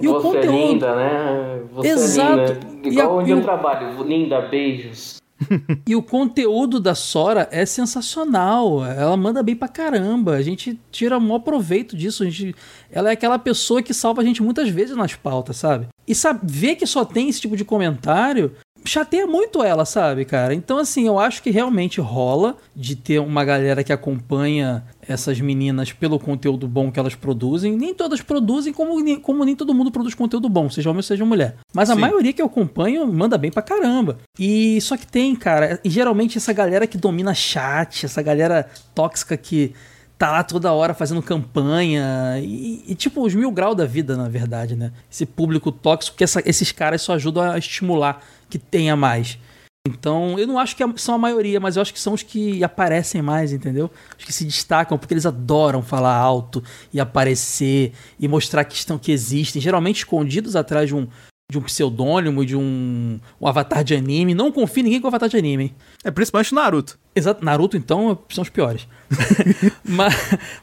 E 0.00 0.06
Você 0.06 0.16
o 0.16 0.20
conteúdo... 0.20 0.48
é 0.48 0.66
linda, 0.66 0.96
né? 0.96 1.62
Você 1.72 1.88
Exato. 1.88 2.40
é 2.40 2.46
linda. 2.46 2.88
Igual 2.88 3.10
a... 3.10 3.22
onde 3.22 3.30
eu 3.30 3.42
trabalho. 3.42 4.02
Linda, 4.04 4.40
beijos. 4.42 5.16
e 5.86 5.94
o 5.94 6.02
conteúdo 6.02 6.80
da 6.80 6.94
Sora 6.94 7.48
é 7.50 7.64
sensacional. 7.66 8.84
Ela 8.84 9.16
manda 9.16 9.42
bem 9.42 9.54
pra 9.54 9.68
caramba. 9.68 10.34
A 10.34 10.42
gente 10.42 10.78
tira 10.90 11.18
o 11.18 11.20
maior 11.20 11.40
proveito 11.40 11.96
disso. 11.96 12.22
A 12.22 12.26
gente... 12.26 12.54
Ela 12.90 13.10
é 13.10 13.12
aquela 13.12 13.38
pessoa 13.38 13.82
que 13.82 13.94
salva 13.94 14.22
a 14.22 14.24
gente 14.24 14.42
muitas 14.42 14.68
vezes 14.68 14.96
nas 14.96 15.14
pautas, 15.14 15.56
sabe? 15.56 15.88
E 16.06 16.14
sabe, 16.14 16.40
ver 16.44 16.76
que 16.76 16.86
só 16.86 17.04
tem 17.04 17.28
esse 17.28 17.40
tipo 17.40 17.56
de 17.56 17.64
comentário 17.64 18.52
chateia 18.86 19.26
muito 19.26 19.62
ela, 19.62 19.84
sabe, 19.84 20.24
cara? 20.24 20.54
Então, 20.54 20.78
assim, 20.78 21.06
eu 21.06 21.18
acho 21.18 21.42
que 21.42 21.50
realmente 21.50 22.00
rola 22.00 22.56
de 22.74 22.96
ter 22.96 23.18
uma 23.18 23.44
galera 23.44 23.82
que 23.82 23.92
acompanha 23.92 24.84
essas 25.08 25.40
meninas 25.40 25.92
pelo 25.92 26.18
conteúdo 26.18 26.66
bom 26.66 26.90
que 26.90 26.98
elas 26.98 27.14
produzem. 27.14 27.76
Nem 27.76 27.94
todas 27.94 28.20
produzem, 28.20 28.72
como, 28.72 29.20
como 29.20 29.44
nem 29.44 29.54
todo 29.54 29.74
mundo 29.74 29.90
produz 29.90 30.14
conteúdo 30.14 30.48
bom, 30.48 30.70
seja 30.70 30.90
homem 30.90 30.98
ou 30.98 31.02
seja 31.02 31.24
mulher. 31.24 31.56
Mas 31.72 31.90
a 31.90 31.94
Sim. 31.94 32.00
maioria 32.00 32.32
que 32.32 32.42
eu 32.42 32.46
acompanho 32.46 33.06
manda 33.06 33.36
bem 33.36 33.50
pra 33.50 33.62
caramba. 33.62 34.18
E 34.38 34.80
só 34.80 34.96
que 34.96 35.06
tem, 35.06 35.34
cara, 35.34 35.80
e 35.84 35.90
geralmente 35.90 36.38
essa 36.38 36.52
galera 36.52 36.86
que 36.86 36.98
domina 36.98 37.34
chat, 37.34 38.06
essa 38.06 38.22
galera 38.22 38.68
tóxica 38.94 39.36
que 39.36 39.74
tá 40.18 40.30
lá 40.30 40.42
toda 40.42 40.72
hora 40.72 40.94
fazendo 40.94 41.22
campanha 41.22 42.38
e, 42.40 42.82
e, 42.86 42.94
tipo 42.94 43.22
os 43.22 43.34
mil 43.34 43.50
graus 43.50 43.76
da 43.76 43.84
vida, 43.84 44.16
na 44.16 44.28
verdade, 44.28 44.74
né? 44.74 44.92
Esse 45.10 45.26
público 45.26 45.70
tóxico 45.70 46.16
que 46.16 46.24
essa, 46.24 46.42
esses 46.46 46.72
caras 46.72 47.02
só 47.02 47.14
ajudam 47.14 47.42
a 47.42 47.58
estimular 47.58 48.22
que 48.48 48.58
tenha 48.58 48.96
mais. 48.96 49.38
Então, 49.86 50.38
eu 50.38 50.46
não 50.46 50.58
acho 50.58 50.74
que 50.74 50.82
são 50.96 51.14
a 51.14 51.18
maioria, 51.18 51.60
mas 51.60 51.76
eu 51.76 51.82
acho 51.82 51.92
que 51.92 52.00
são 52.00 52.12
os 52.12 52.22
que 52.22 52.62
aparecem 52.64 53.22
mais, 53.22 53.52
entendeu? 53.52 53.90
Os 54.18 54.24
que 54.24 54.32
se 54.32 54.44
destacam, 54.44 54.98
porque 54.98 55.14
eles 55.14 55.26
adoram 55.26 55.82
falar 55.82 56.16
alto 56.16 56.62
e 56.92 56.98
aparecer 56.98 57.92
e 58.18 58.26
mostrar 58.26 58.64
que 58.64 58.74
estão 58.74 58.98
que 58.98 59.12
existem, 59.12 59.62
geralmente 59.62 59.98
escondidos 59.98 60.56
atrás 60.56 60.88
de 60.88 60.94
um, 60.94 61.06
de 61.50 61.58
um 61.58 61.62
pseudônimo, 61.62 62.44
de 62.44 62.56
um, 62.56 63.20
um 63.40 63.46
avatar 63.46 63.84
de 63.84 63.94
anime. 63.94 64.34
Não 64.34 64.50
confie 64.50 64.82
ninguém 64.82 65.00
com 65.00 65.06
avatar 65.06 65.28
de 65.28 65.36
anime, 65.36 65.64
hein? 65.64 65.74
É 66.02 66.10
principalmente 66.10 66.54
Naruto. 66.54 66.98
Exato, 67.14 67.44
Naruto, 67.44 67.76
então, 67.76 68.18
são 68.28 68.42
os 68.42 68.50
piores. 68.50 68.88
mas, 69.84 70.14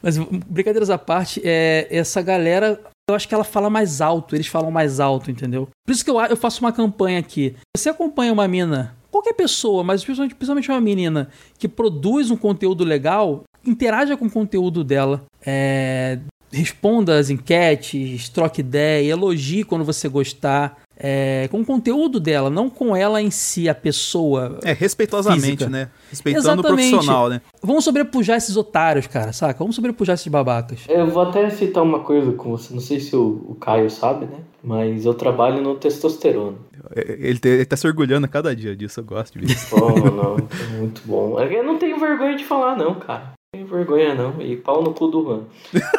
mas, 0.02 0.18
brincadeiras 0.18 0.90
à 0.90 0.98
parte, 0.98 1.42
é, 1.46 1.88
essa 1.90 2.22
galera, 2.22 2.80
eu 3.10 3.16
acho 3.16 3.28
que 3.28 3.36
ela 3.36 3.44
fala 3.44 3.70
mais 3.70 4.00
alto, 4.00 4.36
eles 4.36 4.48
falam 4.48 4.72
mais 4.72 5.00
alto, 5.00 5.30
entendeu? 5.30 5.68
Por 5.86 5.92
isso 5.92 6.04
que 6.06 6.10
eu, 6.10 6.20
eu 6.22 6.38
faço 6.38 6.62
uma 6.62 6.72
campanha 6.72 7.20
aqui. 7.20 7.56
Você 7.76 7.90
acompanha 7.90 8.32
uma 8.32 8.48
mina, 8.48 8.96
qualquer 9.12 9.34
pessoa, 9.34 9.84
mas 9.84 10.04
principalmente, 10.04 10.36
principalmente 10.36 10.72
uma 10.72 10.82
menina 10.82 11.30
que 11.58 11.68
produz 11.68 12.32
um 12.32 12.38
conteúdo 12.38 12.84
legal, 12.84 13.44
interaja 13.66 14.16
com 14.16 14.26
o 14.26 14.32
conteúdo 14.32 14.84
dela. 14.84 15.24
É, 15.46 16.20
responda 16.52 17.18
as 17.18 17.30
enquetes, 17.30 18.30
troque 18.30 18.62
ideia, 18.62 19.12
elogie 19.12 19.64
quando 19.64 19.84
você 19.84 20.08
gostar. 20.08 20.83
É, 20.96 21.48
com 21.50 21.62
o 21.62 21.66
conteúdo 21.66 22.20
dela, 22.20 22.50
não 22.50 22.70
com 22.70 22.96
ela 22.96 23.22
em 23.22 23.32
si, 23.32 23.68
a 23.68 23.76
pessoa. 23.76 24.60
É, 24.64 24.74
respeitosamente, 24.74 25.46
física. 25.46 25.70
né? 25.70 25.90
Respeitando 26.10 26.46
Exatamente. 26.46 26.66
o 26.66 26.76
profissional, 26.76 27.30
né? 27.30 27.42
Vamos 27.62 27.84
sobrepujar 27.84 28.38
esses 28.38 28.56
otários, 28.56 29.08
cara, 29.08 29.34
saca? 29.34 29.60
Vamos 29.60 29.76
sobrepujar 29.76 30.14
esses 30.14 30.28
babacas. 30.28 30.82
Eu 30.88 31.08
vou 31.08 31.24
até 31.24 31.50
citar 31.50 31.84
uma 31.84 32.02
coisa 32.02 32.32
com 32.34 32.52
você, 32.52 32.74
não 32.74 32.82
sei 32.82 33.00
se 33.00 33.16
o, 33.16 33.44
o 33.48 33.56
Caio 33.56 33.90
sabe, 33.90 34.26
né? 34.26 34.40
Mas 34.64 35.06
eu 35.06 35.14
trabalho 35.14 35.62
no 35.62 35.76
testosterona. 35.76 36.58
É, 36.96 37.18
ele, 37.20 37.40
te, 37.40 37.50
ele 37.50 37.66
tá 37.66 37.76
se 37.76 37.88
orgulhando 37.88 38.26
a 38.26 38.30
cada 38.30 38.56
dia 38.56 38.76
disso, 38.76 39.00
eu 39.00 39.04
gosto 39.04 39.38
de 39.40 39.46
ver. 39.46 39.58
Oh, 39.72 40.12
não, 40.12 40.38
é 40.38 40.78
muito 40.78 41.02
bom. 41.06 41.40
Eu 41.40 41.64
não 41.64 41.78
tenho 41.78 42.00
vergonha 42.00 42.36
de 42.36 42.46
falar, 42.46 42.78
não, 42.78 42.96
cara 42.96 43.34
tenho 43.54 43.68
vergonha 43.68 44.16
não. 44.16 44.42
E 44.42 44.58
pau 44.58 44.84
no 44.84 44.94
cu 44.94 45.08
do 45.08 45.24
Juan. 45.24 45.44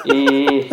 E. 0.04 0.68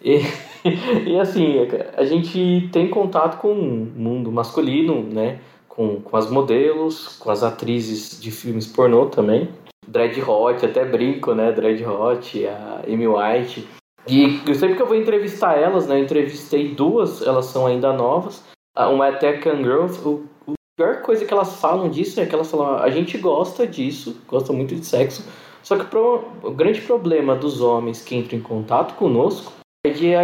e 0.00 0.51
e 1.06 1.18
assim, 1.18 1.56
a 1.96 2.04
gente 2.04 2.68
tem 2.72 2.88
contato 2.88 3.40
com 3.40 3.52
o 3.52 3.92
mundo 3.96 4.30
masculino, 4.30 5.02
né? 5.02 5.40
Com, 5.68 6.00
com 6.00 6.16
as 6.16 6.30
modelos, 6.30 7.16
com 7.18 7.30
as 7.30 7.42
atrizes 7.42 8.20
de 8.20 8.30
filmes 8.30 8.66
pornô 8.66 9.06
também. 9.06 9.48
Dread 9.86 10.20
Hot, 10.22 10.64
até 10.64 10.84
brinco, 10.84 11.34
né? 11.34 11.50
Dread 11.52 11.84
Hot, 11.84 12.46
a 12.46 12.82
Amy 12.86 13.08
White. 13.08 13.66
E 14.06 14.40
sempre 14.54 14.76
que 14.76 14.82
eu 14.82 14.86
vou 14.86 14.96
entrevistar 14.96 15.58
elas, 15.58 15.86
né? 15.86 15.98
Eu 15.98 16.04
entrevistei 16.04 16.74
duas, 16.74 17.22
elas 17.22 17.46
são 17.46 17.66
ainda 17.66 17.92
novas. 17.92 18.44
Uma 18.76 19.08
é 19.08 19.48
and 19.48 19.62
Growth. 19.62 20.04
O, 20.04 20.24
a 20.48 20.52
pior 20.76 21.02
coisa 21.02 21.24
que 21.24 21.32
elas 21.32 21.60
falam 21.60 21.88
disso 21.88 22.20
é 22.20 22.26
que 22.26 22.34
elas 22.34 22.50
falam: 22.50 22.76
a 22.76 22.90
gente 22.90 23.18
gosta 23.18 23.66
disso, 23.66 24.20
gosta 24.28 24.52
muito 24.52 24.74
de 24.74 24.84
sexo. 24.84 25.24
Só 25.62 25.76
que 25.76 25.96
o 25.96 26.50
grande 26.50 26.80
problema 26.80 27.36
dos 27.36 27.60
homens 27.60 28.02
que 28.02 28.16
entram 28.16 28.38
em 28.38 28.42
contato 28.42 28.94
conosco 28.94 29.52
é 29.84 29.90
de 29.90 30.14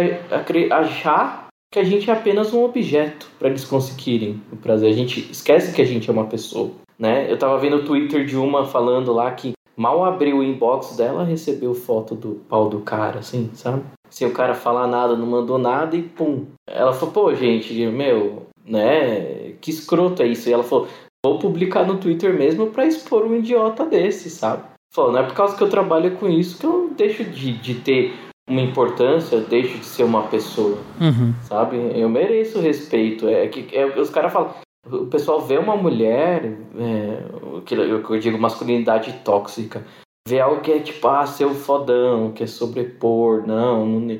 achar 0.71 1.47
que 1.71 1.79
a 1.79 1.83
gente 1.83 2.09
é 2.09 2.13
apenas 2.13 2.53
um 2.53 2.63
objeto 2.63 3.29
para 3.37 3.49
eles 3.49 3.65
conseguirem 3.65 4.41
o 4.51 4.55
prazer. 4.55 4.89
A 4.89 4.95
gente 4.95 5.29
esquece 5.31 5.73
que 5.73 5.81
a 5.81 5.85
gente 5.85 6.09
é 6.09 6.13
uma 6.13 6.25
pessoa, 6.25 6.71
né? 6.97 7.31
Eu 7.31 7.37
tava 7.37 7.57
vendo 7.59 7.77
o 7.77 7.85
Twitter 7.85 8.25
de 8.25 8.37
uma 8.37 8.65
falando 8.65 9.11
lá 9.11 9.29
que 9.31 9.51
mal 9.75 10.03
abriu 10.05 10.37
o 10.37 10.43
inbox 10.43 10.95
dela, 10.95 11.23
recebeu 11.23 11.73
foto 11.73 12.15
do 12.15 12.41
pau 12.47 12.69
do 12.69 12.79
cara, 12.79 13.19
assim, 13.19 13.49
sabe? 13.53 13.83
Sem 14.09 14.27
o 14.27 14.33
cara 14.33 14.55
falar 14.55 14.87
nada, 14.87 15.15
não 15.15 15.27
mandou 15.27 15.57
nada 15.57 15.95
e 15.95 16.01
pum. 16.01 16.45
Ela 16.67 16.93
falou, 16.93 17.13
pô, 17.13 17.35
gente, 17.35 17.73
meu, 17.87 18.47
né? 18.65 19.53
Que 19.61 19.71
escroto 19.71 20.23
é 20.23 20.27
isso. 20.27 20.49
E 20.49 20.53
ela 20.53 20.63
falou, 20.63 20.87
vou 21.23 21.37
publicar 21.37 21.85
no 21.85 21.97
Twitter 21.97 22.33
mesmo 22.33 22.67
para 22.67 22.85
expor 22.85 23.25
um 23.25 23.35
idiota 23.35 23.85
desse, 23.85 24.29
sabe? 24.29 24.63
Falou, 24.91 25.11
não 25.11 25.19
é 25.19 25.23
por 25.23 25.35
causa 25.35 25.55
que 25.55 25.63
eu 25.63 25.69
trabalho 25.69 26.15
com 26.15 26.27
isso 26.27 26.57
que 26.57 26.65
eu 26.65 26.89
deixo 26.97 27.23
de, 27.25 27.53
de 27.53 27.75
ter 27.75 28.28
uma 28.49 28.61
importância, 28.61 29.39
deixo 29.39 29.77
de 29.77 29.85
ser 29.85 30.03
uma 30.03 30.23
pessoa, 30.23 30.79
uhum. 30.99 31.33
sabe? 31.43 31.77
Eu 31.95 32.09
mereço 32.09 32.59
respeito. 32.59 33.29
É 33.29 33.47
que 33.47 33.75
é, 33.75 33.85
os 33.85 34.09
caras 34.09 34.33
falam, 34.33 34.53
o 34.91 35.05
pessoal 35.05 35.41
vê 35.41 35.57
uma 35.57 35.77
mulher, 35.77 36.57
é, 36.77 37.23
que 37.65 37.75
eu 37.75 38.19
digo 38.19 38.39
masculinidade 38.39 39.13
tóxica, 39.23 39.85
vê 40.27 40.39
algo 40.39 40.61
que 40.61 40.71
é 40.71 40.79
tipo, 40.79 41.07
ah, 41.07 41.25
ser 41.25 41.45
o 41.45 41.53
fodão, 41.53 42.31
que 42.31 42.43
é 42.43 42.47
sobrepor, 42.47 43.45
não, 43.45 43.85
não 43.85 44.19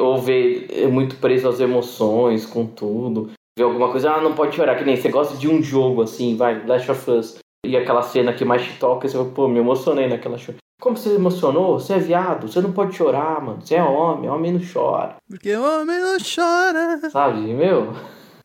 ou 0.00 0.18
vê 0.18 0.66
é 0.70 0.86
muito 0.86 1.16
preso 1.16 1.48
às 1.48 1.60
emoções, 1.60 2.44
com 2.46 2.66
tudo, 2.66 3.30
vê 3.56 3.64
alguma 3.64 3.90
coisa, 3.90 4.12
ah, 4.12 4.20
não 4.20 4.34
pode 4.34 4.56
chorar, 4.56 4.76
que 4.76 4.84
nem 4.84 4.96
você 4.96 5.08
gosta 5.08 5.36
de 5.36 5.48
um 5.48 5.62
jogo 5.62 6.02
assim, 6.02 6.36
vai, 6.36 6.66
Last 6.66 6.90
of 6.90 7.10
Us, 7.10 7.38
e 7.64 7.76
aquela 7.76 8.02
cena 8.02 8.32
que 8.32 8.44
mais 8.44 8.64
te 8.64 8.78
toca, 8.78 9.06
você 9.06 9.16
fala, 9.16 9.30
pô, 9.30 9.46
me 9.46 9.58
emocionei 9.58 10.08
naquela. 10.08 10.36
Como 10.80 10.96
você 10.96 11.14
emocionou? 11.14 11.80
Você 11.80 11.94
é 11.94 11.98
viado, 11.98 12.46
você 12.46 12.60
não 12.60 12.72
pode 12.72 12.96
chorar, 12.96 13.42
mano. 13.42 13.60
Você 13.60 13.74
é 13.74 13.82
homem, 13.82 14.30
homem 14.30 14.52
não 14.52 14.60
chora. 14.60 15.16
Porque 15.28 15.54
homem 15.56 15.98
não 15.98 16.16
chora. 16.18 17.10
Sabe, 17.10 17.40
meu? 17.52 17.92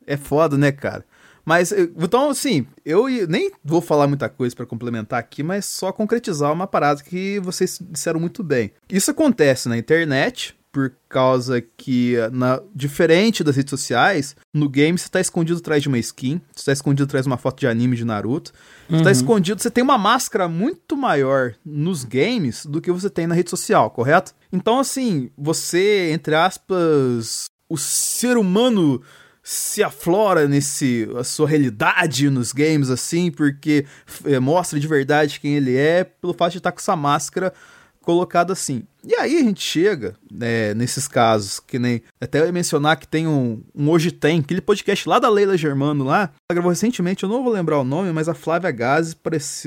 É 0.06 0.18
foda, 0.18 0.58
né, 0.58 0.72
cara? 0.72 1.06
Mas, 1.46 1.72
então, 1.72 2.30
assim, 2.30 2.66
eu 2.84 3.06
nem 3.28 3.52
vou 3.64 3.82
falar 3.82 4.08
muita 4.08 4.30
coisa 4.30 4.56
para 4.56 4.66
complementar 4.66 5.20
aqui, 5.20 5.44
mas 5.44 5.66
só 5.66 5.92
concretizar 5.92 6.52
uma 6.52 6.66
parada 6.66 7.04
que 7.04 7.40
vocês 7.40 7.78
disseram 7.82 8.20
muito 8.20 8.42
bem. 8.44 8.72
Isso 8.90 9.12
acontece 9.12 9.70
na 9.70 9.78
internet, 9.78 10.58
por 10.74 10.92
causa 11.08 11.62
que, 11.62 12.16
na, 12.32 12.60
diferente 12.74 13.44
das 13.44 13.56
redes 13.56 13.70
sociais, 13.70 14.36
no 14.52 14.68
game 14.68 14.98
você 14.98 15.08
tá 15.08 15.22
escondido 15.22 15.60
atrás 15.60 15.84
de 15.84 15.88
uma 15.88 16.00
skin, 16.00 16.42
você 16.52 16.66
tá 16.66 16.74
escondido 16.74 17.04
atrás 17.04 17.26
de 17.26 17.30
uma 17.30 17.38
foto 17.38 17.60
de 17.60 17.68
anime 17.68 17.96
de 17.96 18.04
Naruto, 18.04 18.52
você 18.52 18.90
tá 18.90 18.98
uhum. 18.98 19.04
tá 19.04 19.12
escondido, 19.12 19.62
você 19.62 19.70
tem 19.70 19.84
uma 19.84 20.00
máscara 20.00 20.48
muito 20.48 20.98
maior 20.98 21.54
nos 21.64 22.04
games 22.04 22.66
do 22.66 22.82
que 22.82 22.92
você 22.92 23.08
tem 23.08 23.28
na 23.28 23.36
rede 23.36 23.52
social, 23.52 23.92
correto? 23.92 24.34
Então, 24.52 24.80
assim, 24.80 25.30
você, 25.38 26.10
entre 26.12 26.34
aspas, 26.34 27.46
o 27.70 27.78
ser 27.78 28.36
humano 28.36 29.00
se 29.44 29.84
aflora 29.84 30.48
nesse 30.48 31.08
a 31.18 31.24
sua 31.24 31.48
realidade 31.48 32.30
nos 32.30 32.54
games 32.54 32.90
assim, 32.90 33.30
porque 33.30 33.86
é, 34.26 34.40
mostra 34.40 34.80
de 34.80 34.88
verdade 34.88 35.40
quem 35.40 35.56
ele 35.56 35.76
é 35.76 36.06
pelo 36.06 36.34
fato 36.34 36.54
de 36.54 36.60
estar 36.60 36.72
com 36.72 36.80
essa 36.80 36.96
máscara 36.96 37.54
colocado 38.04 38.52
assim. 38.52 38.84
E 39.06 39.16
aí 39.16 39.38
a 39.38 39.42
gente 39.42 39.62
chega, 39.62 40.16
né, 40.32 40.74
nesses 40.74 41.08
casos, 41.08 41.60
que 41.60 41.80
nem. 41.80 42.02
Até 42.22 42.40
eu 42.40 42.46
ia 42.46 42.52
mencionar 42.52 42.98
que 42.98 43.08
tem 43.08 43.28
um, 43.28 43.62
um 43.76 43.90
Hoje 43.90 44.12
Tem, 44.12 44.40
aquele 44.40 44.62
podcast 44.62 45.10
lá 45.10 45.20
da 45.20 45.30
Leila 45.30 45.58
Germano 45.58 46.04
lá. 46.04 46.32
Ela 46.50 46.56
gravou 46.56 46.70
recentemente, 46.70 47.24
eu 47.24 47.30
não 47.30 47.44
vou 47.44 47.52
lembrar 47.52 47.80
o 47.80 47.84
nome, 47.84 48.12
mas 48.12 48.30
a 48.30 48.34
Flávia 48.34 48.72
Gazi 48.72 49.16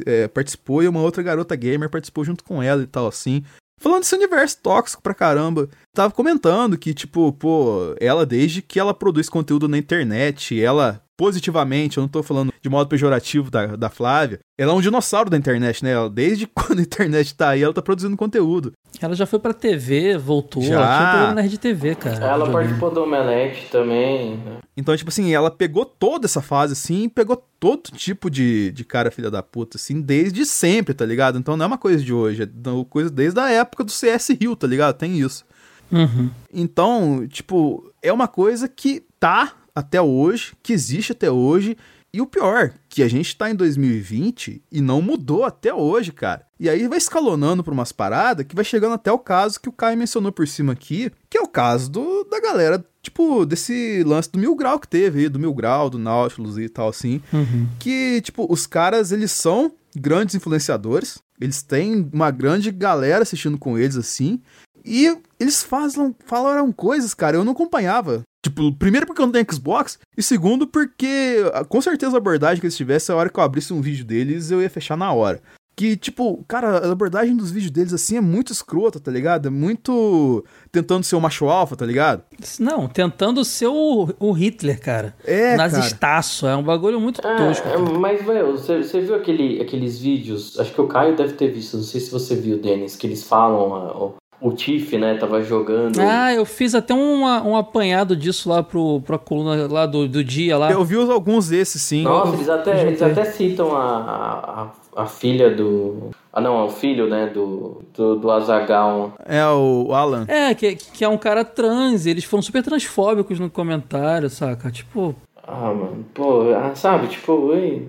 é, 0.07 0.29
participou 0.29 0.83
e 0.83 0.89
uma 0.89 1.01
outra 1.01 1.23
garota 1.23 1.57
gamer 1.57 1.91
participou 1.91 2.25
junto 2.25 2.45
com 2.45 2.63
ela 2.63 2.83
e 2.83 2.87
tal, 2.87 3.07
assim. 3.07 3.43
Falando 3.79 4.01
desse 4.01 4.15
universo 4.15 4.59
tóxico 4.63 5.03
pra 5.03 5.15
caramba. 5.15 5.69
Tava 5.95 6.13
comentando 6.13 6.79
que, 6.79 6.95
tipo, 6.95 7.33
pô, 7.33 7.95
ela 8.01 8.25
desde 8.25 8.63
que 8.63 8.81
ela 8.81 8.95
produz 8.95 9.29
conteúdo 9.29 9.69
na 9.69 9.77
internet, 9.77 10.59
ela 10.59 11.03
positivamente, 11.17 11.97
eu 11.97 12.03
não 12.03 12.09
tô 12.09 12.23
falando 12.23 12.53
de 12.61 12.69
modo 12.69 12.89
pejorativo 12.89 13.51
da, 13.51 13.77
da 13.77 13.89
Flávia, 13.89 14.39
ela 14.59 14.73
é 14.73 14.75
um 14.75 14.81
dinossauro 14.81 15.31
da 15.31 15.37
internet, 15.37 15.83
né? 15.83 15.93
Ela, 15.93 16.11
desde 16.11 16.47
quando 16.53 16.81
a 16.81 16.83
internet 16.83 17.35
tá 17.35 17.51
aí, 17.51 17.63
ela 17.63 17.73
tá 17.73 17.83
produzindo 17.83 18.17
conteúdo. 18.17 18.73
Ela 19.01 19.15
já 19.15 19.27
foi 19.27 19.39
pra 19.39 19.53
TV, 19.53 20.17
voltou, 20.17 20.63
já. 20.63 20.75
ela 20.75 20.97
tinha 20.97 21.11
programa 21.11 21.35
na 21.35 21.41
Rede 21.41 21.59
TV, 21.59 21.95
cara. 21.95 22.25
Ela 22.25 22.51
participou 22.51 22.91
do 22.91 23.03
Omelete 23.03 23.69
também. 23.71 24.37
Né? 24.39 24.59
Então, 24.77 24.97
tipo 24.97 25.11
assim, 25.11 25.35
ela 25.35 25.51
pegou 25.51 25.85
toda 25.85 26.27
essa 26.27 26.41
fase, 26.41 26.73
assim, 26.73 27.09
pegou 27.09 27.43
todo 27.61 27.91
tipo 27.93 28.31
de, 28.31 28.73
de 28.73 28.85
cara 28.85 29.11
filha 29.11 29.31
da 29.31 29.43
puta, 29.43 29.77
assim, 29.77 30.01
desde 30.01 30.45
sempre, 30.47 30.95
tá 30.95 31.05
ligado? 31.05 31.39
Então 31.39 31.57
não 31.57 31.65
é 31.65 31.67
uma 31.67 31.79
coisa 31.79 32.03
de 32.03 32.13
hoje, 32.13 32.43
é 32.43 32.71
uma 32.71 32.85
coisa 32.85 33.11
desde 33.11 33.39
a 33.41 33.51
época 33.51 33.85
do 33.85 33.91
CS 33.91 34.31
Rio, 34.41 34.57
tá 34.57 34.67
ligado? 34.67 34.97
Tem 34.97 35.19
isso. 35.19 35.45
Uhum. 35.91 36.31
Então, 36.53 37.27
tipo, 37.29 37.93
é 38.03 38.13
uma 38.13 38.29
coisa 38.29 38.69
que 38.69 39.05
tá 39.21 39.53
até 39.77 40.01
hoje, 40.01 40.55
que 40.63 40.73
existe 40.73 41.13
até 41.13 41.31
hoje. 41.31 41.77
E 42.13 42.21
o 42.21 42.27
pior, 42.27 42.73
que 42.89 43.03
a 43.03 43.09
gente 43.09 43.37
tá 43.37 43.51
em 43.51 43.55
2020 43.55 44.63
e 44.73 44.81
não 44.81 45.03
mudou 45.03 45.45
até 45.45 45.75
hoje, 45.75 46.13
cara. 46.13 46.47
E 46.59 46.67
aí 46.67 46.89
vai 46.89 46.97
escalonando 46.97 47.63
pra 47.63 47.75
umas 47.75 47.93
paradas 47.93 48.47
que 48.47 48.55
vai 48.55 48.65
chegando 48.65 48.95
até 48.95 49.13
o 49.13 49.19
caso 49.19 49.61
que 49.61 49.69
o 49.69 49.73
Caio 49.73 49.99
mencionou 49.99 50.33
por 50.33 50.49
cima 50.49 50.73
aqui, 50.73 51.13
que 51.29 51.37
é 51.37 51.43
o 51.43 51.47
caso 51.47 51.91
do, 51.91 52.25
da 52.25 52.41
galera, 52.41 52.83
tipo, 53.03 53.45
desse 53.45 54.03
lance 54.05 54.33
do 54.33 54.39
Mil 54.39 54.57
Grau 54.57 54.81
que 54.81 54.89
teve 54.89 55.21
aí, 55.21 55.29
do 55.29 55.39
Mil 55.39 55.53
Grau, 55.53 55.91
do 55.91 55.99
Nautilus 55.99 56.57
e 56.57 56.71
tal, 56.71 56.89
assim. 56.89 57.21
Uhum. 57.31 57.69
Que, 57.79 58.23
tipo, 58.23 58.47
os 58.51 58.67
caras, 58.67 59.13
eles 59.13 59.33
são 59.33 59.73
grandes 59.95 60.35
influenciadores, 60.35 61.19
eles 61.39 61.61
têm 61.61 62.09
uma 62.11 62.31
grande 62.31 62.71
galera 62.71 63.25
assistindo 63.25 63.59
com 63.59 63.77
eles, 63.77 63.97
assim, 63.97 64.41
e 64.87 65.19
eles 65.39 65.63
fazem, 65.63 66.15
falaram 66.25 66.73
coisas, 66.73 67.13
cara, 67.13 67.37
eu 67.37 67.45
não 67.45 67.53
acompanhava. 67.53 68.23
Tipo, 68.47 68.73
primeiro 68.73 69.07
porque 69.07 69.21
eu 69.21 69.27
não 69.27 69.33
tenho 69.33 69.53
Xbox, 69.53 69.99
e 70.17 70.23
segundo 70.23 70.69
porque 70.69 71.45
ah, 71.53 71.65
com 71.65 71.81
certeza 71.81 72.17
a 72.17 72.19
abordagem 72.19 72.61
que 72.61 72.67
eles 72.67 72.77
tivessem, 72.77 73.13
a 73.13 73.19
hora 73.19 73.29
que 73.29 73.41
eu 73.41 73.43
abrisse 73.43 73.73
um 73.73 73.81
vídeo 73.81 74.05
deles, 74.05 74.53
eu 74.53 74.63
ia 74.63 74.71
fechar 74.71 74.97
na 74.97 75.13
hora. 75.13 75.41
Que, 75.75 75.97
tipo, 75.97 76.45
cara, 76.47 76.79
a 76.79 76.93
abordagem 76.93 77.37
dos 77.37 77.51
vídeos 77.51 77.73
deles, 77.73 77.93
assim, 77.93 78.17
é 78.17 78.21
muito 78.21 78.53
escrota, 78.53 79.01
tá 79.01 79.11
ligado? 79.11 79.49
É 79.49 79.51
muito 79.51 80.45
tentando 80.71 81.05
ser 81.05 81.17
o 81.17 81.21
macho 81.21 81.47
alfa, 81.49 81.75
tá 81.75 81.85
ligado? 81.85 82.23
Não, 82.61 82.87
tentando 82.87 83.45
ser 83.45 83.67
o, 83.67 84.09
o 84.21 84.33
Hitler, 84.33 84.81
cara. 84.81 85.15
É, 85.25 85.57
Nazistaço, 85.57 86.47
é 86.47 86.57
um 86.57 86.63
bagulho 86.63 87.01
muito 87.01 87.21
é, 87.27 87.37
tosco. 87.37 87.69
É, 87.69 87.77
mas, 87.77 88.25
velho, 88.25 88.53
você, 88.53 88.83
você 88.83 89.01
viu 89.01 89.17
aquele, 89.17 89.61
aqueles 89.61 89.99
vídeos, 89.99 90.59
acho 90.59 90.73
que 90.73 90.81
o 90.81 90.87
Caio 90.87 91.17
deve 91.17 91.33
ter 91.33 91.49
visto, 91.49 91.77
não 91.77 91.85
sei 91.85 92.01
se 92.01 92.13
você 92.13 92.37
viu, 92.37 92.59
Denis, 92.59 92.95
que 92.95 93.07
eles 93.09 93.25
falam 93.25 94.15
o 94.41 94.53
Tiff, 94.53 94.97
né, 94.99 95.17
tava 95.17 95.43
jogando. 95.43 95.99
Ah, 96.01 96.33
eu 96.33 96.45
fiz 96.45 96.75
até 96.75 96.93
um, 96.93 97.23
um 97.23 97.57
apanhado 97.57 98.15
disso 98.15 98.49
lá 98.49 98.63
pro, 98.63 99.01
pra 99.01 99.19
coluna 99.19 99.67
lá 99.67 99.87
do, 99.87 100.07
do 100.07 100.23
dia 100.23 100.59
lá. 100.59 100.71
Eu 100.71 100.85
vi 100.85 100.97
alguns 100.97 101.49
desses, 101.49 101.81
sim. 101.83 102.03
Nossa, 102.03 102.35
eles 102.35 102.49
até, 102.49 102.87
eles 102.87 103.03
até 103.03 103.25
citam 103.25 103.75
a, 103.75 104.71
a, 104.95 105.03
a, 105.03 105.07
filha 105.07 105.55
do. 105.55 106.11
Ah, 106.33 106.41
não, 106.41 106.61
é 106.61 106.65
o 106.65 106.69
filho, 106.69 107.09
né, 107.09 107.27
do, 107.29 107.83
do, 107.95 108.17
do 108.17 108.31
Azagal. 108.31 109.15
É, 109.25 109.45
o 109.47 109.93
Alan. 109.93 110.27
É, 110.29 110.55
que, 110.55 110.77
que 110.77 111.05
é 111.05 111.09
um 111.09 111.19
cara 111.19 111.45
trans, 111.45 112.05
eles 112.05 112.25
foram 112.25 112.43
super 112.43 112.63
transfóbicos 112.63 113.41
no 113.41 113.49
comentário, 113.49 114.29
saca? 114.29 114.71
Tipo. 114.71 115.15
Ah, 115.47 115.73
mano, 115.73 116.05
pô, 116.13 116.53
ah, 116.55 116.75
sabe, 116.75 117.07
tipo, 117.07 117.33
ui. 117.33 117.89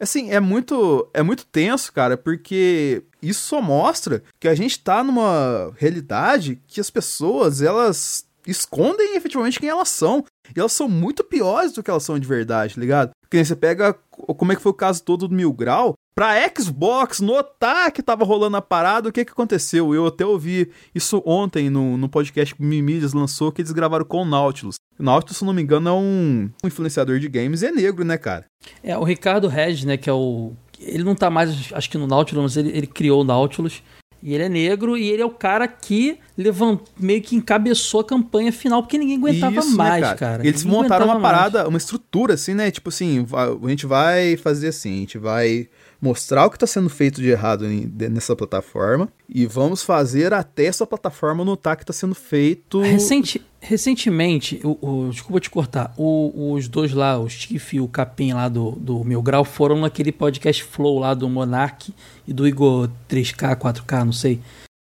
Assim, 0.00 0.30
é 0.30 0.40
muito, 0.40 1.08
é 1.14 1.22
muito 1.22 1.46
tenso, 1.46 1.92
cara, 1.92 2.16
porque 2.16 3.04
isso 3.28 3.48
só 3.48 3.60
mostra 3.60 4.22
que 4.38 4.48
a 4.48 4.54
gente 4.54 4.78
tá 4.78 5.02
numa 5.02 5.72
realidade 5.76 6.60
que 6.66 6.80
as 6.80 6.90
pessoas, 6.90 7.62
elas 7.62 8.26
escondem 8.46 9.16
efetivamente 9.16 9.58
quem 9.58 9.68
elas 9.68 9.88
são. 9.88 10.24
E 10.54 10.60
elas 10.60 10.72
são 10.72 10.88
muito 10.88 11.24
piores 11.24 11.72
do 11.72 11.82
que 11.82 11.90
elas 11.90 12.02
são 12.02 12.18
de 12.18 12.28
verdade, 12.28 12.74
tá 12.74 12.80
ligado? 12.80 13.10
Porque 13.22 13.42
você 13.42 13.56
pega 13.56 13.94
como 14.10 14.52
é 14.52 14.56
que 14.56 14.62
foi 14.62 14.70
o 14.70 14.74
caso 14.74 15.02
todo 15.02 15.26
do 15.26 15.34
Mil 15.34 15.52
Grau, 15.52 15.94
pra 16.14 16.36
Xbox 16.56 17.20
notar 17.20 17.90
que 17.90 18.02
tava 18.02 18.24
rolando 18.24 18.56
a 18.56 18.62
parada, 18.62 19.08
o 19.08 19.12
que 19.12 19.24
que 19.24 19.32
aconteceu? 19.32 19.94
Eu 19.94 20.06
até 20.06 20.24
ouvi 20.24 20.70
isso 20.94 21.22
ontem 21.26 21.68
no, 21.68 21.96
no 21.96 22.08
podcast 22.08 22.54
que 22.54 22.62
o 22.62 22.64
Mimídias 22.64 23.12
lançou, 23.12 23.50
que 23.50 23.62
eles 23.62 23.72
gravaram 23.72 24.04
com 24.04 24.22
o 24.22 24.24
Nautilus. 24.24 24.76
O 24.98 25.02
Nautilus, 25.02 25.38
se 25.38 25.44
não 25.44 25.52
me 25.52 25.62
engano, 25.62 25.88
é 25.88 25.92
um, 25.92 26.50
influenciador 26.62 27.18
de 27.18 27.28
games 27.28 27.62
e 27.62 27.66
é 27.66 27.72
negro, 27.72 28.04
né, 28.04 28.16
cara? 28.16 28.44
É, 28.82 28.96
o 28.96 29.02
Ricardo 29.02 29.48
Regis, 29.48 29.84
né, 29.84 29.96
que 29.96 30.08
é 30.08 30.12
o... 30.12 30.52
Ele 30.86 31.04
não 31.04 31.14
tá 31.14 31.30
mais, 31.30 31.72
acho 31.72 31.90
que 31.90 31.98
no 31.98 32.06
Nautilus, 32.06 32.42
mas 32.42 32.56
ele, 32.56 32.76
ele 32.76 32.86
criou 32.86 33.22
o 33.22 33.24
Nautilus. 33.24 33.82
E 34.22 34.32
ele 34.32 34.44
é 34.44 34.48
negro 34.48 34.96
e 34.96 35.10
ele 35.10 35.20
é 35.20 35.26
o 35.26 35.30
cara 35.30 35.68
que 35.68 36.18
levant... 36.36 36.80
meio 36.98 37.22
que 37.22 37.36
encabeçou 37.36 38.00
a 38.00 38.04
campanha 38.04 38.52
final, 38.52 38.82
porque 38.82 38.98
ninguém 38.98 39.16
aguentava 39.16 39.60
Isso, 39.60 39.70
né, 39.70 39.76
mais, 39.76 39.94
né, 39.94 40.00
cara? 40.00 40.16
cara? 40.16 40.46
Eles 40.46 40.64
ninguém 40.64 40.82
montaram 40.82 41.06
uma 41.06 41.20
parada, 41.20 41.58
mais. 41.58 41.68
uma 41.68 41.78
estrutura, 41.78 42.34
assim, 42.34 42.54
né? 42.54 42.70
Tipo 42.70 42.88
assim, 42.88 43.26
a 43.32 43.68
gente 43.68 43.86
vai 43.86 44.36
fazer 44.36 44.68
assim, 44.68 44.92
a 44.92 45.00
gente 45.00 45.18
vai 45.18 45.68
mostrar 46.04 46.44
o 46.44 46.50
que 46.50 46.56
está 46.56 46.66
sendo 46.66 46.90
feito 46.90 47.22
de 47.22 47.30
errado 47.30 47.64
nessa 48.10 48.36
plataforma 48.36 49.08
e 49.26 49.46
vamos 49.46 49.82
fazer 49.82 50.34
até 50.34 50.66
essa 50.66 50.86
plataforma 50.86 51.42
notar 51.42 51.76
que 51.76 51.82
está 51.82 51.94
sendo 51.94 52.14
feito. 52.14 52.82
Recente, 52.82 53.40
recentemente, 53.58 54.60
o, 54.62 54.76
o, 54.82 55.08
desculpa 55.10 55.40
te 55.40 55.48
cortar, 55.48 55.94
o, 55.96 56.52
os 56.52 56.68
dois 56.68 56.92
lá, 56.92 57.18
o 57.18 57.28
Stiff 57.28 57.76
e 57.76 57.80
o 57.80 57.88
Capim 57.88 58.34
lá 58.34 58.50
do, 58.50 58.72
do 58.72 59.02
Meu 59.02 59.22
Grau, 59.22 59.46
foram 59.46 59.80
naquele 59.80 60.12
podcast 60.12 60.62
Flow 60.62 60.98
lá 60.98 61.14
do 61.14 61.26
Monark 61.26 61.94
e 62.28 62.32
do 62.34 62.46
Igor 62.46 62.90
3K, 63.08 63.56
4K, 63.56 64.04
não 64.04 64.12
sei. 64.12 64.40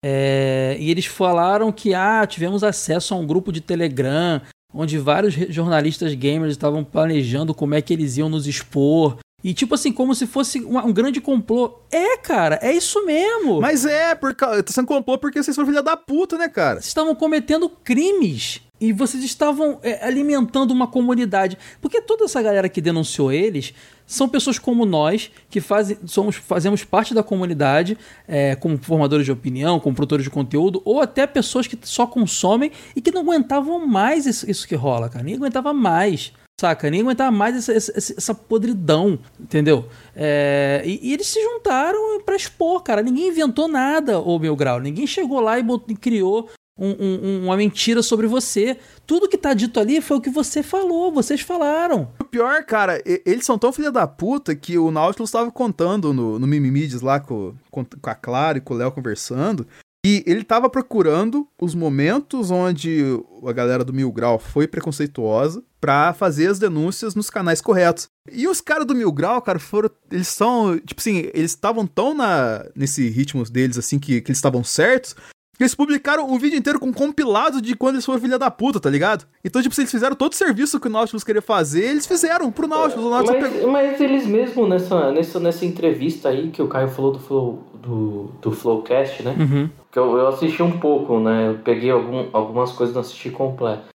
É, 0.04 0.76
e 0.78 0.90
eles 0.90 1.06
falaram 1.06 1.72
que 1.72 1.92
ah, 1.92 2.24
tivemos 2.26 2.62
acesso 2.62 3.14
a 3.14 3.16
um 3.16 3.26
grupo 3.26 3.50
de 3.50 3.60
Telegram 3.60 4.40
onde 4.72 4.98
vários 4.98 5.34
jornalistas 5.34 6.14
gamers 6.14 6.52
estavam 6.52 6.84
planejando 6.84 7.54
como 7.54 7.74
é 7.74 7.82
que 7.82 7.92
eles 7.92 8.16
iam 8.16 8.28
nos 8.28 8.46
expor 8.46 9.18
e 9.42 9.54
tipo 9.54 9.74
assim, 9.74 9.92
como 9.92 10.14
se 10.14 10.26
fosse 10.26 10.60
um, 10.64 10.78
um, 10.78 10.92
grande 10.92 11.20
complô. 11.20 11.78
É, 11.92 12.16
cara, 12.16 12.58
é 12.60 12.72
isso 12.72 13.04
mesmo. 13.06 13.60
Mas 13.60 13.84
é, 13.84 14.14
porque 14.14 14.44
tá 14.44 14.72
sendo 14.72 14.88
complô 14.88 15.16
porque 15.16 15.40
vocês 15.40 15.54
foram 15.54 15.68
filha 15.68 15.82
da 15.82 15.96
puta, 15.96 16.36
né, 16.36 16.48
cara? 16.48 16.76
Vocês 16.76 16.86
estavam 16.86 17.14
cometendo 17.14 17.68
crimes. 17.68 18.62
E 18.80 18.92
vocês 18.92 19.24
estavam 19.24 19.80
é, 19.82 20.06
alimentando 20.06 20.70
uma 20.70 20.86
comunidade. 20.86 21.58
Porque 21.80 22.00
toda 22.00 22.24
essa 22.24 22.40
galera 22.40 22.68
que 22.68 22.80
denunciou 22.80 23.32
eles 23.32 23.74
são 24.06 24.28
pessoas 24.28 24.58
como 24.58 24.86
nós, 24.86 25.30
que 25.50 25.62
somos, 26.06 26.36
fazemos 26.36 26.84
parte 26.84 27.12
da 27.12 27.22
comunidade, 27.22 27.98
é, 28.26 28.54
como 28.56 28.78
formadores 28.78 29.26
de 29.26 29.32
opinião, 29.32 29.80
como 29.80 29.94
produtores 29.94 30.24
de 30.24 30.30
conteúdo, 30.30 30.80
ou 30.84 31.00
até 31.00 31.26
pessoas 31.26 31.66
que 31.66 31.78
só 31.82 32.06
consomem 32.06 32.70
e 32.94 33.00
que 33.00 33.10
não 33.10 33.22
aguentavam 33.22 33.86
mais 33.86 34.26
isso, 34.26 34.48
isso 34.50 34.66
que 34.66 34.74
rola, 34.74 35.08
cara. 35.08 35.24
Nem 35.24 35.34
aguentava 35.34 35.72
mais. 35.72 36.32
Saca? 36.60 36.90
Nem 36.90 37.02
aguentava 37.02 37.30
mais 37.30 37.56
essa, 37.56 37.72
essa, 37.72 38.14
essa 38.16 38.34
podridão, 38.34 39.18
entendeu? 39.38 39.88
É, 40.14 40.82
e, 40.84 41.08
e, 41.08 41.12
eles 41.12 41.28
se 41.28 41.40
juntaram 41.40 42.20
para 42.22 42.34
expor, 42.34 42.82
cara. 42.82 43.00
Ninguém 43.00 43.28
inventou 43.28 43.68
nada, 43.68 44.18
ô 44.18 44.38
meu 44.40 44.56
grau. 44.56 44.80
Ninguém 44.80 45.06
chegou 45.06 45.40
lá 45.40 45.56
e, 45.56 45.62
botou, 45.62 45.86
e 45.90 45.96
criou 45.96 46.50
um, 46.76 46.96
um, 46.98 47.44
uma 47.44 47.56
mentira 47.56 48.02
sobre 48.02 48.26
você. 48.26 48.76
Tudo 49.06 49.28
que 49.28 49.38
tá 49.38 49.54
dito 49.54 49.78
ali 49.78 50.00
foi 50.00 50.16
o 50.16 50.20
que 50.20 50.30
você 50.30 50.60
falou, 50.60 51.12
vocês 51.12 51.40
falaram. 51.40 52.10
O 52.20 52.24
pior, 52.24 52.64
cara, 52.64 53.00
eles 53.24 53.46
são 53.46 53.56
tão 53.56 53.72
filha 53.72 53.92
da 53.92 54.08
puta 54.08 54.52
que 54.56 54.76
o 54.76 54.90
Nautilus 54.90 55.30
estava 55.30 55.52
contando 55.52 56.12
no, 56.12 56.40
no 56.40 56.46
Mimimides 56.46 57.00
lá 57.00 57.20
com, 57.20 57.54
com, 57.70 57.84
com 57.84 58.10
a 58.10 58.14
Clara 58.16 58.58
e 58.58 58.60
com 58.60 58.74
o 58.74 58.76
Léo 58.76 58.90
conversando 58.90 59.64
e 60.06 60.22
ele 60.26 60.44
tava 60.44 60.70
procurando 60.70 61.46
os 61.60 61.74
momentos 61.74 62.50
onde 62.50 63.00
a 63.44 63.52
galera 63.52 63.84
do 63.84 63.92
Mil 63.92 64.10
Grau 64.12 64.38
foi 64.38 64.66
preconceituosa 64.66 65.62
para 65.80 66.12
fazer 66.12 66.48
as 66.48 66.58
denúncias 66.58 67.14
nos 67.14 67.30
canais 67.30 67.60
corretos. 67.60 68.08
E 68.30 68.46
os 68.46 68.60
caras 68.60 68.86
do 68.86 68.94
Mil 68.94 69.12
Grau, 69.12 69.40
cara, 69.40 69.58
foram. 69.58 69.90
Eles 70.10 70.28
são. 70.28 70.78
Tipo 70.78 71.00
assim, 71.00 71.30
eles 71.32 71.52
estavam 71.52 71.86
tão 71.86 72.14
na, 72.14 72.64
nesse 72.74 73.08
ritmo 73.08 73.44
deles, 73.44 73.78
assim, 73.78 73.98
que, 73.98 74.20
que 74.20 74.30
eles 74.30 74.38
estavam 74.38 74.62
certos, 74.62 75.14
eles 75.58 75.74
publicaram 75.74 76.30
um 76.30 76.38
vídeo 76.38 76.56
inteiro 76.56 76.78
com 76.78 76.92
compilado 76.92 77.60
de 77.60 77.74
quando 77.74 77.96
eles 77.96 78.04
foram 78.04 78.20
filha 78.20 78.38
da 78.38 78.50
puta, 78.50 78.78
tá 78.78 78.88
ligado? 78.88 79.26
Então, 79.44 79.60
tipo, 79.60 79.74
se 79.74 79.80
eles 79.80 79.90
fizeram 79.90 80.14
todo 80.14 80.32
o 80.32 80.36
serviço 80.36 80.78
que 80.78 80.86
o 80.86 80.90
Nautilus 80.90 81.24
queria 81.24 81.42
fazer, 81.42 81.84
eles 81.84 82.06
fizeram 82.06 82.52
pro 82.52 82.68
Nautilus. 82.68 83.04
O 83.04 83.10
Nautilus 83.10 83.42
mas, 83.42 83.52
pegou... 83.52 83.72
mas 83.72 84.00
eles 84.00 84.26
mesmo 84.26 84.68
nessa, 84.68 85.10
nessa, 85.10 85.40
nessa 85.40 85.66
entrevista 85.66 86.28
aí 86.28 86.50
que 86.50 86.62
o 86.62 86.68
Caio 86.68 86.88
falou 86.88 87.12
do, 87.12 87.18
Flow, 87.18 87.64
do, 87.74 88.30
do 88.40 88.52
Flowcast, 88.52 89.24
né? 89.24 89.34
Uhum. 89.36 89.70
Que 89.90 89.98
eu, 89.98 90.16
eu 90.16 90.28
assisti 90.28 90.62
um 90.62 90.78
pouco, 90.78 91.18
né? 91.18 91.48
Eu 91.48 91.54
peguei 91.58 91.90
algum, 91.90 92.28
algumas 92.32 92.70
coisas, 92.70 92.94
não 92.94 93.02
assisti 93.02 93.30
completo. 93.30 93.88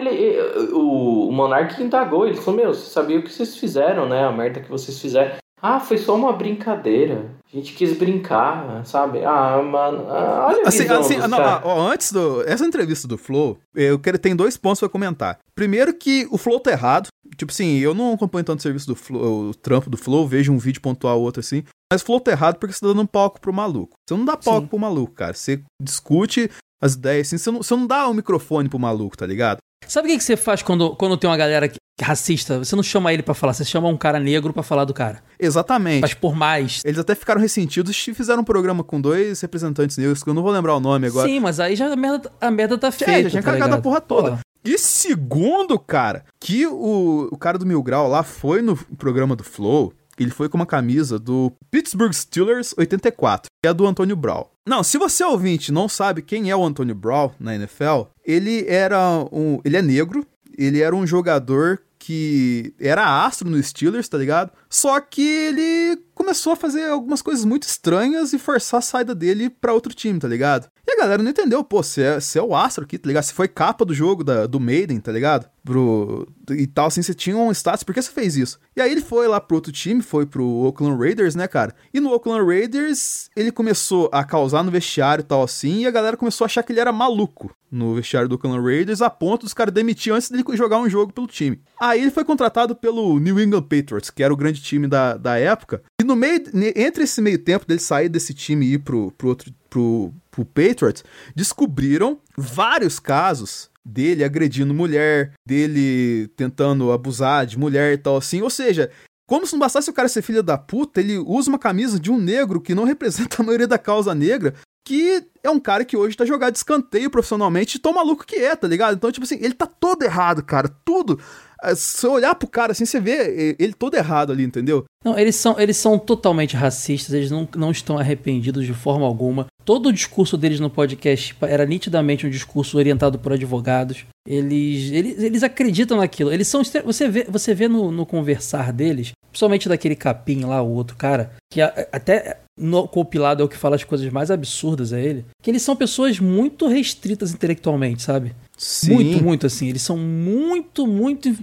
Ele, 0.00 0.10
ele 0.10 0.72
o, 0.72 1.28
o 1.28 1.32
Monark 1.32 1.80
indagou, 1.82 2.26
ele 2.26 2.36
falou, 2.36 2.60
meu, 2.60 2.74
você 2.74 2.90
sabia 2.90 3.18
o 3.18 3.22
que 3.22 3.32
vocês 3.32 3.56
fizeram, 3.56 4.08
né? 4.08 4.24
A 4.24 4.32
merda 4.32 4.60
que 4.60 4.70
vocês 4.70 4.98
fizeram. 4.98 5.36
Ah, 5.62 5.78
foi 5.78 5.98
só 5.98 6.16
uma 6.16 6.32
brincadeira. 6.32 7.38
A 7.52 7.56
gente 7.56 7.74
quis 7.74 7.96
brincar, 7.96 8.84
sabe? 8.86 9.22
Ah, 9.24 9.60
mano, 9.60 10.06
ah, 10.08 10.46
olha 10.48 10.62
assim, 10.66 10.88
assim, 10.88 11.16
não, 11.18 11.38
ó, 11.38 11.90
antes 11.90 12.12
do 12.12 12.42
essa 12.42 12.64
entrevista 12.64 13.06
do 13.06 13.18
Flow, 13.18 13.58
eu 13.74 13.98
quero 13.98 14.18
tem 14.18 14.34
dois 14.34 14.56
pontos 14.56 14.80
para 14.80 14.88
comentar. 14.88 15.38
Primeiro 15.54 15.92
que 15.92 16.26
o 16.30 16.38
Flow 16.38 16.58
tá 16.60 16.70
errado. 16.70 17.08
Tipo 17.36 17.52
assim, 17.52 17.78
eu 17.78 17.94
não 17.94 18.14
acompanho 18.14 18.44
tanto 18.44 18.60
o 18.60 18.62
serviço 18.62 18.86
do 18.86 18.96
Flow, 18.96 19.50
o 19.50 19.54
trampo 19.54 19.90
do 19.90 19.96
Flow, 19.96 20.26
vejo 20.26 20.52
um 20.52 20.58
vídeo 20.58 20.80
pontual 20.80 21.18
ou 21.18 21.24
outro 21.24 21.40
assim. 21.40 21.62
Mas 21.92 22.02
o 22.02 22.06
Flow 22.06 22.20
tá 22.20 22.30
errado 22.30 22.56
porque 22.56 22.72
você 22.72 22.80
tá 22.80 22.86
dando 22.86 23.02
um 23.02 23.06
palco 23.06 23.40
pro 23.40 23.52
maluco. 23.52 23.96
Você 24.08 24.16
não 24.16 24.24
dá 24.24 24.36
palco 24.36 24.62
Sim. 24.62 24.66
pro 24.68 24.78
maluco, 24.78 25.12
cara. 25.12 25.34
Você 25.34 25.60
discute 25.82 26.50
as 26.80 26.94
ideias 26.94 27.26
assim, 27.26 27.36
você 27.36 27.50
não, 27.50 27.62
você 27.62 27.76
não 27.76 27.86
dá 27.86 28.06
o 28.06 28.12
um 28.12 28.14
microfone 28.14 28.68
pro 28.68 28.78
maluco, 28.78 29.16
tá 29.16 29.26
ligado? 29.26 29.58
Sabe 29.86 30.08
o 30.08 30.10
que, 30.10 30.18
que 30.18 30.24
você 30.24 30.36
faz 30.36 30.62
quando, 30.62 30.94
quando 30.96 31.16
tem 31.16 31.28
uma 31.28 31.36
galera 31.36 31.68
que, 31.68 31.78
racista? 32.00 32.58
Você 32.58 32.76
não 32.76 32.82
chama 32.82 33.12
ele 33.12 33.22
para 33.22 33.34
falar, 33.34 33.52
você 33.52 33.64
chama 33.64 33.88
um 33.88 33.96
cara 33.96 34.20
negro 34.20 34.52
para 34.52 34.62
falar 34.62 34.84
do 34.84 34.94
cara. 34.94 35.22
Exatamente. 35.38 36.02
Mas 36.02 36.14
por 36.14 36.34
mais. 36.34 36.80
Eles 36.84 36.98
até 36.98 37.14
ficaram 37.14 37.40
ressentidos 37.40 37.90
e 38.06 38.14
fizeram 38.14 38.42
um 38.42 38.44
programa 38.44 38.84
com 38.84 39.00
dois 39.00 39.40
representantes 39.40 39.96
negros, 39.96 40.22
que 40.22 40.30
eu 40.30 40.34
não 40.34 40.42
vou 40.42 40.52
lembrar 40.52 40.76
o 40.76 40.80
nome 40.80 41.08
agora. 41.08 41.28
Sim, 41.28 41.40
mas 41.40 41.58
aí 41.58 41.74
já 41.74 41.92
a 41.92 41.96
merda, 41.96 42.30
a 42.40 42.50
merda 42.50 42.78
tá 42.78 42.92
feita. 42.92 43.12
É, 43.12 43.22
já 43.24 43.30
tinha 43.30 43.42
tá 43.42 43.52
cagado 43.52 43.74
a 43.74 43.80
porra 43.80 44.00
toda. 44.00 44.38
E 44.64 44.76
segundo, 44.78 45.78
cara, 45.78 46.24
que 46.38 46.66
o, 46.66 47.28
o 47.32 47.36
cara 47.38 47.58
do 47.58 47.64
Mil 47.64 47.82
Grau 47.82 48.06
lá 48.08 48.22
foi 48.22 48.60
no 48.60 48.76
programa 48.76 49.34
do 49.34 49.42
Flow, 49.42 49.92
ele 50.20 50.30
foi 50.30 50.48
com 50.48 50.58
uma 50.58 50.66
camisa 50.66 51.18
do 51.18 51.50
Pittsburgh 51.70 52.12
Steelers 52.12 52.74
84, 52.76 53.50
que 53.62 53.68
é 53.68 53.72
do 53.72 53.86
Antônio 53.86 54.14
Brown. 54.14 54.44
Não, 54.66 54.84
se 54.84 54.98
você 54.98 55.24
ouvinte 55.24 55.72
não 55.72 55.88
sabe 55.88 56.20
quem 56.20 56.50
é 56.50 56.54
o 56.54 56.64
Antônio 56.64 56.94
Brown 56.94 57.30
na 57.40 57.54
NFL, 57.54 58.02
ele 58.24 58.66
era 58.68 59.00
um, 59.32 59.60
ele 59.64 59.78
é 59.78 59.82
negro, 59.82 60.26
ele 60.58 60.82
era 60.82 60.94
um 60.94 61.06
jogador 61.06 61.80
que 61.98 62.74
era 62.80 63.24
astro 63.24 63.48
no 63.48 63.62
Steelers, 63.62 64.08
tá 64.08 64.16
ligado? 64.16 64.50
Só 64.68 65.00
que 65.00 65.22
ele 65.22 66.02
começou 66.14 66.54
a 66.54 66.56
fazer 66.56 66.84
algumas 66.88 67.20
coisas 67.20 67.44
muito 67.44 67.64
estranhas 67.64 68.32
e 68.32 68.38
forçar 68.38 68.78
a 68.78 68.82
saída 68.82 69.14
dele 69.14 69.50
para 69.50 69.74
outro 69.74 69.94
time, 69.94 70.18
tá 70.18 70.26
ligado? 70.26 70.68
E 70.90 70.92
a 70.92 70.96
galera 70.96 71.22
não 71.22 71.30
entendeu, 71.30 71.62
pô, 71.62 71.84
você 71.84 72.02
é, 72.02 72.20
você 72.20 72.36
é 72.36 72.42
o 72.42 72.52
astro 72.52 72.82
aqui, 72.82 72.98
tá 72.98 73.06
ligado? 73.06 73.22
Você 73.22 73.32
foi 73.32 73.46
capa 73.46 73.84
do 73.84 73.94
jogo 73.94 74.24
da, 74.24 74.44
do 74.44 74.58
Maiden, 74.58 74.98
tá 74.98 75.12
ligado? 75.12 75.48
Pro, 75.64 76.26
e 76.50 76.66
tal, 76.66 76.86
assim, 76.86 77.00
você 77.00 77.14
tinha 77.14 77.36
um 77.36 77.52
status, 77.52 77.84
por 77.84 77.94
que 77.94 78.02
você 78.02 78.10
fez 78.10 78.36
isso? 78.36 78.58
E 78.74 78.80
aí 78.80 78.90
ele 78.90 79.00
foi 79.00 79.28
lá 79.28 79.40
pro 79.40 79.54
outro 79.54 79.70
time, 79.70 80.02
foi 80.02 80.26
pro 80.26 80.44
Oakland 80.44 80.98
Raiders, 80.98 81.36
né, 81.36 81.46
cara? 81.46 81.76
E 81.94 82.00
no 82.00 82.10
Oakland 82.10 82.44
Raiders, 82.44 83.30
ele 83.36 83.52
começou 83.52 84.10
a 84.12 84.24
causar 84.24 84.64
no 84.64 84.70
vestiário 84.72 85.22
e 85.22 85.24
tal, 85.24 85.44
assim, 85.44 85.82
e 85.82 85.86
a 85.86 85.92
galera 85.92 86.16
começou 86.16 86.44
a 86.44 86.46
achar 86.46 86.64
que 86.64 86.72
ele 86.72 86.80
era 86.80 86.90
maluco 86.90 87.54
no 87.70 87.94
vestiário 87.94 88.28
do 88.28 88.34
Oakland 88.34 88.60
Raiders, 88.60 89.00
a 89.00 89.08
ponto 89.08 89.42
dos 89.42 89.54
caras 89.54 89.72
demitir 89.72 90.12
antes 90.12 90.28
dele 90.28 90.42
jogar 90.54 90.78
um 90.78 90.90
jogo 90.90 91.12
pelo 91.12 91.28
time. 91.28 91.62
Aí 91.80 92.00
ele 92.00 92.10
foi 92.10 92.24
contratado 92.24 92.74
pelo 92.74 93.20
New 93.20 93.38
England 93.38 93.62
Patriots, 93.62 94.10
que 94.10 94.24
era 94.24 94.34
o 94.34 94.36
grande 94.36 94.60
time 94.60 94.88
da, 94.88 95.16
da 95.16 95.38
época, 95.38 95.84
e 96.00 96.04
no 96.04 96.16
meio, 96.16 96.42
entre 96.74 97.04
esse 97.04 97.22
meio 97.22 97.38
tempo 97.38 97.64
dele 97.64 97.78
sair 97.78 98.08
desse 98.08 98.34
time 98.34 98.66
e 98.66 98.72
ir 98.72 98.78
pro, 98.78 99.12
pro 99.12 99.28
outro, 99.28 99.52
pro, 99.70 100.12
pro 100.30 100.44
Patriots, 100.44 101.04
descobriram 101.34 102.18
vários 102.36 102.98
casos 102.98 103.70
dele 103.84 104.24
agredindo 104.24 104.74
mulher, 104.74 105.32
dele 105.46 106.28
tentando 106.36 106.92
abusar 106.92 107.46
de 107.46 107.58
mulher 107.58 107.94
e 107.94 107.98
tal 107.98 108.16
assim. 108.16 108.42
Ou 108.42 108.50
seja, 108.50 108.90
como 109.26 109.46
se 109.46 109.52
não 109.52 109.60
bastasse 109.60 109.88
o 109.88 109.92
cara 109.92 110.08
ser 110.08 110.22
filho 110.22 110.42
da 110.42 110.58
puta, 110.58 111.00
ele 111.00 111.16
usa 111.16 111.48
uma 111.48 111.58
camisa 111.58 112.00
de 112.00 112.10
um 112.10 112.18
negro 112.18 112.60
que 112.60 112.74
não 112.74 112.84
representa 112.84 113.40
a 113.40 113.44
maioria 113.44 113.68
da 113.68 113.78
causa 113.78 114.14
negra, 114.14 114.54
que 114.84 115.24
é 115.42 115.50
um 115.50 115.60
cara 115.60 115.84
que 115.84 115.96
hoje 115.96 116.16
tá 116.16 116.24
jogado 116.24 116.52
de 116.52 116.58
escanteio 116.58 117.10
profissionalmente, 117.10 117.78
tão 117.78 117.92
maluco 117.92 118.26
que 118.26 118.36
é, 118.36 118.56
tá 118.56 118.66
ligado? 118.66 118.94
Então, 118.94 119.12
tipo 119.12 119.24
assim, 119.24 119.38
ele 119.40 119.54
tá 119.54 119.66
todo 119.66 120.02
errado, 120.02 120.42
cara. 120.42 120.68
Tudo. 120.84 121.20
É, 121.62 121.74
se 121.74 122.06
eu 122.06 122.12
olhar 122.12 122.34
pro 122.34 122.48
cara 122.48 122.72
assim, 122.72 122.86
você 122.86 122.98
vê 122.98 123.56
ele 123.58 123.74
todo 123.74 123.94
errado 123.94 124.32
ali, 124.32 124.42
entendeu? 124.42 124.84
Não, 125.04 125.18
eles 125.18 125.36
são, 125.36 125.58
eles 125.60 125.76
são 125.76 125.98
totalmente 125.98 126.56
racistas, 126.56 127.14
eles 127.14 127.30
não, 127.30 127.48
não 127.54 127.70
estão 127.70 127.98
arrependidos 127.98 128.64
de 128.64 128.72
forma 128.72 129.06
alguma. 129.06 129.46
Todo 129.64 129.90
o 129.90 129.92
discurso 129.92 130.36
deles 130.36 130.60
no 130.60 130.70
podcast 130.70 131.36
era 131.42 131.66
nitidamente 131.66 132.26
um 132.26 132.30
discurso 132.30 132.78
orientado 132.78 133.18
por 133.18 133.32
advogados. 133.32 134.04
Eles, 134.30 134.92
eles, 134.92 135.20
eles 135.20 135.42
acreditam 135.42 135.96
naquilo. 135.96 136.32
Eles 136.32 136.46
são. 136.46 136.62
Você 136.62 137.08
vê, 137.08 137.26
você 137.28 137.52
vê 137.52 137.66
no, 137.66 137.90
no 137.90 138.06
conversar 138.06 138.72
deles, 138.72 139.10
principalmente 139.28 139.68
daquele 139.68 139.96
capim 139.96 140.44
lá, 140.44 140.62
o 140.62 140.72
outro 140.72 140.94
cara, 140.96 141.32
que 141.52 141.60
até 141.60 142.38
no 142.56 142.86
compilado 142.86 143.42
é 143.42 143.44
o 143.44 143.48
que 143.48 143.56
fala 143.56 143.74
as 143.74 143.82
coisas 143.82 144.08
mais 144.12 144.30
absurdas 144.30 144.92
a 144.92 145.00
ele, 145.00 145.24
que 145.42 145.50
eles 145.50 145.62
são 145.62 145.74
pessoas 145.74 146.20
muito 146.20 146.68
restritas 146.68 147.32
intelectualmente, 147.32 148.02
sabe? 148.02 148.32
Sim. 148.56 148.94
Muito, 148.94 149.24
muito 149.24 149.46
assim. 149.46 149.68
Eles 149.68 149.82
são 149.82 149.98
muito, 149.98 150.86
muito. 150.86 151.36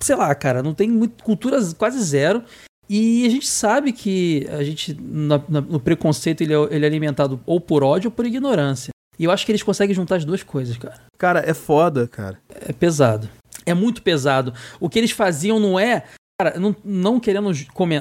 Sei 0.00 0.16
lá, 0.16 0.34
cara, 0.34 0.60
não 0.60 0.74
tem 0.74 0.90
muito, 0.90 1.22
cultura 1.22 1.58
quase 1.78 2.02
zero. 2.02 2.42
E 2.90 3.24
a 3.24 3.30
gente 3.30 3.46
sabe 3.46 3.92
que 3.92 4.44
a 4.50 4.64
gente, 4.64 4.98
na, 5.00 5.38
no 5.48 5.78
preconceito, 5.78 6.40
ele 6.40 6.52
é, 6.52 6.58
ele 6.70 6.84
é 6.84 6.88
alimentado 6.88 7.40
ou 7.46 7.60
por 7.60 7.84
ódio 7.84 8.08
ou 8.08 8.12
por 8.12 8.26
ignorância. 8.26 8.90
E 9.18 9.24
eu 9.24 9.30
acho 9.30 9.44
que 9.46 9.52
eles 9.52 9.62
conseguem 9.62 9.94
juntar 9.94 10.16
as 10.16 10.24
duas 10.24 10.42
coisas, 10.42 10.76
cara. 10.76 11.00
Cara, 11.18 11.42
é 11.46 11.54
foda, 11.54 12.08
cara. 12.08 12.38
É 12.48 12.72
pesado. 12.72 13.28
É 13.66 13.74
muito 13.74 14.02
pesado. 14.02 14.52
O 14.80 14.88
que 14.88 14.98
eles 14.98 15.10
faziam 15.10 15.58
não 15.58 15.78
é. 15.78 16.04
Cara, 16.40 16.58
não, 16.58 16.74
não 16.84 17.20
querendo 17.20 17.50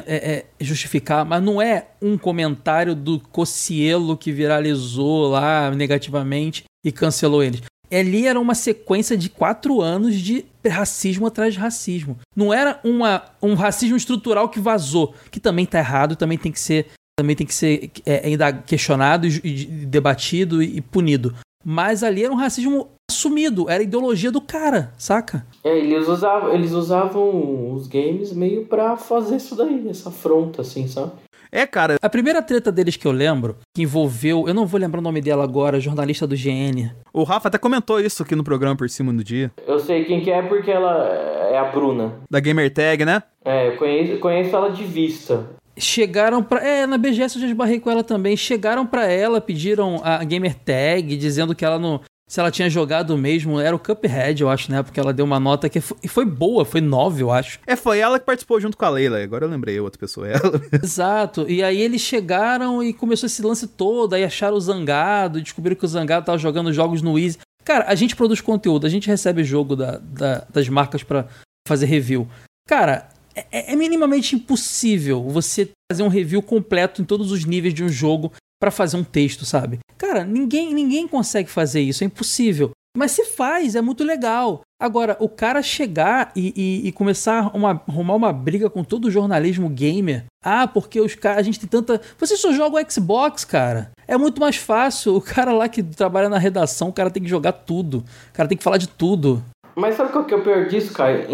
é, 0.07 0.15
é, 0.15 0.45
justificar, 0.59 1.23
mas 1.23 1.41
não 1.43 1.61
é 1.61 1.89
um 2.01 2.17
comentário 2.17 2.95
do 2.95 3.19
Cocielo 3.19 4.17
que 4.17 4.31
viralizou 4.31 5.29
lá 5.29 5.69
negativamente 5.69 6.63
e 6.83 6.91
cancelou 6.91 7.43
eles. 7.43 7.61
Ali 7.91 8.25
era 8.25 8.39
uma 8.39 8.55
sequência 8.55 9.15
de 9.15 9.29
quatro 9.29 9.81
anos 9.81 10.19
de 10.19 10.45
racismo 10.67 11.27
atrás 11.27 11.53
de 11.53 11.59
racismo. 11.59 12.17
Não 12.35 12.51
era 12.51 12.79
uma, 12.83 13.23
um 13.39 13.53
racismo 13.53 13.95
estrutural 13.95 14.49
que 14.49 14.59
vazou, 14.59 15.13
que 15.29 15.39
também 15.39 15.65
tá 15.65 15.77
errado, 15.77 16.15
também 16.15 16.37
tem 16.37 16.51
que 16.51 16.59
ser, 16.59 16.87
também 17.23 17.35
tem 17.37 17.47
que 17.47 17.53
ser 17.53 17.89
é, 18.05 18.27
ainda 18.27 18.51
questionado 18.51 19.25
e, 19.25 19.39
e 19.43 19.65
debatido 19.85 20.61
e, 20.61 20.77
e 20.77 20.81
punido. 20.81 21.33
Mas 21.63 22.03
ali 22.03 22.25
era 22.25 22.33
um 22.33 22.35
racismo 22.35 22.89
assumido, 23.09 23.69
era 23.69 23.79
a 23.79 23.83
ideologia 23.83 24.29
do 24.29 24.41
cara, 24.41 24.91
saca? 24.97 25.45
É, 25.63 25.77
eles 25.77 26.09
usavam, 26.09 26.53
eles 26.53 26.71
usavam 26.73 27.73
os 27.73 27.87
games 27.87 28.33
meio 28.33 28.65
pra 28.65 28.97
fazer 28.97 29.37
isso 29.37 29.55
daí, 29.55 29.87
essa 29.87 30.09
afronta, 30.09 30.61
assim, 30.61 30.87
sabe? 30.87 31.13
É, 31.49 31.65
cara. 31.67 31.97
A 32.01 32.09
primeira 32.09 32.41
treta 32.41 32.71
deles 32.71 32.97
que 32.97 33.05
eu 33.05 33.11
lembro, 33.11 33.57
que 33.73 33.83
envolveu, 33.83 34.45
eu 34.47 34.53
não 34.53 34.65
vou 34.65 34.79
lembrar 34.79 34.99
o 34.99 35.03
nome 35.03 35.21
dela 35.21 35.43
agora, 35.43 35.79
jornalista 35.79 36.25
do 36.25 36.35
GN. 36.35 36.91
O 37.13 37.23
Rafa 37.23 37.47
até 37.47 37.59
comentou 37.59 37.99
isso 37.99 38.23
aqui 38.23 38.35
no 38.35 38.43
programa 38.43 38.75
por 38.75 38.89
cima 38.89 39.13
do 39.13 39.23
dia. 39.23 39.51
Eu 39.67 39.79
sei 39.79 40.03
quem 40.03 40.19
que 40.19 40.31
é 40.31 40.41
porque 40.41 40.71
ela 40.71 41.07
é 41.51 41.57
a 41.57 41.65
Bruna. 41.65 42.15
Da 42.29 42.39
Gamer 42.39 42.73
Tag, 42.73 43.05
né? 43.05 43.21
É, 43.45 43.67
eu 43.67 43.77
conheço, 43.77 44.17
conheço 44.17 44.55
ela 44.55 44.71
de 44.71 44.83
vista. 44.83 45.47
Chegaram 45.77 46.43
pra. 46.43 46.65
É, 46.65 46.85
na 46.85 46.97
BGS 46.97 47.35
eu 47.35 47.41
já 47.41 47.47
esbarrei 47.47 47.79
com 47.79 47.89
ela 47.89 48.03
também. 48.03 48.37
Chegaram 48.37 48.85
pra 48.85 49.05
ela, 49.07 49.41
pediram 49.41 49.99
a 50.03 50.23
gamer 50.23 50.55
tag, 50.55 51.15
dizendo 51.17 51.55
que 51.55 51.65
ela 51.65 51.79
não, 51.79 51.99
se 52.33 52.39
ela 52.39 52.49
tinha 52.49 52.69
jogado 52.69 53.15
mesmo, 53.17 53.59
era 53.59 53.75
o 53.75 53.79
Cuphead, 53.79 54.41
eu 54.41 54.49
acho, 54.49 54.71
né? 54.71 54.81
Porque 54.81 54.99
ela 54.99 55.13
deu 55.13 55.23
uma 55.23 55.39
nota 55.39 55.69
que 55.69 55.79
foi, 55.79 55.97
foi 56.07 56.25
boa, 56.25 56.65
foi 56.65 56.81
9, 56.81 57.21
eu 57.21 57.31
acho. 57.31 57.59
É, 57.67 57.75
foi 57.75 57.99
ela 57.99 58.17
que 58.17 58.25
participou 58.25 58.59
junto 58.59 58.75
com 58.75 58.85
a 58.85 58.89
Leila, 58.89 59.21
agora 59.21 59.45
eu 59.45 59.49
lembrei, 59.49 59.79
outra 59.79 59.99
pessoa, 59.99 60.27
ela. 60.27 60.61
Exato, 60.81 61.45
e 61.47 61.61
aí 61.61 61.79
eles 61.79 62.01
chegaram 62.01 62.81
e 62.81 62.91
começou 62.91 63.27
esse 63.27 63.41
lance 63.43 63.67
todo, 63.67 64.13
aí 64.15 64.23
acharam 64.23 64.55
o 64.55 64.61
Zangado, 64.61 65.41
descobriram 65.41 65.77
que 65.77 65.85
o 65.85 65.87
Zangado 65.87 66.25
tava 66.25 66.37
jogando 66.37 66.73
jogos 66.73 67.03
no 67.03 67.19
Easy. 67.19 67.37
Cara, 67.63 67.85
a 67.87 67.95
gente 67.95 68.15
produz 68.15 68.41
conteúdo, 68.41 68.87
a 68.87 68.89
gente 68.89 69.07
recebe 69.07 69.43
jogo 69.43 69.75
da, 69.75 69.99
da, 70.01 70.47
das 70.51 70.67
marcas 70.67 71.03
para 71.03 71.27
fazer 71.67 71.85
review. 71.85 72.27
Cara, 72.67 73.09
é, 73.35 73.73
é 73.73 73.75
minimamente 73.75 74.35
impossível 74.35 75.23
você 75.23 75.69
fazer 75.91 76.03
um 76.03 76.07
review 76.07 76.41
completo 76.41 77.01
em 77.01 77.05
todos 77.05 77.31
os 77.31 77.45
níveis 77.45 77.73
de 77.73 77.83
um 77.83 77.89
jogo 77.89 78.31
para 78.59 78.71
fazer 78.71 78.97
um 78.97 79.03
texto, 79.03 79.45
sabe? 79.45 79.79
Cara, 79.97 80.23
ninguém, 80.23 80.73
ninguém 80.73 81.07
consegue 81.07 81.49
fazer 81.49 81.81
isso, 81.81 82.03
é 82.03 82.07
impossível. 82.07 82.71
Mas 82.95 83.11
se 83.11 83.25
faz, 83.25 83.75
é 83.75 83.81
muito 83.81 84.03
legal. 84.03 84.61
Agora, 84.79 85.17
o 85.19 85.27
cara 85.27 85.63
chegar 85.63 86.31
e, 86.35 86.53
e, 86.55 86.87
e 86.87 86.91
começar 86.91 87.39
a 87.39 87.45
arrumar 87.87 88.15
uma 88.15 88.31
briga 88.31 88.69
com 88.69 88.83
todo 88.83 89.05
o 89.05 89.11
jornalismo 89.11 89.67
gamer. 89.67 90.25
Ah, 90.43 90.67
porque 90.67 91.01
os 91.01 91.15
caras. 91.15 91.39
A 91.39 91.41
gente 91.41 91.59
tem 91.59 91.67
tanta. 91.67 91.99
Você 92.19 92.37
só 92.37 92.53
joga 92.53 92.77
o 92.77 92.91
Xbox, 92.91 93.43
cara. 93.43 93.91
É 94.07 94.15
muito 94.15 94.39
mais 94.39 94.57
fácil. 94.57 95.15
O 95.15 95.21
cara 95.21 95.51
lá 95.51 95.67
que 95.67 95.81
trabalha 95.81 96.29
na 96.29 96.37
redação, 96.37 96.89
o 96.89 96.93
cara 96.93 97.09
tem 97.09 97.23
que 97.23 97.29
jogar 97.29 97.53
tudo. 97.53 98.03
O 98.29 98.33
cara 98.33 98.47
tem 98.47 98.57
que 98.57 98.63
falar 98.63 98.77
de 98.77 98.87
tudo. 98.87 99.43
Mas 99.75 99.95
sabe 99.95 100.11
qual 100.11 100.25
que 100.25 100.33
é 100.33 100.37
o 100.37 100.43
pior 100.43 100.65
disso, 100.67 100.93
cara? 100.93 101.27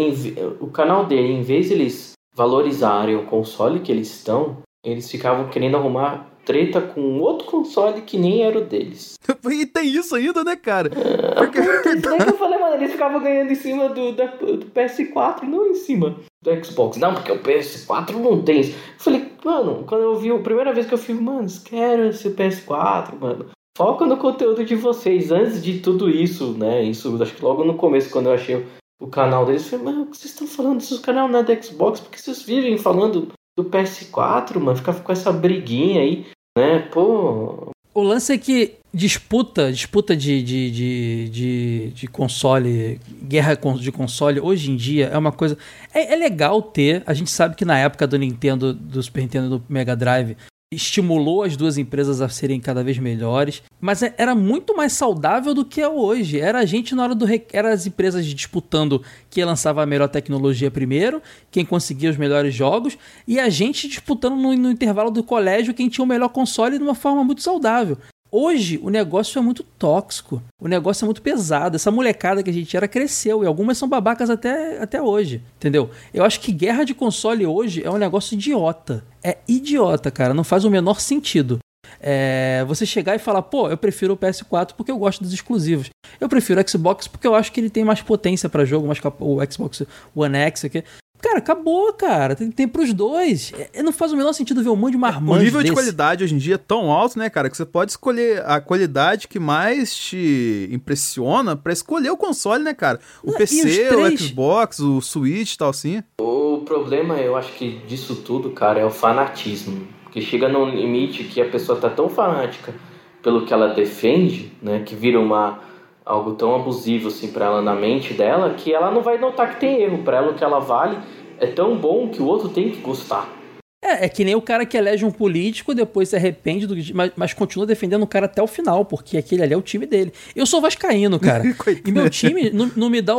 O 0.60 0.68
canal 0.68 1.06
dele, 1.06 1.32
em 1.32 1.42
vez 1.42 1.68
de 1.68 1.74
eles 1.74 2.12
valorizarem 2.34 3.16
o 3.16 3.26
console 3.26 3.80
que 3.80 3.92
eles 3.92 4.08
estão, 4.08 4.58
eles 4.84 5.10
ficavam 5.10 5.48
querendo 5.48 5.76
arrumar 5.76 6.30
treta 6.44 6.80
com 6.80 7.18
outro 7.18 7.46
console 7.46 8.02
que 8.02 8.16
nem 8.16 8.42
era 8.42 8.58
o 8.58 8.64
deles. 8.64 9.14
e 9.50 9.66
tem 9.66 9.88
isso 9.88 10.14
ainda, 10.14 10.42
né, 10.42 10.56
cara? 10.56 10.90
Porque... 11.36 11.60
É 11.90 12.22
que 12.24 12.30
eu 12.30 12.38
falei, 12.38 12.58
mano, 12.58 12.74
eles 12.76 12.92
ficavam 12.92 13.20
ganhando 13.20 13.50
em 13.50 13.54
cima 13.54 13.88
do, 13.88 14.12
da, 14.12 14.26
do 14.26 14.66
PS4 14.66 15.42
não 15.42 15.66
em 15.66 15.74
cima 15.74 16.16
do 16.42 16.64
Xbox. 16.64 16.96
Não, 16.96 17.14
porque 17.14 17.32
o 17.32 17.38
PS4 17.38 18.12
não 18.12 18.42
tem 18.42 18.60
isso. 18.60 18.72
Eu 18.72 18.98
falei, 18.98 19.28
mano, 19.44 19.84
quando 19.86 20.02
eu 20.02 20.16
vi, 20.16 20.30
a 20.30 20.38
primeira 20.38 20.72
vez 20.72 20.86
que 20.86 20.94
eu 20.94 20.98
fiz, 20.98 21.18
mano, 21.20 21.46
quero 21.64 22.08
esse 22.08 22.30
PS4, 22.30 23.18
mano. 23.18 23.46
Foca 23.80 24.04
no 24.04 24.18
conteúdo 24.18 24.62
de 24.62 24.74
vocês 24.74 25.32
antes 25.32 25.62
de 25.62 25.80
tudo 25.80 26.10
isso, 26.10 26.52
né? 26.52 26.82
Isso, 26.82 27.16
acho 27.22 27.34
que 27.34 27.42
logo 27.42 27.64
no 27.64 27.76
começo, 27.76 28.10
quando 28.10 28.26
eu 28.26 28.34
achei 28.34 28.66
o 29.00 29.06
canal 29.06 29.46
deles, 29.46 29.62
eu 29.62 29.78
falei, 29.78 29.84
mano, 29.86 30.02
o 30.02 30.06
que 30.10 30.18
vocês 30.18 30.34
estão 30.34 30.46
falando? 30.46 30.82
Se 30.82 30.92
o 30.92 31.00
canal 31.00 31.26
não 31.26 31.38
é 31.38 31.42
do 31.42 31.64
Xbox, 31.64 31.98
por 31.98 32.10
que 32.10 32.20
vocês 32.20 32.42
vivem 32.42 32.76
falando 32.76 33.28
do 33.56 33.64
PS4, 33.64 34.60
mano? 34.60 34.76
Fica 34.76 34.92
com 34.92 35.10
essa 35.10 35.32
briguinha 35.32 36.02
aí 36.02 36.26
né? 36.58 36.80
Pô. 36.92 37.70
O 37.94 38.02
lance 38.02 38.34
é 38.34 38.36
que 38.36 38.74
disputa, 38.92 39.72
disputa 39.72 40.14
de, 40.14 40.42
de, 40.42 40.70
de, 40.70 41.28
de, 41.30 41.90
de 41.92 42.06
console, 42.06 43.00
guerra 43.22 43.54
de 43.54 43.90
console, 43.90 44.40
hoje 44.40 44.70
em 44.70 44.76
dia 44.76 45.06
é 45.06 45.16
uma 45.16 45.32
coisa. 45.32 45.56
É, 45.94 46.12
é, 46.12 46.16
legal 46.16 46.60
ter. 46.60 47.02
A 47.06 47.14
gente 47.14 47.30
sabe 47.30 47.56
que 47.56 47.64
na 47.64 47.78
época 47.78 48.06
do 48.06 48.18
Nintendo, 48.18 48.74
do 48.74 49.02
Super 49.02 49.22
Nintendo 49.22 49.58
do 49.58 49.64
Mega 49.68 49.96
Drive, 49.96 50.36
estimulou 50.72 51.42
as 51.42 51.56
duas 51.56 51.76
empresas 51.78 52.20
a 52.20 52.28
serem 52.28 52.60
cada 52.60 52.84
vez 52.84 52.96
melhores, 52.96 53.60
mas 53.80 54.04
é, 54.04 54.14
era 54.16 54.36
muito 54.36 54.76
mais 54.76 54.92
saudável 54.92 55.52
do 55.52 55.64
que 55.64 55.80
é 55.80 55.88
hoje. 55.88 56.38
Era 56.38 56.60
a 56.60 56.64
gente 56.64 56.94
na 56.94 57.02
hora 57.02 57.14
do 57.14 57.26
era 57.52 57.72
as 57.72 57.88
empresas 57.88 58.24
disputando 58.24 59.02
quem 59.28 59.44
lançava 59.44 59.82
a 59.82 59.86
melhor 59.86 60.08
tecnologia 60.08 60.70
primeiro, 60.70 61.20
quem 61.50 61.64
conseguia 61.64 62.08
os 62.08 62.16
melhores 62.16 62.54
jogos, 62.54 62.96
e 63.26 63.40
a 63.40 63.48
gente 63.48 63.88
disputando 63.88 64.36
no, 64.36 64.54
no 64.54 64.70
intervalo 64.70 65.10
do 65.10 65.24
colégio 65.24 65.74
quem 65.74 65.88
tinha 65.88 66.04
o 66.04 66.08
melhor 66.08 66.28
console 66.28 66.78
de 66.78 66.84
uma 66.84 66.94
forma 66.94 67.24
muito 67.24 67.42
saudável. 67.42 67.98
Hoje 68.32 68.78
o 68.80 68.90
negócio 68.90 69.40
é 69.40 69.42
muito 69.42 69.64
tóxico, 69.64 70.40
o 70.60 70.68
negócio 70.68 71.04
é 71.04 71.06
muito 71.06 71.20
pesado. 71.20 71.74
Essa 71.74 71.90
molecada 71.90 72.42
que 72.44 72.50
a 72.50 72.52
gente 72.52 72.76
era 72.76 72.86
cresceu 72.86 73.42
e 73.42 73.46
algumas 73.46 73.76
são 73.76 73.88
babacas 73.88 74.30
até, 74.30 74.80
até 74.80 75.02
hoje, 75.02 75.42
entendeu? 75.56 75.90
Eu 76.14 76.24
acho 76.24 76.38
que 76.38 76.52
guerra 76.52 76.84
de 76.84 76.94
console 76.94 77.44
hoje 77.44 77.82
é 77.84 77.90
um 77.90 77.98
negócio 77.98 78.34
idiota. 78.34 79.04
É 79.22 79.38
idiota, 79.48 80.12
cara, 80.12 80.32
não 80.32 80.44
faz 80.44 80.64
o 80.64 80.70
menor 80.70 81.00
sentido. 81.00 81.58
É, 82.00 82.64
você 82.68 82.86
chegar 82.86 83.16
e 83.16 83.18
falar, 83.18 83.42
pô, 83.42 83.68
eu 83.68 83.76
prefiro 83.76 84.14
o 84.14 84.16
PS4 84.16 84.74
porque 84.76 84.92
eu 84.92 84.98
gosto 84.98 85.22
dos 85.22 85.32
exclusivos. 85.32 85.90
Eu 86.20 86.28
prefiro 86.28 86.60
o 86.60 86.68
Xbox 86.68 87.08
porque 87.08 87.26
eu 87.26 87.34
acho 87.34 87.50
que 87.50 87.58
ele 87.58 87.68
tem 87.68 87.84
mais 87.84 88.00
potência 88.00 88.48
para 88.48 88.64
jogo, 88.64 88.86
mais 88.86 89.00
o 89.18 89.52
Xbox 89.52 89.82
One 90.14 90.36
X 90.36 90.64
aqui. 90.64 90.84
Cara, 91.20 91.38
acabou, 91.38 91.92
cara. 91.92 92.34
Tem, 92.34 92.50
tem 92.50 92.66
pros 92.68 92.92
dois. 92.92 93.52
É, 93.72 93.82
não 93.82 93.92
faz 93.92 94.12
o 94.12 94.16
menor 94.16 94.32
sentido 94.32 94.62
ver 94.62 94.70
um 94.70 94.76
monte 94.76 94.92
de 94.92 94.98
marmanjo 94.98 95.40
O 95.40 95.42
nível 95.42 95.60
desse. 95.60 95.70
de 95.70 95.74
qualidade 95.74 96.24
hoje 96.24 96.34
em 96.34 96.38
dia 96.38 96.54
é 96.54 96.58
tão 96.58 96.90
alto, 96.90 97.18
né, 97.18 97.28
cara, 97.28 97.50
que 97.50 97.56
você 97.56 97.66
pode 97.66 97.92
escolher 97.92 98.42
a 98.46 98.60
qualidade 98.60 99.28
que 99.28 99.38
mais 99.38 99.94
te 99.94 100.68
impressiona 100.72 101.54
para 101.56 101.72
escolher 101.72 102.10
o 102.10 102.16
console, 102.16 102.64
né, 102.64 102.74
cara? 102.74 103.00
O 103.22 103.32
PC, 103.32 103.88
três... 103.88 104.20
o 104.20 104.24
Xbox, 104.24 104.78
o 104.80 105.00
Switch 105.00 105.54
e 105.54 105.58
tal 105.58 105.70
assim. 105.70 106.02
O 106.20 106.62
problema, 106.64 107.16
eu 107.16 107.36
acho 107.36 107.52
que 107.52 107.80
disso 107.86 108.16
tudo, 108.16 108.50
cara, 108.50 108.80
é 108.80 108.84
o 108.84 108.90
fanatismo. 108.90 109.86
Porque 110.04 110.20
chega 110.20 110.48
num 110.48 110.68
limite 110.68 111.24
que 111.24 111.40
a 111.40 111.48
pessoa 111.48 111.78
tá 111.78 111.88
tão 111.88 112.08
fanática 112.08 112.74
pelo 113.22 113.44
que 113.44 113.52
ela 113.52 113.74
defende, 113.74 114.52
né, 114.62 114.82
que 114.84 114.94
vira 114.94 115.20
uma 115.20 115.60
algo 116.04 116.32
tão 116.32 116.54
abusivo 116.54 117.08
assim 117.08 117.30
para 117.30 117.46
ela 117.46 117.62
na 117.62 117.74
mente 117.74 118.14
dela 118.14 118.54
que 118.54 118.72
ela 118.72 118.90
não 118.90 119.02
vai 119.02 119.18
notar 119.18 119.54
que 119.54 119.60
tem 119.60 119.82
erro 119.82 120.02
para 120.02 120.18
ela 120.18 120.32
o 120.32 120.34
que 120.34 120.44
ela 120.44 120.58
vale 120.58 120.98
é 121.38 121.46
tão 121.46 121.76
bom 121.76 122.08
que 122.08 122.20
o 122.20 122.26
outro 122.26 122.48
tem 122.48 122.70
que 122.70 122.80
gostar 122.80 123.40
é, 123.82 124.04
é 124.04 124.08
que 124.08 124.24
nem 124.24 124.34
o 124.34 124.42
cara 124.42 124.66
que 124.66 124.76
elege 124.76 125.06
um 125.06 125.10
político, 125.10 125.74
depois 125.74 126.10
se 126.10 126.16
arrepende, 126.16 126.66
do, 126.66 126.76
mas, 126.94 127.12
mas 127.16 127.32
continua 127.32 127.66
defendendo 127.66 128.02
o 128.02 128.06
cara 128.06 128.26
até 128.26 128.42
o 128.42 128.46
final, 128.46 128.84
porque 128.84 129.16
aquele 129.16 129.42
ali 129.42 129.54
é 129.54 129.56
o 129.56 129.62
time 129.62 129.86
dele. 129.86 130.12
Eu 130.36 130.44
sou 130.44 130.60
vascaíno, 130.60 131.18
cara. 131.18 131.42
e 131.86 131.90
meu 131.90 132.10
time 132.10 132.50
não, 132.50 132.70
não 132.76 132.90
me 132.90 133.00
dá 133.00 133.14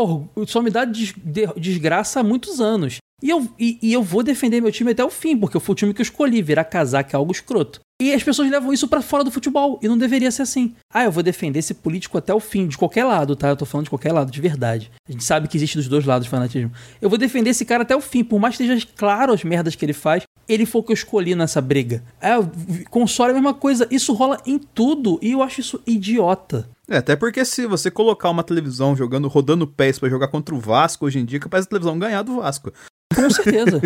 só 0.46 0.62
me 0.62 0.70
dá 0.70 0.86
des, 0.86 1.14
de, 1.18 1.48
desgraça 1.58 2.20
há 2.20 2.24
muitos 2.24 2.62
anos. 2.62 2.98
E 3.22 3.30
eu, 3.30 3.48
e, 3.60 3.78
e, 3.82 3.94
eu 3.94 4.02
vou 4.02 4.24
defender 4.24 4.60
meu 4.62 4.72
time 4.72 4.92
até 4.92 5.06
o 5.06 5.10
fim, 5.10 5.38
porque 5.38 5.60
foi 5.60 5.74
o 5.74 5.76
time 5.76 5.94
que 5.94 6.02
eu 6.02 6.04
escolhi, 6.04 6.42
virar 6.42 6.64
casaca 6.64 7.16
é 7.16 7.18
algo 7.18 7.32
escroto. 7.32 7.80
E 8.02 8.12
as 8.14 8.24
pessoas 8.24 8.50
levam 8.50 8.74
isso 8.74 8.88
para 8.88 9.00
fora 9.00 9.24
do 9.24 9.30
futebol, 9.30 9.80
e 9.80 9.88
não 9.88 9.96
deveria 9.96 10.32
ser 10.32 10.42
assim. 10.42 10.74
Ah, 10.92 11.04
eu 11.04 11.12
vou 11.12 11.22
defender 11.22 11.60
esse 11.60 11.76
político 11.76 12.18
até 12.18 12.34
o 12.34 12.40
fim, 12.40 12.68
de 12.68 12.76
qualquer 12.76 13.04
lado, 13.04 13.36
tá? 13.36 13.50
Eu 13.50 13.56
tô 13.56 13.64
falando 13.64 13.86
de 13.86 13.92
qualquer 13.92 14.12
lado, 14.12 14.32
de 14.32 14.42
verdade. 14.42 14.92
A 15.08 15.12
gente 15.12 15.24
sabe 15.24 15.48
que 15.48 15.56
existe 15.56 15.78
dos 15.78 15.88
dois 15.88 16.04
lados 16.04 16.28
fanatismo. 16.28 16.72
Eu 17.00 17.10
vou 17.10 17.20
defender 17.20 17.52
esse 17.52 17.64
cara 17.64 17.84
até 17.84 17.96
o 17.96 18.02
fim, 18.02 18.24
por 18.24 18.40
mais 18.40 18.58
que 18.58 18.64
esteja 18.64 18.88
claro 18.98 19.34
as 19.34 19.44
merdas 19.44 19.76
que 19.76 19.86
ele 19.86 19.94
faz, 19.94 20.24
ele 20.50 20.66
foi 20.66 20.82
o 20.82 20.84
que 20.84 20.92
eu 20.92 20.96
escolhi 20.96 21.36
nessa 21.36 21.62
briga. 21.62 22.04
É, 22.20 22.32
console 22.90 23.30
é 23.30 23.32
a 23.34 23.36
mesma 23.36 23.54
coisa, 23.54 23.88
isso 23.92 24.14
rola 24.14 24.42
em 24.48 24.58
tudo, 24.58 25.20
e 25.22 25.34
eu 25.34 25.44
acho 25.44 25.62
isso 25.62 25.80
idiota. 25.86 26.68
É, 26.90 26.98
até 26.98 27.16
porque 27.16 27.46
se 27.46 27.66
você 27.68 27.90
colocar 27.90 28.30
uma 28.30 28.44
televisão 28.44 28.96
jogando, 28.96 29.28
rodando 29.28 29.66
pés 29.66 29.98
para 29.98 30.10
jogar 30.10 30.28
contra 30.28 30.54
o 30.54 30.60
Vasco 30.60 31.06
hoje 31.06 31.20
em 31.20 31.26
dia, 31.26 31.40
capaz 31.40 31.66
da 31.66 31.70
televisão 31.70 31.98
ganhar 31.98 32.22
do 32.24 32.38
Vasco. 32.38 32.74
Com 33.16 33.30
certeza. 33.30 33.82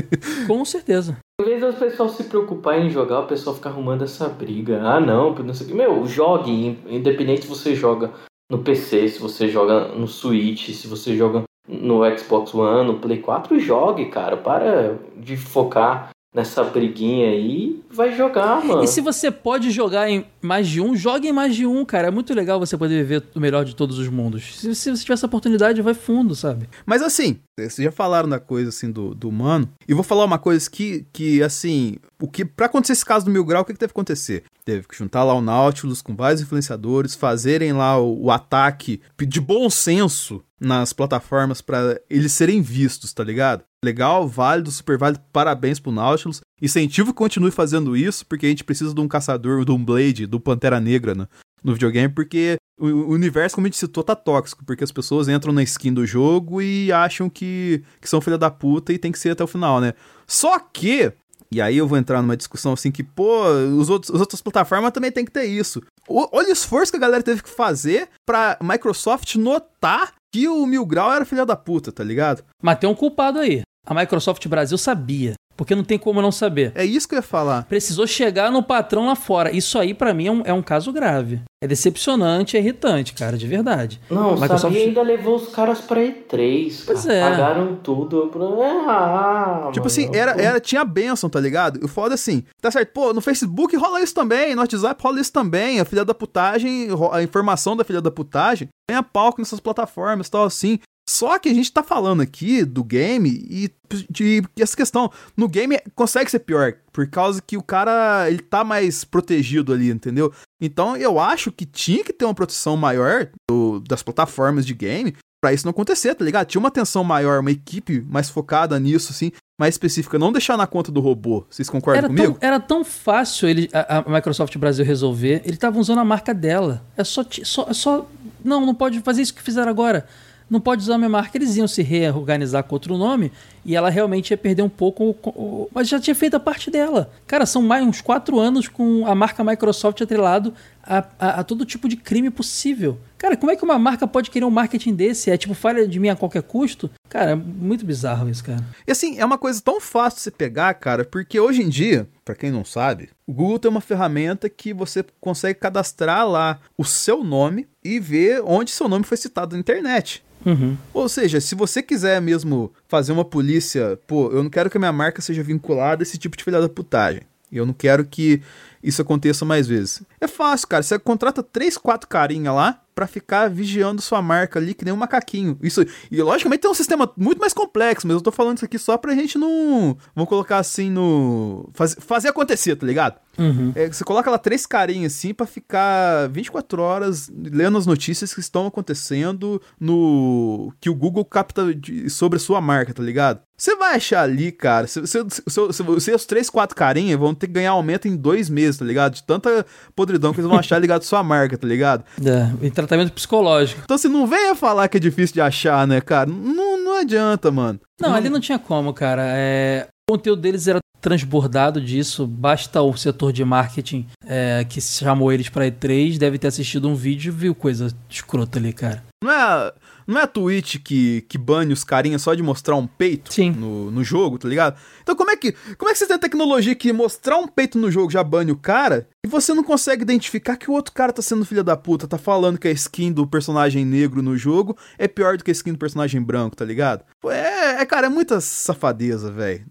Com 0.48 0.66
certeza. 0.66 1.18
Em 1.42 1.46
vez 1.46 1.62
do 1.62 1.74
pessoal 1.74 2.10
se 2.10 2.24
preocupar 2.26 2.80
em 2.80 2.90
jogar, 2.90 3.22
o 3.22 3.28
pessoal 3.28 3.56
fica 3.56 3.70
arrumando 3.70 4.04
essa 4.04 4.28
briga. 4.28 4.82
Ah, 4.82 5.00
não, 5.00 5.34
não 5.34 5.54
sei 5.54 5.66
o 5.66 5.70
que. 5.70 5.76
Meu, 5.76 6.08
jogue, 6.08 6.80
independente 6.88 7.44
se 7.44 7.48
você 7.48 7.76
joga 7.76 8.12
no 8.50 8.60
PC, 8.60 9.10
se 9.10 9.20
você 9.20 9.48
joga 9.48 9.90
no 9.90 10.08
Switch, 10.08 10.70
se 10.70 10.88
você 10.88 11.16
joga 11.16 11.44
no 11.68 12.02
Xbox 12.18 12.54
One, 12.54 12.88
no 12.88 13.00
Play 13.00 13.20
4, 13.20 13.60
jogue, 13.60 14.06
cara. 14.06 14.38
Para 14.38 14.98
de 15.18 15.36
focar 15.36 16.10
nessa 16.36 16.64
briguinha 16.66 17.30
aí, 17.30 17.82
vai 17.90 18.16
jogar, 18.16 18.64
mano. 18.64 18.84
E 18.84 18.88
se 18.88 19.00
você 19.00 19.32
pode 19.32 19.72
jogar 19.72 20.10
em 20.10 20.26
mais 20.42 20.68
de 20.68 20.82
um, 20.82 20.96
jogue 20.96 21.30
em 21.30 21.32
mais 21.32 21.56
de 21.56 21.66
um, 21.66 21.86
cara. 21.86 22.10
É 22.10 22.12
muito 22.12 22.34
legal 22.34 22.60
você 22.60 22.78
poder 22.78 23.02
viver 23.04 23.24
o 23.34 23.40
melhor 23.40 23.64
de 23.64 23.74
todos 23.74 23.98
os 23.98 24.10
mundos. 24.10 24.60
Se, 24.60 24.76
se 24.76 24.92
você 24.92 25.02
tiver 25.02 25.14
essa 25.14 25.26
oportunidade, 25.26 25.82
vai 25.82 25.94
fundo, 25.94 26.36
sabe? 26.36 26.68
Mas 26.86 27.02
assim, 27.02 27.40
vocês 27.58 27.86
já 27.86 27.92
falaram 27.92 28.28
da 28.28 28.40
coisa 28.40 28.70
assim 28.70 28.92
do, 28.92 29.16
do 29.16 29.30
humano. 29.30 29.70
E 29.88 29.94
vou 29.94 30.04
falar 30.04 30.26
uma 30.26 30.38
coisa 30.38 30.70
que, 30.70 31.08
que 31.14 31.42
assim, 31.42 31.96
o 32.22 32.28
que 32.28 32.44
para 32.44 32.66
acontecer 32.66 32.94
esse 32.94 33.06
caso 33.06 33.26
do 33.26 33.32
Mil 33.32 33.46
Grau, 33.46 33.62
o 33.62 33.66
que, 33.66 33.72
que 33.72 33.80
teve 33.80 33.94
que 33.94 33.98
acontecer? 33.98 34.44
Teve 34.66 34.88
que 34.88 34.98
juntar 34.98 35.24
lá 35.24 35.34
o 35.34 35.42
Nautilus 35.42 36.02
com 36.02 36.16
vários 36.16 36.42
influenciadores, 36.42 37.16
fazerem 37.16 37.72
lá 37.72 37.98
o, 37.98 38.26
o 38.26 38.32
ataque 38.32 39.00
de 39.18 39.40
bom 39.40 39.70
senso 39.70 40.44
nas 40.60 40.92
plataformas 40.92 41.62
para 41.62 42.00
eles 42.10 42.34
serem 42.34 42.62
vistos, 42.62 43.14
tá 43.14 43.24
ligado? 43.24 43.64
Legal, 43.86 44.28
válido, 44.28 44.72
super 44.72 44.98
válido, 44.98 45.24
parabéns 45.32 45.80
pro 45.80 45.92
Nautilus. 45.92 46.42
Incentivo 46.60 47.12
que 47.12 47.18
continue 47.18 47.52
fazendo 47.52 47.96
isso, 47.96 48.26
porque 48.26 48.48
a 48.48 48.50
gente 48.50 48.64
precisa 48.64 48.96
de 48.96 49.00
um 49.00 49.08
caçador, 49.08 49.64
de 49.64 49.72
um 49.72 49.84
Blade, 49.84 50.26
do 50.26 50.40
Pantera 50.40 50.80
Negra 50.80 51.14
no, 51.14 51.28
no 51.64 51.74
videogame, 51.74 52.12
porque 52.12 52.56
o, 52.80 52.88
o 52.88 53.10
universo, 53.12 53.54
como 53.56 53.68
a 53.68 53.70
gente 53.70 53.78
citou, 53.78 54.04
tá 54.04 54.16
tóxico, 54.16 54.66
porque 54.66 54.84
as 54.84 54.92
pessoas 54.92 55.30
entram 55.30 55.54
na 55.54 55.62
skin 55.62 55.94
do 55.94 56.04
jogo 56.04 56.64
e 56.64 56.92
acham 56.92 57.30
que, 57.30 57.84
que 58.02 58.10
são 58.10 58.20
filha 58.20 58.40
da 58.40 58.50
puta 58.50 58.92
e 58.92 58.98
tem 58.98 59.12
que 59.12 59.20
ser 59.20 59.30
até 59.30 59.44
o 59.44 59.48
final, 59.48 59.80
né? 59.80 59.94
Só 60.26 60.58
que 60.58 61.14
e 61.52 61.62
aí 61.62 61.78
eu 61.78 61.88
vou 61.88 61.98
entrar 61.98 62.24
numa 62.24 62.36
discussão 62.36 62.74
assim 62.74 62.92
que, 62.92 63.04
pô, 63.04 63.48
os 63.80 63.88
outros, 63.88 64.14
as 64.14 64.20
outras 64.20 64.42
plataformas 64.42 64.92
também 64.92 65.12
tem 65.12 65.24
que 65.24 65.32
ter 65.32 65.46
isso. 65.46 65.80
O, 66.08 66.28
olha 66.36 66.50
o 66.50 66.52
esforço 66.52 66.92
que 66.92 66.98
a 66.98 67.02
galera 67.02 67.22
teve 67.22 67.44
que 67.44 67.50
fazer 67.50 68.10
pra 68.26 68.58
Microsoft 68.62 69.36
notar 69.36 70.14
que 70.34 70.50
o 70.50 70.66
Mil 70.66 70.86
Grau 70.86 71.14
era 71.14 71.24
filha 71.24 71.46
da 71.46 71.56
puta, 71.56 71.94
tá 71.94 72.04
ligado? 72.04 72.44
Mas 72.62 72.78
tem 72.78 72.90
um 72.90 72.96
culpado 72.96 73.40
aí. 73.40 73.62
A 73.86 73.94
Microsoft 73.94 74.48
Brasil 74.48 74.78
sabia. 74.78 75.36
Porque 75.56 75.74
não 75.74 75.84
tem 75.84 75.98
como 75.98 76.22
não 76.22 76.32
saber. 76.32 76.74
É 76.76 76.84
isso 76.84 77.08
que 77.08 77.16
eu 77.16 77.20
ia 77.20 77.24
falar. 77.24 77.64
Precisou 77.64 78.06
chegar 78.06 78.52
no 78.52 78.62
patrão 78.62 79.06
lá 79.08 79.16
fora. 79.16 79.56
Isso 79.56 79.80
aí, 79.80 79.94
para 79.94 80.14
mim, 80.14 80.28
é 80.28 80.32
um, 80.32 80.42
é 80.46 80.54
um, 80.54 80.62
caso 80.62 80.92
grave. 80.92 81.42
É 81.64 81.68
decepcionante, 81.68 82.58
é 82.58 82.60
irritante, 82.60 83.14
cara, 83.14 83.38
de 83.38 83.48
verdade. 83.48 84.02
Não, 84.10 84.36
o 84.36 84.40
Microsoft... 84.42 84.76
ainda 84.76 85.02
levou 85.02 85.36
os 85.36 85.48
caras 85.48 85.80
pra 85.80 86.02
E3. 86.02 86.84
Pois 86.86 87.06
é. 87.06 87.22
Pagaram 87.22 87.76
tudo. 87.78 88.28
Pra... 88.28 88.46
Ah, 88.46 89.70
tipo 89.72 89.88
assim, 89.88 90.10
era, 90.14 90.32
era, 90.32 90.60
tinha 90.60 90.82
a 90.82 90.86
benção, 90.86 91.30
tá 91.30 91.40
ligado? 91.40 91.84
O 91.84 91.88
foda 91.88 92.14
é 92.14 92.16
assim, 92.16 92.44
tá 92.62 92.70
certo, 92.70 92.92
pô, 92.92 93.14
no 93.14 93.22
Facebook 93.22 93.76
rola 93.78 94.02
isso 94.02 94.14
também, 94.14 94.54
no 94.54 94.62
WhatsApp 94.62 95.02
rola 95.02 95.20
isso 95.20 95.32
também, 95.32 95.80
a 95.80 95.86
filha 95.86 96.04
da 96.04 96.14
putagem, 96.14 96.90
a 97.12 97.24
informação 97.24 97.76
da 97.76 97.84
filha 97.84 98.02
da 98.02 98.12
putagem, 98.12 98.68
ganha 98.90 99.02
palco 99.02 99.40
nessas 99.40 99.60
plataformas 99.60 100.28
e 100.28 100.32
tal, 100.32 100.44
assim. 100.44 100.80
Só 101.08 101.38
que 101.38 101.50
a 101.50 101.54
gente 101.54 101.72
tá 101.72 101.84
falando 101.84 102.22
aqui 102.22 102.66
do 102.66 102.84
game 102.84 103.30
e 103.30 103.70
de, 104.10 104.42
de, 104.42 104.44
essa 104.60 104.76
questão. 104.76 105.12
No 105.38 105.48
game 105.48 105.80
consegue 105.94 106.32
ser 106.32 106.40
pior, 106.40 106.74
por 106.92 107.08
causa 107.08 107.42
que 107.42 107.56
o 107.56 107.64
cara 107.64 108.26
ele 108.28 108.40
tá 108.40 108.64
mais 108.64 109.04
protegido 109.04 109.72
ali, 109.72 109.92
entendeu? 109.92 110.34
Então 110.60 110.98
eu 110.98 111.20
acho 111.20 111.52
que 111.52 111.66
tinha 111.66 112.04
que 112.04 112.12
ter 112.12 112.26
uma 112.26 112.34
proteção 112.34 112.76
maior 112.76 113.30
do, 113.50 113.80
das 113.82 114.02
plataformas 114.02 114.66
de 114.66 114.74
game 114.74 115.16
para 115.40 115.54
isso 115.54 115.68
não 115.68 115.72
acontecer, 115.72 116.16
tá 116.16 116.26
ligado? 116.26 116.48
Tinha 116.48 116.60
uma 116.60 116.70
atenção 116.70 117.04
maior, 117.04 117.40
uma 117.40 117.52
equipe 117.52 118.02
mais 118.10 118.32
focada 118.32 118.80
nisso, 118.80 119.12
assim, 119.12 119.32
mais 119.60 119.76
específica, 119.76 120.18
não 120.18 120.32
deixar 120.32 120.58
na 120.58 120.66
conta 120.66 120.92
do 120.92 121.00
robô. 121.00 121.46
Vocês 121.48 121.70
concordam 121.70 122.00
era 122.00 122.08
comigo? 122.08 122.34
Tão, 122.34 122.48
era 122.48 122.60
tão 122.60 122.84
fácil 122.84 123.48
ele, 123.48 123.70
a, 123.72 124.00
a, 124.00 124.10
Microsoft 124.10 124.58
Brasil 124.58 124.84
resolver. 124.84 125.44
Ele 125.46 125.56
tava 125.56 125.78
usando 125.78 126.00
a 126.00 126.04
marca 126.04 126.34
dela. 126.34 126.84
É 126.98 127.04
só, 127.04 127.24
só, 127.44 127.68
é 127.70 127.74
só. 127.76 128.10
Não, 128.44 128.66
não 128.66 128.74
pode 128.74 129.02
fazer 129.02 129.22
isso 129.22 129.36
que 129.36 129.44
fizeram 129.44 129.70
agora 129.70 130.08
não 130.50 130.60
pode 130.60 130.84
usar 130.84 130.96
a 130.96 130.98
minha 130.98 131.10
marca. 131.10 131.38
Eles 131.38 131.56
iam 131.58 131.68
se 131.68 131.82
reorganizar 131.82 132.64
com 132.64 132.76
outro 132.76 132.98
nome 132.98 133.32
e 133.64 133.76
ela 133.76 133.90
realmente 133.90 134.32
ia 134.32 134.38
perder 134.38 134.62
um 134.62 134.70
pouco, 134.70 135.70
mas 135.74 135.88
já 135.88 136.00
tinha 136.00 136.16
feito 136.16 136.36
a 136.36 136.40
parte 136.40 136.70
dela. 136.70 137.10
Cara, 137.26 137.46
são 137.46 137.62
mais 137.62 137.86
uns 137.86 138.02
quatro 138.02 138.40
anos 138.40 138.68
com 138.68 139.06
a 139.08 139.16
marca 139.16 139.44
Microsoft 139.44 140.02
atrelado 140.02 140.54
a, 140.86 141.06
a, 141.20 141.30
a, 141.40 141.44
todo 141.44 141.66
tipo 141.66 141.90
de 141.90 141.96
crime 141.96 142.30
possível. 142.30 143.00
Cara, 143.18 143.36
como 143.36 143.52
é 143.52 143.56
que 143.56 143.64
uma 143.64 143.80
marca 143.80 144.08
pode 144.08 144.30
querer 144.30 144.46
um 144.46 144.52
marketing 144.52 144.94
desse? 144.94 145.32
É 145.32 145.38
tipo, 145.38 145.54
falha 145.54 145.88
de 145.88 146.00
mim 146.00 146.10
a 146.10 146.16
qualquer 146.16 146.44
custo? 146.44 146.90
Cara, 147.10 147.32
é 147.32 147.36
muito 147.36 147.86
bizarro 147.86 148.30
isso, 148.30 148.44
cara. 148.44 148.64
E 148.88 148.92
assim, 148.92 149.18
é 149.18 149.26
uma 149.26 149.38
coisa 149.38 149.62
tão 149.62 149.82
fácil 149.82 150.18
de 150.18 150.24
você 150.24 150.32
pegar, 150.32 150.74
cara, 150.76 151.04
porque 151.04 151.40
hoje 151.40 151.64
em 151.64 151.70
dia, 151.70 152.08
para 152.24 152.36
quem 152.36 152.52
não 152.52 152.64
sabe, 152.64 153.10
o 153.26 153.34
Google 153.34 153.60
tem 153.60 153.72
uma 153.72 153.82
ferramenta 153.82 154.48
que 154.48 154.74
você 154.74 155.04
consegue 155.20 155.60
cadastrar 155.60 156.28
lá 156.28 156.60
o 156.78 156.84
seu 156.84 157.24
nome 157.24 157.68
e 157.84 158.00
ver 158.00 158.42
onde 158.46 158.72
seu 158.72 158.88
nome 158.88 159.06
foi 159.06 159.18
citado 159.18 159.56
na 159.56 159.60
internet. 159.60 160.24
Uhum. 160.46 160.78
Ou 160.94 161.10
seja, 161.10 161.42
se 161.42 161.56
você 161.56 161.82
quiser 161.82 162.22
mesmo 162.22 162.72
fazer 162.88 163.12
uma 163.12 163.26
polícia, 163.26 164.00
pô, 164.06 164.30
eu 164.32 164.44
não 164.44 164.50
quero 164.50 164.70
que 164.70 164.78
a 164.78 164.80
minha 164.80 164.92
marca 164.92 165.22
seja 165.22 165.42
vinculada 165.42 166.04
a 166.04 166.06
esse 166.06 166.18
tipo 166.18 166.38
de 166.38 166.44
filha 166.44 166.62
da 166.62 166.70
putagem. 166.70 167.24
Eu 167.52 167.66
não 167.66 167.74
quero 167.74 168.06
que 168.06 168.42
isso 168.86 169.02
aconteça 169.02 169.44
mais 169.44 169.68
vezes. 169.68 170.04
É 170.22 170.28
fácil, 170.28 170.68
cara. 170.68 170.84
Você 170.84 170.98
contrata 171.00 171.42
três, 171.42 171.78
quatro 171.78 172.08
carinha 172.08 172.52
lá, 172.52 172.82
para 172.96 173.06
ficar 173.06 173.50
vigiando 173.50 174.02
sua 174.02 174.22
marca 174.22 174.58
ali 174.58 174.74
que 174.74 174.86
nem 174.86 174.94
um 174.94 174.98
macaquinho. 174.98 175.60
Isso, 175.62 175.86
e 176.10 176.22
logicamente 176.22 176.62
tem 176.62 176.72
um 176.72 176.76
sistema 176.76 177.12
muito 177.18 177.40
mais 177.40 177.54
complexo, 177.54 178.08
mas 178.08 178.16
eu 178.16 178.22
tô 178.22 178.32
falando 178.32 178.56
isso 178.56 178.66
aqui 178.66 178.80
só 178.80 178.98
pra 178.98 179.14
gente 179.14 179.38
não. 179.38 179.98
Vamos 180.16 180.30
colocar 180.30 180.60
assim 180.60 180.90
no. 180.90 181.70
Faz, 181.74 181.98
fazer 182.00 182.30
acontecer, 182.30 182.78
tá 182.78 182.86
ligado? 182.86 183.20
Uhum. 183.38 183.74
É, 183.76 183.88
você 183.88 184.06
coloca 184.06 184.32
lá 184.32 184.38
três 184.38 184.66
carinhas 184.66 185.14
assim 185.14 185.34
para 185.34 185.46
ficar 185.46 186.30
24 186.30 186.82
horas 186.82 187.30
lendo 187.30 187.78
as 187.78 187.86
notícias 187.86 188.34
que 188.34 188.40
estão 188.40 188.66
acontecendo 188.66 189.62
no. 189.78 190.72
que 190.80 190.90
o 190.90 190.96
Google 190.96 191.26
capta 191.26 191.76
de, 191.76 192.10
sobre 192.10 192.38
a 192.38 192.40
sua 192.40 192.62
marca, 192.62 192.94
tá 192.94 193.04
ligado? 193.04 193.42
Você 193.58 193.76
vai 193.76 193.96
achar 193.96 194.22
ali, 194.22 194.52
cara. 194.52 194.86
Se, 194.86 195.02
se 195.06 196.12
os 196.12 196.26
três, 196.26 196.50
quatro 196.50 196.76
carinhas 196.76 197.18
vão 197.18 197.34
ter 197.34 197.48
que 197.48 197.54
ganhar 197.54 197.72
aumento 197.72 198.06
em 198.06 198.16
dois 198.16 198.50
meses, 198.50 198.75
tá 198.78 198.86
ligado? 198.86 199.14
De 199.14 199.24
tanta 199.24 199.66
podridão 199.96 200.34
que 200.34 200.40
eles 200.40 200.50
vão 200.50 200.60
achar 200.60 200.80
ligado 200.80 201.02
à 201.02 201.06
sua 201.06 201.24
marca, 201.24 201.58
tá 201.58 201.68
ligado? 201.68 202.04
É, 202.24 202.52
então 202.62 202.86
tratamento 202.86 203.14
psicológico. 203.14 203.82
Então, 203.84 203.98
se 203.98 204.08
não 204.08 204.28
venha 204.28 204.56
falar 204.56 204.88
que 204.88 204.98
é 204.98 205.00
difícil 205.00 205.34
de 205.34 205.42
achar, 205.42 205.88
né, 205.88 206.02
cara? 206.02 206.30
Não, 206.30 206.84
não 206.84 207.00
adianta, 207.00 207.52
mano. 207.52 207.80
Não, 208.00 208.10
não, 208.10 208.16
ali 208.16 208.30
não 208.30 208.40
tinha 208.40 208.60
como, 208.60 208.94
cara. 208.94 209.24
É... 209.26 209.88
O 210.10 210.14
conteúdo 210.14 210.42
deles 210.42 210.68
era 210.68 210.80
transbordado 211.02 211.80
disso. 211.80 212.26
Basta 212.26 212.82
o 212.82 212.96
setor 212.96 213.32
de 213.32 213.46
marketing 213.46 214.08
é, 214.26 214.66
que 214.68 214.82
chamou 214.82 215.32
eles 215.32 215.50
pra 215.50 215.68
E3 215.68 216.18
deve 216.18 216.38
ter 216.38 216.48
assistido 216.48 216.90
um 216.90 216.96
vídeo 216.96 217.30
e 217.30 217.36
viu 217.36 217.56
coisa 217.56 217.94
escrota 218.10 218.60
ali, 218.60 218.74
cara. 218.74 219.04
Não 219.24 219.32
é 219.32 219.74
não 220.08 220.20
é 220.20 220.24
a 220.24 220.28
Twitch 220.28 220.78
que, 220.84 221.22
que 221.22 221.38
bane 221.38 221.74
os 221.74 221.84
carinhas 221.84 222.22
só 222.22 222.34
de 222.34 222.44
mostrar 222.44 222.76
um 222.76 222.88
peito 222.88 223.32
No, 223.52 223.92
no 223.92 224.04
jogo, 224.04 224.38
tá 224.38 224.48
ligado? 224.48 224.78
Então 225.02 225.16
como 225.16 225.32
é 225.32 225.36
que 225.36 225.54
como 225.78 225.90
é 225.90 225.94
que 225.94 226.00
você 226.00 226.08
tem 226.08 226.16
a 226.16 226.20
tecnologia 226.20 226.76
que 226.76 226.92
mostrar 226.94 227.38
um 227.38 227.48
peito 227.48 227.78
no 227.78 227.92
jogo 227.92 228.12
já 228.12 228.24
bane 228.24 228.52
o 228.52 228.58
cara 228.58 229.08
e 229.24 229.28
você 229.28 229.54
não 229.54 229.64
consegue 229.64 230.04
identificar 230.04 230.56
que 230.56 230.70
o 230.70 230.74
outro 230.74 230.94
cara 230.94 231.12
tá 231.12 231.22
sendo 231.22 231.46
filho 231.46 231.64
da 231.64 231.76
puta, 231.76 232.08
tá 232.08 232.18
falando 232.18 232.60
que 232.60 232.68
a 232.68 232.72
skin 232.72 233.12
do 233.12 233.26
personagem 233.26 233.84
negro 233.84 234.22
no 234.22 234.38
jogo 234.38 234.78
é 234.98 235.08
pior 235.08 235.38
do 235.38 235.44
que 235.44 235.52
a 235.52 235.54
skin 235.54 235.74
do 235.74 235.80
personagem 235.80 236.22
branco, 236.22 236.56
tá 236.56 236.66
ligado? 236.66 237.04
É, 237.26 237.82
é 237.82 237.86
cara, 237.86 238.08
é 238.08 238.10
muita 238.10 238.40
safadeza, 238.40 239.32
velho. 239.32 239.66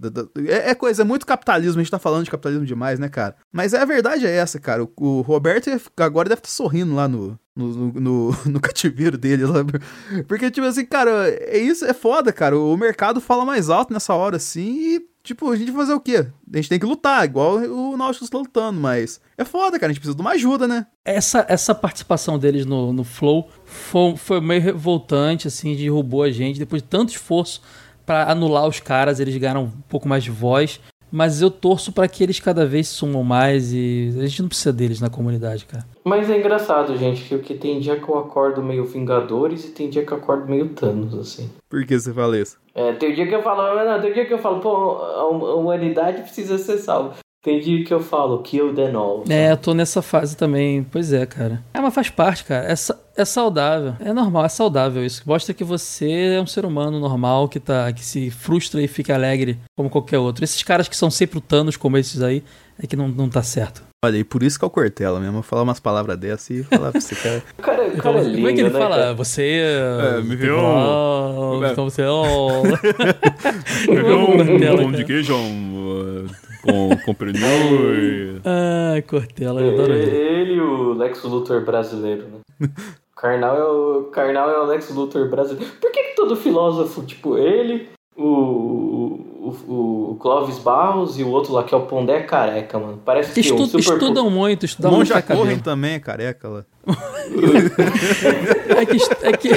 É, 0.49 0.71
é, 0.71 0.75
coisa, 0.75 1.03
é 1.03 1.05
muito 1.05 1.27
capitalismo, 1.27 1.81
a 1.81 1.83
gente 1.85 1.91
tá 1.91 1.99
falando 1.99 2.25
de 2.25 2.31
capitalismo 2.31 2.67
demais, 2.67 2.99
né, 2.99 3.09
cara? 3.09 3.37
Mas 3.53 3.73
é, 3.73 3.79
a 3.79 3.85
verdade 3.85 4.27
é 4.27 4.35
essa, 4.35 4.59
cara. 4.59 4.83
O, 4.83 4.91
o 4.97 5.21
Roberto 5.21 5.71
agora 5.97 6.29
deve 6.29 6.41
estar 6.41 6.49
tá 6.49 6.55
sorrindo 6.55 6.95
lá 6.95 7.07
no, 7.07 7.39
no, 7.57 7.93
no, 7.93 8.37
no, 8.47 8.61
cativeiro 8.61 9.17
dele, 9.17 9.47
sabe? 9.47 9.73
Porque, 10.27 10.51
tipo 10.51 10.67
assim, 10.67 10.85
cara, 10.85 11.29
é 11.29 11.59
isso, 11.59 11.85
é 11.85 11.95
foda, 11.95 12.33
cara. 12.33 12.59
O 12.59 12.77
mercado 12.77 13.21
fala 13.21 13.45
mais 13.45 13.71
alto 13.71 13.93
nessa 13.93 14.15
hora, 14.15 14.37
assim, 14.37 14.97
e, 14.97 15.07
tipo, 15.23 15.51
a 15.51 15.57
gente 15.57 15.71
vai 15.71 15.83
fazer 15.83 15.95
o 15.95 16.01
quê? 16.01 16.27
A 16.53 16.57
gente 16.57 16.69
tem 16.69 16.79
que 16.79 16.87
lutar, 16.87 17.25
igual 17.25 17.57
o 17.57 17.97
Nautilus 17.97 18.31
tá 18.31 18.39
lutando, 18.39 18.81
mas 18.81 19.21
é 19.39 19.45
foda, 19.45 19.79
cara. 19.79 19.91
A 19.91 19.93
gente 19.93 20.01
precisa 20.01 20.17
de 20.17 20.21
uma 20.21 20.33
ajuda, 20.33 20.67
né? 20.67 20.87
Essa, 21.05 21.47
essa 21.49 21.75
participação 21.75 22.39
deles 22.39 22.67
no, 22.67 22.93
no 22.93 23.05
Flow 23.05 23.49
foi, 23.65 24.17
foi 24.17 24.41
meio 24.41 24.61
revoltante, 24.61 25.47
assim, 25.47 25.77
derrubou 25.77 26.25
a 26.25 26.31
gente. 26.31 26.59
Depois 26.59 26.83
de 26.83 26.89
tanto 26.89 27.11
esforço 27.11 27.63
para 28.05 28.31
anular 28.31 28.67
os 28.67 28.81
caras, 28.81 29.21
eles 29.21 29.37
ganharam 29.37 29.65
um 29.65 29.71
pouco 29.89 30.09
mais 30.09 30.23
de 30.25 30.31
voz 30.31 30.81
mas 31.15 31.41
eu 31.41 31.49
torço 31.49 31.93
para 31.93 32.09
que 32.09 32.25
eles 32.25 32.41
cada 32.41 32.67
vez 32.67 32.89
sumam 32.89 33.23
mais 33.23 33.73
e 33.73 34.13
a 34.19 34.27
gente 34.27 34.43
não 34.43 34.49
precisa 34.49 34.73
deles 34.73 35.01
na 35.01 35.09
comunidade, 35.09 35.65
cara. 35.65 35.87
Mas 36.03 36.29
é 36.29 36.37
engraçado, 36.37 36.97
gente, 36.97 37.23
que, 37.23 37.39
que 37.39 37.55
tem 37.55 37.79
dia 37.79 38.01
que 38.01 38.09
eu 38.09 38.19
acordo 38.19 38.61
meio 38.61 38.85
Vingadores 38.85 39.65
e 39.65 39.71
tem 39.71 39.89
dia 39.89 40.05
que 40.05 40.11
eu 40.11 40.19
acordo 40.19 40.51
meio 40.51 40.71
Thanos, 40.71 41.15
assim. 41.15 41.49
Por 41.71 41.87
que 41.87 41.97
você 41.97 42.13
fala 42.13 42.37
isso? 42.37 42.59
É, 42.75 42.93
tem 42.95 43.15
dia 43.15 43.29
que 43.29 43.35
eu 43.35 43.43
falo, 43.45 43.85
não, 43.85 44.01
tem 44.01 44.13
dia 44.13 44.27
que 44.27 44.35
eu 44.35 44.39
falo, 44.39 44.59
pô, 44.59 44.97
a 44.97 45.29
humanidade 45.29 46.23
precisa 46.23 46.59
ser 46.59 46.79
salva. 46.79 47.15
Tem 47.45 47.61
dia 47.61 47.85
que 47.85 47.93
eu 47.93 48.01
falo, 48.01 48.39
kill 48.39 48.75
the 48.75 48.91
all. 48.93 49.23
É, 49.29 49.53
eu 49.53 49.57
tô 49.59 49.75
nessa 49.75 50.01
fase 50.01 50.35
também. 50.35 50.83
Pois 50.83 51.13
é, 51.13 51.27
cara. 51.27 51.63
É, 51.75 51.79
mas 51.79 51.93
faz 51.93 52.09
parte, 52.09 52.43
cara. 52.43 52.67
É, 52.67 52.75
é 53.21 53.25
saudável. 53.27 53.95
É 54.01 54.15
normal, 54.15 54.47
é 54.47 54.49
saudável 54.49 55.05
isso. 55.05 55.23
Mostra 55.27 55.53
que 55.53 55.63
você 55.63 56.37
é 56.37 56.41
um 56.41 56.47
ser 56.47 56.65
humano 56.65 56.99
normal 56.99 57.47
que, 57.47 57.61
tá, 57.61 57.93
que 57.93 58.03
se 58.03 58.31
frustra 58.31 58.81
e 58.81 58.89
fica 58.89 59.15
alegre 59.15 59.59
como 59.77 59.91
qualquer 59.91 60.19
outro. 60.19 60.43
Esses 60.43 60.63
caras 60.63 60.89
que 60.89 60.97
são 60.97 61.11
sempre 61.11 61.39
Thanos, 61.39 61.77
como 61.77 61.99
esses 61.99 62.23
aí, 62.23 62.43
é 62.83 62.87
que 62.87 62.97
não, 62.97 63.09
não 63.09 63.29
tá 63.29 63.43
certo. 63.43 63.83
Olha, 64.03 64.17
e 64.17 64.25
por 64.25 64.43
isso 64.43 64.59
que 64.59 64.65
é 64.65 64.69
o 64.69 64.71
Cortella 64.71 65.21
mesmo. 65.21 65.43
Falar 65.43 65.65
umas 65.65 65.81
palavras 65.81 66.17
dessas 66.17 66.49
e 66.49 66.63
falar 66.63 66.93
pra 66.93 67.01
você, 67.01 67.15
cara. 67.15 67.43
o 67.59 67.63
cara, 67.63 67.89
o 67.89 67.97
cara 67.99 68.19
é 68.21 68.23
lindo, 68.23 68.37
Como 68.37 68.49
é 68.49 68.53
que 68.55 68.61
ele 68.61 68.71
né, 68.71 68.79
fala? 68.79 68.97
Cara? 68.97 69.15
Você. 69.15 69.61
É, 69.61 70.23
me 70.23 70.35
viu? 70.35 70.57
Então 71.71 71.85
você. 71.85 72.03
Oh. 72.07 72.63
me 73.87 74.03
viu 74.03 74.75
um 74.75 74.77
pão 74.77 74.93
de 74.93 75.05
queijo? 75.05 75.35
Um, 75.37 76.27
com 76.65 76.97
comprimidor. 77.05 78.41
Ai, 78.93 79.03
Cortella, 79.03 79.61
eu 79.61 79.75
adoro 79.75 79.93
ele. 79.93 80.11
Ele 80.11 80.53
e 80.55 80.61
o 80.61 80.95
Lex 80.95 81.23
Luthor 81.23 81.65
brasileiro, 81.65 82.25
né? 82.29 82.69
Karnal 83.17 83.57
é 83.57 83.65
o, 83.65 84.03
Karnal 84.13 84.51
é 84.51 84.59
o 84.61 84.67
Lex 84.67 84.91
Luthor 84.91 85.31
brasileiro. 85.31 85.73
Por 85.81 85.91
que, 85.91 86.03
que 86.03 86.17
todo 86.17 86.37
filósofo, 86.37 87.03
tipo, 87.03 87.39
ele, 87.39 87.89
o, 88.17 88.23
o, 88.25 90.11
o 90.11 90.17
Clóvis 90.21 90.59
Barros 90.59 91.19
e 91.19 91.23
o 91.23 91.29
outro 91.29 91.53
lá 91.53 91.65
que 91.65 91.75
é 91.75 91.77
o 91.79 91.83
Pondé 91.87 92.19
é 92.19 92.23
careca, 92.23 92.79
mano? 92.79 93.01
Parece 93.05 93.33
que 93.33 93.41
Estu, 93.41 93.55
um 93.63 93.67
super... 93.67 93.79
Estudam 93.81 94.29
muito, 94.29 94.67
estudam 94.67 94.91
Monja 94.91 95.15
muito 95.15 95.27
pra 95.27 95.37
Corren 95.37 95.57
cabelo. 95.57 95.63
também 95.63 95.95
é 95.95 95.99
careca 96.01 96.49
lá. 96.49 96.65
É 98.77 98.85
que, 98.87 98.99
é, 99.23 99.33
que, 99.33 99.51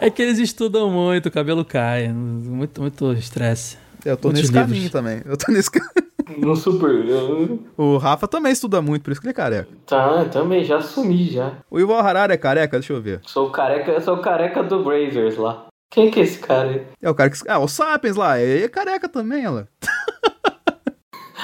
é 0.00 0.10
que 0.10 0.22
eles 0.22 0.38
estudam 0.38 0.90
muito, 0.90 1.26
o 1.26 1.30
cabelo 1.30 1.64
cai. 1.64 2.08
Muito, 2.08 2.80
muito 2.80 3.12
estresse. 3.12 3.78
Eu 4.06 4.16
tô 4.16 4.28
Muitos 4.28 4.42
nesse 4.42 4.52
livros. 4.52 4.72
caminho 4.72 4.90
também. 4.90 5.22
Eu 5.24 5.36
tô 5.36 5.50
nesse 5.52 5.70
caminho. 5.70 5.92
Um 6.44 6.56
super... 6.56 6.90
eu- 7.06 7.60
O 7.76 7.98
Rafa 7.98 8.26
também 8.26 8.50
estuda 8.50 8.82
muito, 8.82 9.02
por 9.04 9.12
isso 9.12 9.20
que 9.20 9.26
ele 9.28 9.30
é 9.30 9.34
careca. 9.34 9.68
Tá, 9.86 10.24
também, 10.24 10.64
já 10.64 10.78
assumi, 10.78 11.30
já. 11.30 11.52
O 11.70 11.78
Ival 11.78 12.00
Harari 12.00 12.32
é 12.32 12.36
careca? 12.36 12.78
Deixa 12.80 12.92
eu 12.92 13.00
ver. 13.00 13.20
Sou 13.24 13.46
o 13.46 13.50
careca, 13.50 13.92
eu 13.92 14.00
sou 14.00 14.16
o 14.16 14.20
careca 14.20 14.60
do 14.62 14.82
Brazers 14.82 15.36
lá. 15.36 15.66
Quem 15.88 16.10
que 16.10 16.18
é 16.18 16.24
esse 16.24 16.38
cara 16.40 16.68
aí? 16.68 16.82
É 17.00 17.08
o 17.08 17.14
cara 17.14 17.30
que. 17.30 17.38
Ah, 17.48 17.60
o 17.60 17.68
Sapiens 17.68 18.16
lá, 18.16 18.40
ele 18.40 18.64
é 18.64 18.68
careca 18.68 19.08
também, 19.08 19.44
ela. 19.44 19.68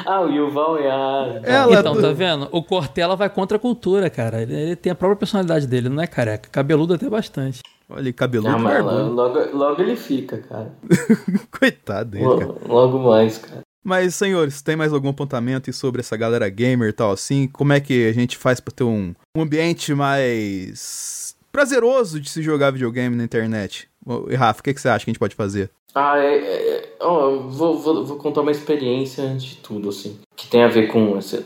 Ah, 0.06 0.22
o 0.22 0.28
Yuval 0.30 0.80
Yar. 0.80 1.40
Ela- 1.44 1.78
Então, 1.80 2.00
tá 2.00 2.10
vendo? 2.12 2.48
O 2.50 2.62
Cortella 2.62 3.14
vai 3.14 3.28
contra 3.28 3.56
a 3.58 3.60
cultura, 3.60 4.08
cara. 4.08 4.40
Ele, 4.42 4.54
ele 4.54 4.76
tem 4.76 4.90
a 4.90 4.94
própria 4.94 5.18
personalidade 5.18 5.66
dele, 5.66 5.88
não 5.90 6.02
é 6.02 6.06
careca. 6.06 6.48
Cabeludo 6.50 6.94
até 6.94 7.08
bastante. 7.08 7.60
Olha, 7.94 8.12
cabeludo 8.12 8.50
Ah, 8.54 8.58
mas 8.58 8.84
barbudo. 8.84 9.12
logo, 9.12 9.56
logo 9.56 9.82
ele 9.82 9.96
fica, 9.96 10.38
cara. 10.38 10.72
Coitado 11.58 12.10
dele, 12.10 12.24
cara. 12.24 12.46
Logo, 12.46 12.68
logo 12.68 12.98
mais, 13.10 13.38
cara. 13.38 13.60
Mas, 13.84 14.14
senhores, 14.14 14.62
tem 14.62 14.76
mais 14.76 14.92
algum 14.92 15.08
apontamento 15.08 15.72
sobre 15.72 16.00
essa 16.00 16.16
galera 16.16 16.48
gamer 16.48 16.88
e 16.90 16.92
tal 16.92 17.10
assim? 17.10 17.48
Como 17.48 17.72
é 17.72 17.80
que 17.80 18.06
a 18.08 18.12
gente 18.12 18.36
faz 18.36 18.60
pra 18.60 18.72
ter 18.72 18.84
um, 18.84 19.12
um 19.36 19.42
ambiente 19.42 19.92
mais 19.92 21.36
prazeroso 21.50 22.20
de 22.20 22.30
se 22.30 22.42
jogar 22.42 22.70
videogame 22.70 23.16
na 23.16 23.24
internet? 23.24 23.88
E 24.28 24.34
Rafa, 24.34 24.60
o 24.60 24.62
que, 24.62 24.74
que 24.74 24.80
você 24.80 24.88
acha 24.88 25.04
que 25.04 25.10
a 25.10 25.12
gente 25.12 25.18
pode 25.18 25.34
fazer? 25.34 25.70
Ah, 25.94 26.18
é. 26.18 26.36
é- 26.36 26.96
ó, 27.00 27.30
eu 27.30 27.48
vou, 27.50 27.78
vou, 27.78 28.04
vou 28.06 28.16
contar 28.16 28.40
uma 28.40 28.50
experiência 28.52 29.34
de 29.34 29.56
tudo, 29.56 29.88
assim. 29.88 30.18
Que 30.36 30.46
tem 30.48 30.62
a 30.62 30.68
ver 30.68 30.86
com 30.88 31.18
esse, 31.18 31.44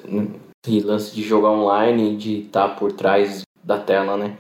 esse 0.67 0.81
lance 0.81 1.15
de 1.15 1.23
jogar 1.23 1.51
online 1.51 2.13
e 2.13 2.17
de 2.17 2.39
estar 2.41 2.69
por 2.77 2.93
trás 2.93 3.43
da 3.65 3.79
tela, 3.79 4.17
né? 4.17 4.37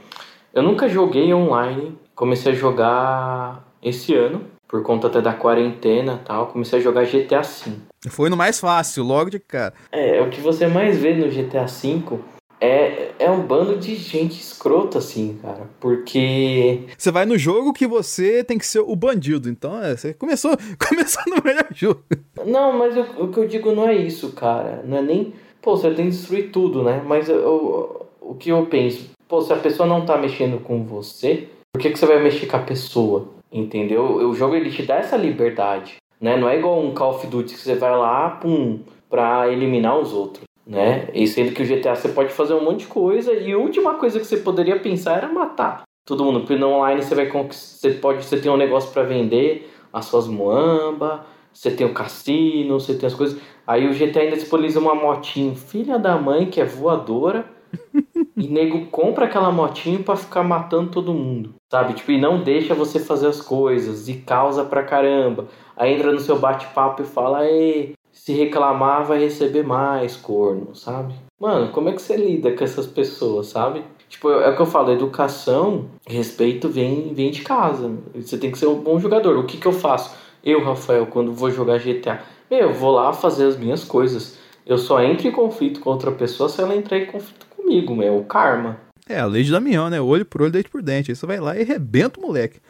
Eu 0.57 0.63
nunca 0.63 0.89
joguei 0.89 1.35
online. 1.35 1.99
Comecei 2.15 2.53
a 2.53 2.55
jogar 2.55 3.63
esse 3.83 4.15
ano, 4.15 4.41
por 4.67 4.83
conta 4.83 5.07
até 5.07 5.21
da 5.21 5.35
quarentena 5.35 6.19
e 6.23 6.25
tal. 6.27 6.47
Comecei 6.47 6.79
a 6.79 6.83
jogar 6.83 7.05
GTA 7.05 7.43
V. 7.43 7.73
Foi 8.09 8.31
no 8.31 8.39
mais 8.39 8.59
fácil, 8.59 9.05
logo 9.05 9.29
de 9.29 9.39
cara. 9.39 9.75
É, 9.93 10.19
o 10.23 10.31
que 10.31 10.41
você 10.41 10.67
mais 10.67 10.97
vê 10.97 11.13
no 11.13 11.29
GTA 11.29 11.67
V 11.67 12.03
é, 12.59 13.11
é 13.19 13.31
um 13.31 13.43
bando 13.43 13.77
de 13.77 13.97
gente 13.97 14.41
escrota, 14.41 14.97
assim, 14.97 15.39
cara. 15.43 15.69
Porque. 15.79 16.85
Você 16.97 17.11
vai 17.11 17.27
no 17.27 17.37
jogo 17.37 17.75
que 17.75 17.87
você 17.87 18.43
tem 18.43 18.57
que 18.57 18.67
ser 18.67 18.81
o 18.81 18.97
bandido. 18.97 19.51
Então, 19.51 19.79
é, 19.83 19.95
você 19.95 20.15
começou, 20.15 20.57
começou 20.89 21.23
no 21.27 21.43
melhor 21.45 21.67
jogo. 21.75 22.03
Não, 22.47 22.73
mas 22.73 22.97
eu- 22.97 23.05
o 23.19 23.29
que 23.29 23.37
eu 23.39 23.47
digo 23.47 23.73
não 23.73 23.87
é 23.87 23.95
isso, 23.95 24.33
cara. 24.33 24.83
Não 24.87 24.97
é 24.97 25.03
nem. 25.03 25.35
Pô, 25.61 25.77
você 25.77 25.91
tem 25.91 26.07
que 26.07 26.13
destruir 26.13 26.51
tudo, 26.51 26.83
né? 26.83 27.03
Mas 27.07 27.29
eu- 27.29 27.37
eu- 27.41 28.07
o 28.23 28.35
que 28.35 28.49
eu 28.49 28.65
penso, 28.65 29.11
pô, 29.29 29.41
se 29.41 29.53
a 29.53 29.57
pessoa 29.57 29.89
não 29.89 30.05
tá 30.05 30.17
mexendo 30.17 30.63
com 30.63 30.85
você, 30.85 31.49
por 31.73 31.81
que, 31.81 31.91
que 31.91 31.99
você 31.99 32.07
vai 32.07 32.23
mexer 32.23 32.47
com 32.47 32.57
a 32.57 32.61
pessoa? 32.61 33.29
Entendeu? 33.53 34.05
O 34.05 34.35
jogo 34.35 34.55
ele 34.55 34.71
te 34.71 34.83
dá 34.83 34.97
essa 34.97 35.17
liberdade, 35.17 35.97
né? 36.21 36.37
Não 36.37 36.49
é 36.49 36.59
igual 36.59 36.81
um 36.81 36.95
Call 36.95 37.15
of 37.15 37.27
Duty 37.27 37.55
que 37.55 37.61
você 37.61 37.75
vai 37.75 37.97
lá, 37.97 38.31
pum, 38.31 38.81
pra 39.09 39.51
eliminar 39.51 39.99
os 39.99 40.13
outros, 40.13 40.45
né? 40.67 41.09
E 41.15 41.27
sendo 41.27 41.53
que 41.53 41.63
o 41.63 41.67
GTA 41.67 41.95
você 41.95 42.09
pode 42.09 42.33
fazer 42.33 42.55
um 42.55 42.65
monte 42.65 42.81
de 42.81 42.87
coisa 42.87 43.33
e 43.33 43.53
a 43.53 43.59
última 43.59 43.95
coisa 43.95 44.19
que 44.19 44.27
você 44.27 44.39
poderia 44.39 44.79
pensar 44.81 45.17
era 45.17 45.29
matar 45.29 45.83
todo 46.07 46.25
mundo. 46.25 46.41
Porque 46.41 46.57
no 46.57 46.69
online 46.69 47.03
você 47.03 47.15
vai 47.15 47.31
você 47.31 47.91
pode, 47.91 48.25
você 48.25 48.41
tem 48.41 48.51
um 48.51 48.57
negócio 48.57 48.91
pra 48.93 49.03
vender, 49.03 49.71
as 49.93 50.07
suas 50.07 50.27
moamba, 50.27 51.27
você 51.53 51.71
tem 51.71 51.87
o 51.87 51.93
cassino, 51.93 52.79
você 52.79 52.95
tem 52.95 53.07
as 53.07 53.15
coisas. 53.15 53.41
Aí 53.67 53.87
o 53.89 53.95
GTA 53.95 54.21
ainda 54.21 54.37
disponibiliza 54.37 54.79
uma 54.79 54.95
motinho, 54.95 55.55
filha 55.55 55.99
da 55.99 56.17
mãe, 56.17 56.47
que 56.47 56.61
é 56.61 56.65
voadora. 56.65 57.45
e 58.37 58.47
nego 58.49 58.87
compra 58.87 59.25
aquela 59.25 59.51
motinho 59.51 60.03
pra 60.03 60.15
ficar 60.15 60.43
matando 60.43 60.91
todo 60.91 61.15
mundo, 61.15 61.55
sabe? 61.71 61.95
Tipo, 61.95 62.13
e 62.13 62.21
não 62.21 62.43
deixa 62.43 62.75
você 62.75 63.01
fazer 63.01 63.29
as 63.29 63.41
coisas, 63.41 64.09
e 64.09 64.15
causa 64.15 64.65
pra 64.65 64.83
caramba. 64.83 65.47
Aí 65.77 65.95
entra 65.95 66.13
no 66.13 66.21
seu 66.21 66.39
bate-papo 66.39 67.03
e 67.03 67.07
fala, 67.07 67.47
ei, 67.49 67.95
se 68.13 68.33
reclamar 68.33 69.05
vai 69.05 69.19
receber 69.21 69.63
mais, 69.63 70.17
corno, 70.17 70.75
sabe? 70.75 71.15
Mano, 71.41 71.73
como 71.73 71.89
é 71.89 71.93
que 71.93 72.03
você 72.03 72.17
lida 72.17 72.53
com 72.53 72.65
essas 72.65 72.87
pessoas, 72.87 73.47
sabe? 73.47 73.83
Tipo, 74.09 74.31
é 74.31 74.51
o 74.51 74.55
que 74.57 74.63
eu 74.63 74.67
falo, 74.67 74.93
educação, 74.93 75.87
respeito 76.07 76.69
vem, 76.69 77.13
vem 77.15 77.31
de 77.31 77.43
casa. 77.43 77.91
Você 78.15 78.39
tem 78.39 78.51
que 78.51 78.59
ser 78.59 78.67
um 78.67 78.81
bom 78.81 78.99
jogador. 78.99 79.37
O 79.37 79.45
que 79.45 79.57
que 79.59 79.67
eu 79.67 79.73
faço? 79.73 80.17
Eu, 80.45 80.63
Rafael, 80.63 81.07
quando 81.07 81.33
vou 81.33 81.51
jogar 81.51 81.79
GTA, 81.79 82.23
meu, 82.51 82.61
eu 82.61 82.75
vou 82.75 82.93
lá 82.93 83.13
fazer 83.13 83.47
as 83.47 83.57
minhas 83.57 83.83
coisas. 83.83 84.39
Eu 84.65 84.79
só 84.79 85.03
entro 85.03 85.27
em 85.27 85.33
conflito 85.33 85.81
com 85.81 85.91
outra 85.91 86.13
pessoa 86.13 86.49
se 86.49 86.61
ela 86.61 86.75
entrar 86.75 86.99
em 86.99 87.07
conflito 87.07 87.46
comigo. 87.67 88.03
É 88.03 88.11
o 88.11 88.25
karma. 88.25 88.79
É, 89.09 89.21
a 89.21 89.27
lei 89.27 89.45
de 89.45 89.53
Damião, 89.53 89.89
né? 89.89 90.01
Olho 90.01 90.25
por 90.25 90.43
olho, 90.43 90.51
dente 90.51 90.69
por 90.69 90.83
dente. 90.83 91.11
Aí 91.11 91.17
você 91.17 91.27
vai 91.27 91.39
lá 91.39 91.57
e 91.57 91.63
arrebenta 91.63 92.19
o 92.19 92.23
moleque. 92.23 92.61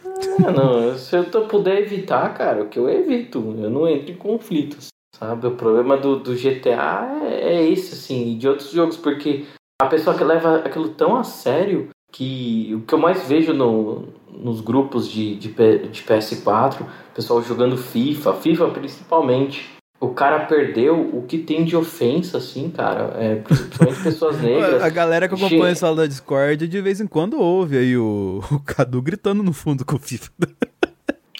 Ah, 0.46 0.50
não, 0.50 0.96
se 0.98 1.16
eu 1.16 1.24
puder 1.46 1.80
evitar, 1.80 2.34
cara, 2.34 2.62
o 2.62 2.68
que 2.68 2.78
eu 2.78 2.88
evito, 2.90 3.38
eu 3.58 3.70
não 3.70 3.88
entro 3.88 4.10
em 4.10 4.16
conflitos, 4.16 4.88
sabe? 5.14 5.46
O 5.46 5.52
problema 5.52 5.96
do, 5.96 6.18
do 6.18 6.34
GTA 6.34 7.08
é, 7.22 7.54
é 7.54 7.70
esse, 7.70 7.94
assim, 7.94 8.32
e 8.32 8.34
de 8.36 8.46
outros 8.46 8.70
jogos, 8.70 8.98
porque 8.98 9.46
a 9.80 9.86
pessoa 9.86 10.16
que 10.16 10.24
leva 10.24 10.56
aquilo 10.56 10.90
tão 10.90 11.16
a 11.16 11.24
sério 11.24 11.88
que 12.12 12.72
o 12.74 12.80
que 12.82 12.94
eu 12.94 12.98
mais 12.98 13.26
vejo 13.26 13.54
no, 13.54 14.08
nos 14.30 14.60
grupos 14.60 15.08
de, 15.10 15.36
de, 15.36 15.48
de 15.48 16.02
PS4, 16.02 16.86
pessoal 17.14 17.42
jogando 17.42 17.76
FIFA, 17.76 18.34
FIFA 18.34 18.68
principalmente. 18.68 19.75
O 20.16 20.18
cara 20.18 20.46
perdeu 20.46 20.98
o 20.98 21.26
que 21.28 21.36
tem 21.36 21.62
de 21.62 21.76
ofensa, 21.76 22.38
assim, 22.38 22.70
cara. 22.70 23.12
É, 23.18 23.34
principalmente 23.34 24.02
pessoas 24.02 24.40
negras. 24.40 24.82
A 24.82 24.88
galera 24.88 25.28
que 25.28 25.34
acompanha 25.34 25.64
Gente. 25.64 25.72
a 25.72 25.74
sala 25.74 25.96
da 25.96 26.06
Discord 26.06 26.66
de 26.66 26.80
vez 26.80 27.02
em 27.02 27.06
quando 27.06 27.38
ouve 27.38 27.76
aí 27.76 27.98
o, 27.98 28.40
o 28.50 28.58
Cadu 28.60 29.02
gritando 29.02 29.42
no 29.42 29.52
fundo 29.52 29.84
com 29.84 29.96
o 29.96 29.98
FIFA. 29.98 30.30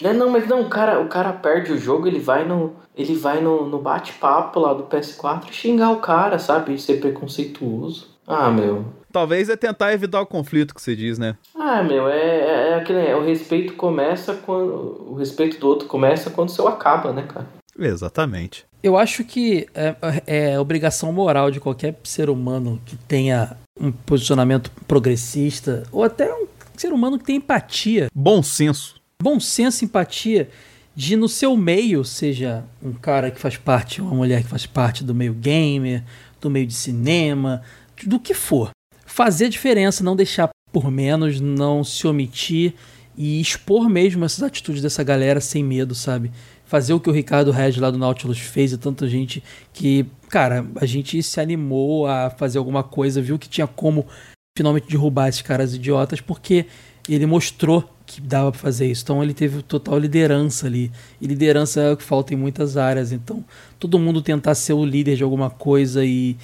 É, 0.03 0.13
não, 0.13 0.29
mas 0.29 0.47
não, 0.47 0.61
o 0.61 0.69
cara, 0.69 0.99
o 0.99 1.07
cara 1.07 1.33
perde 1.33 1.71
o 1.71 1.79
jogo, 1.79 2.07
ele 2.07 2.19
vai 2.19 2.47
no. 2.47 2.75
Ele 2.95 3.15
vai 3.15 3.41
no, 3.41 3.67
no 3.67 3.79
bate-papo 3.79 4.59
lá 4.59 4.75
do 4.75 4.83
PS4 4.83 5.45
e 5.49 5.53
xingar 5.55 5.89
o 5.89 5.99
cara, 5.99 6.37
sabe? 6.37 6.75
E 6.75 6.77
ser 6.77 6.99
preconceituoso. 6.99 8.15
Ah, 8.27 8.51
meu. 8.51 8.85
Talvez 9.11 9.49
é 9.49 9.55
tentar 9.55 9.91
evitar 9.91 10.21
o 10.21 10.27
conflito 10.27 10.75
que 10.75 10.81
você 10.83 10.95
diz, 10.95 11.17
né? 11.17 11.35
Ah, 11.55 11.81
meu, 11.81 12.07
é, 12.07 12.19
é, 12.19 12.69
é 12.69 12.75
aquele. 12.75 12.99
é, 12.99 13.15
o 13.15 13.25
respeito 13.25 13.73
começa 13.73 14.35
quando. 14.35 15.03
O 15.09 15.15
respeito 15.15 15.59
do 15.59 15.67
outro 15.67 15.87
começa 15.87 16.29
quando 16.29 16.49
o 16.49 16.51
seu 16.51 16.67
acaba, 16.67 17.11
né, 17.11 17.23
cara? 17.27 17.56
Exatamente. 17.77 18.65
Eu 18.81 18.97
acho 18.97 19.23
que 19.23 19.67
é, 19.73 19.95
é 20.25 20.59
obrigação 20.59 21.11
moral 21.11 21.51
de 21.51 21.59
qualquer 21.59 21.95
ser 22.03 22.29
humano 22.29 22.79
que 22.85 22.95
tenha 22.95 23.57
um 23.79 23.91
posicionamento 23.91 24.71
progressista, 24.87 25.83
ou 25.91 26.03
até 26.03 26.31
um 26.33 26.47
ser 26.75 26.93
humano 26.93 27.17
que 27.17 27.25
tem 27.25 27.37
empatia, 27.37 28.07
Bom 28.13 28.41
senso. 28.43 29.01
bom 29.21 29.39
senso, 29.39 29.83
empatia, 29.83 30.49
de 30.95 31.15
no 31.15 31.27
seu 31.29 31.55
meio, 31.55 32.03
seja 32.03 32.63
um 32.81 32.93
cara 32.93 33.29
que 33.29 33.39
faz 33.39 33.57
parte, 33.57 34.01
uma 34.01 34.15
mulher 34.15 34.43
que 34.43 34.49
faz 34.49 34.65
parte 34.65 35.03
do 35.03 35.13
meio 35.13 35.33
gamer, 35.33 36.03
do 36.41 36.49
meio 36.49 36.65
de 36.65 36.73
cinema, 36.73 37.61
do 38.03 38.19
que 38.19 38.33
for. 38.33 38.71
Fazer 39.05 39.45
a 39.45 39.49
diferença, 39.49 40.03
não 40.03 40.15
deixar 40.15 40.49
por 40.71 40.91
menos, 40.91 41.39
não 41.39 41.83
se 41.83 42.07
omitir 42.07 42.73
e 43.15 43.41
expor 43.41 43.89
mesmo 43.89 44.23
essas 44.25 44.43
atitudes 44.43 44.81
dessa 44.81 45.03
galera 45.03 45.41
sem 45.41 45.63
medo, 45.63 45.95
sabe? 45.95 46.31
Fazer 46.67 46.93
o 46.93 46.99
que 46.99 47.09
o 47.09 47.13
Ricardo 47.13 47.49
Regis 47.49 47.81
lá 47.81 47.89
do 47.89 47.97
Nautilus 47.97 48.39
fez 48.39 48.73
e 48.73 48.77
tanta 48.77 49.07
gente 49.07 49.41
que, 49.73 50.05
cara, 50.29 50.65
a 50.75 50.85
gente 50.85 51.21
se 51.23 51.39
animou 51.39 52.05
a 52.05 52.29
fazer 52.29 52.57
alguma 52.57 52.83
coisa, 52.83 53.21
viu 53.21 53.39
que 53.39 53.47
tinha 53.47 53.65
como 53.65 54.05
finalmente 54.57 54.87
derrubar 54.87 55.29
esses 55.29 55.41
caras 55.41 55.73
idiotas, 55.73 56.19
porque 56.19 56.65
ele 57.07 57.25
mostrou 57.25 57.89
que 58.05 58.19
dava 58.21 58.51
pra 58.51 58.59
fazer 58.59 58.87
isso. 58.87 59.03
Então 59.03 59.23
ele 59.23 59.33
teve 59.33 59.61
total 59.61 59.99
liderança 59.99 60.65
ali. 60.67 60.91
E 61.21 61.27
liderança 61.27 61.81
é 61.81 61.91
o 61.91 61.97
que 61.97 62.03
falta 62.03 62.33
em 62.33 62.37
muitas 62.37 62.75
áreas. 62.75 63.11
Então, 63.11 63.43
todo 63.77 63.99
mundo 63.99 64.21
tentar 64.21 64.55
ser 64.55 64.73
o 64.73 64.85
líder 64.85 65.15
de 65.15 65.23
alguma 65.23 65.49
coisa 65.49 66.03
e, 66.03 66.37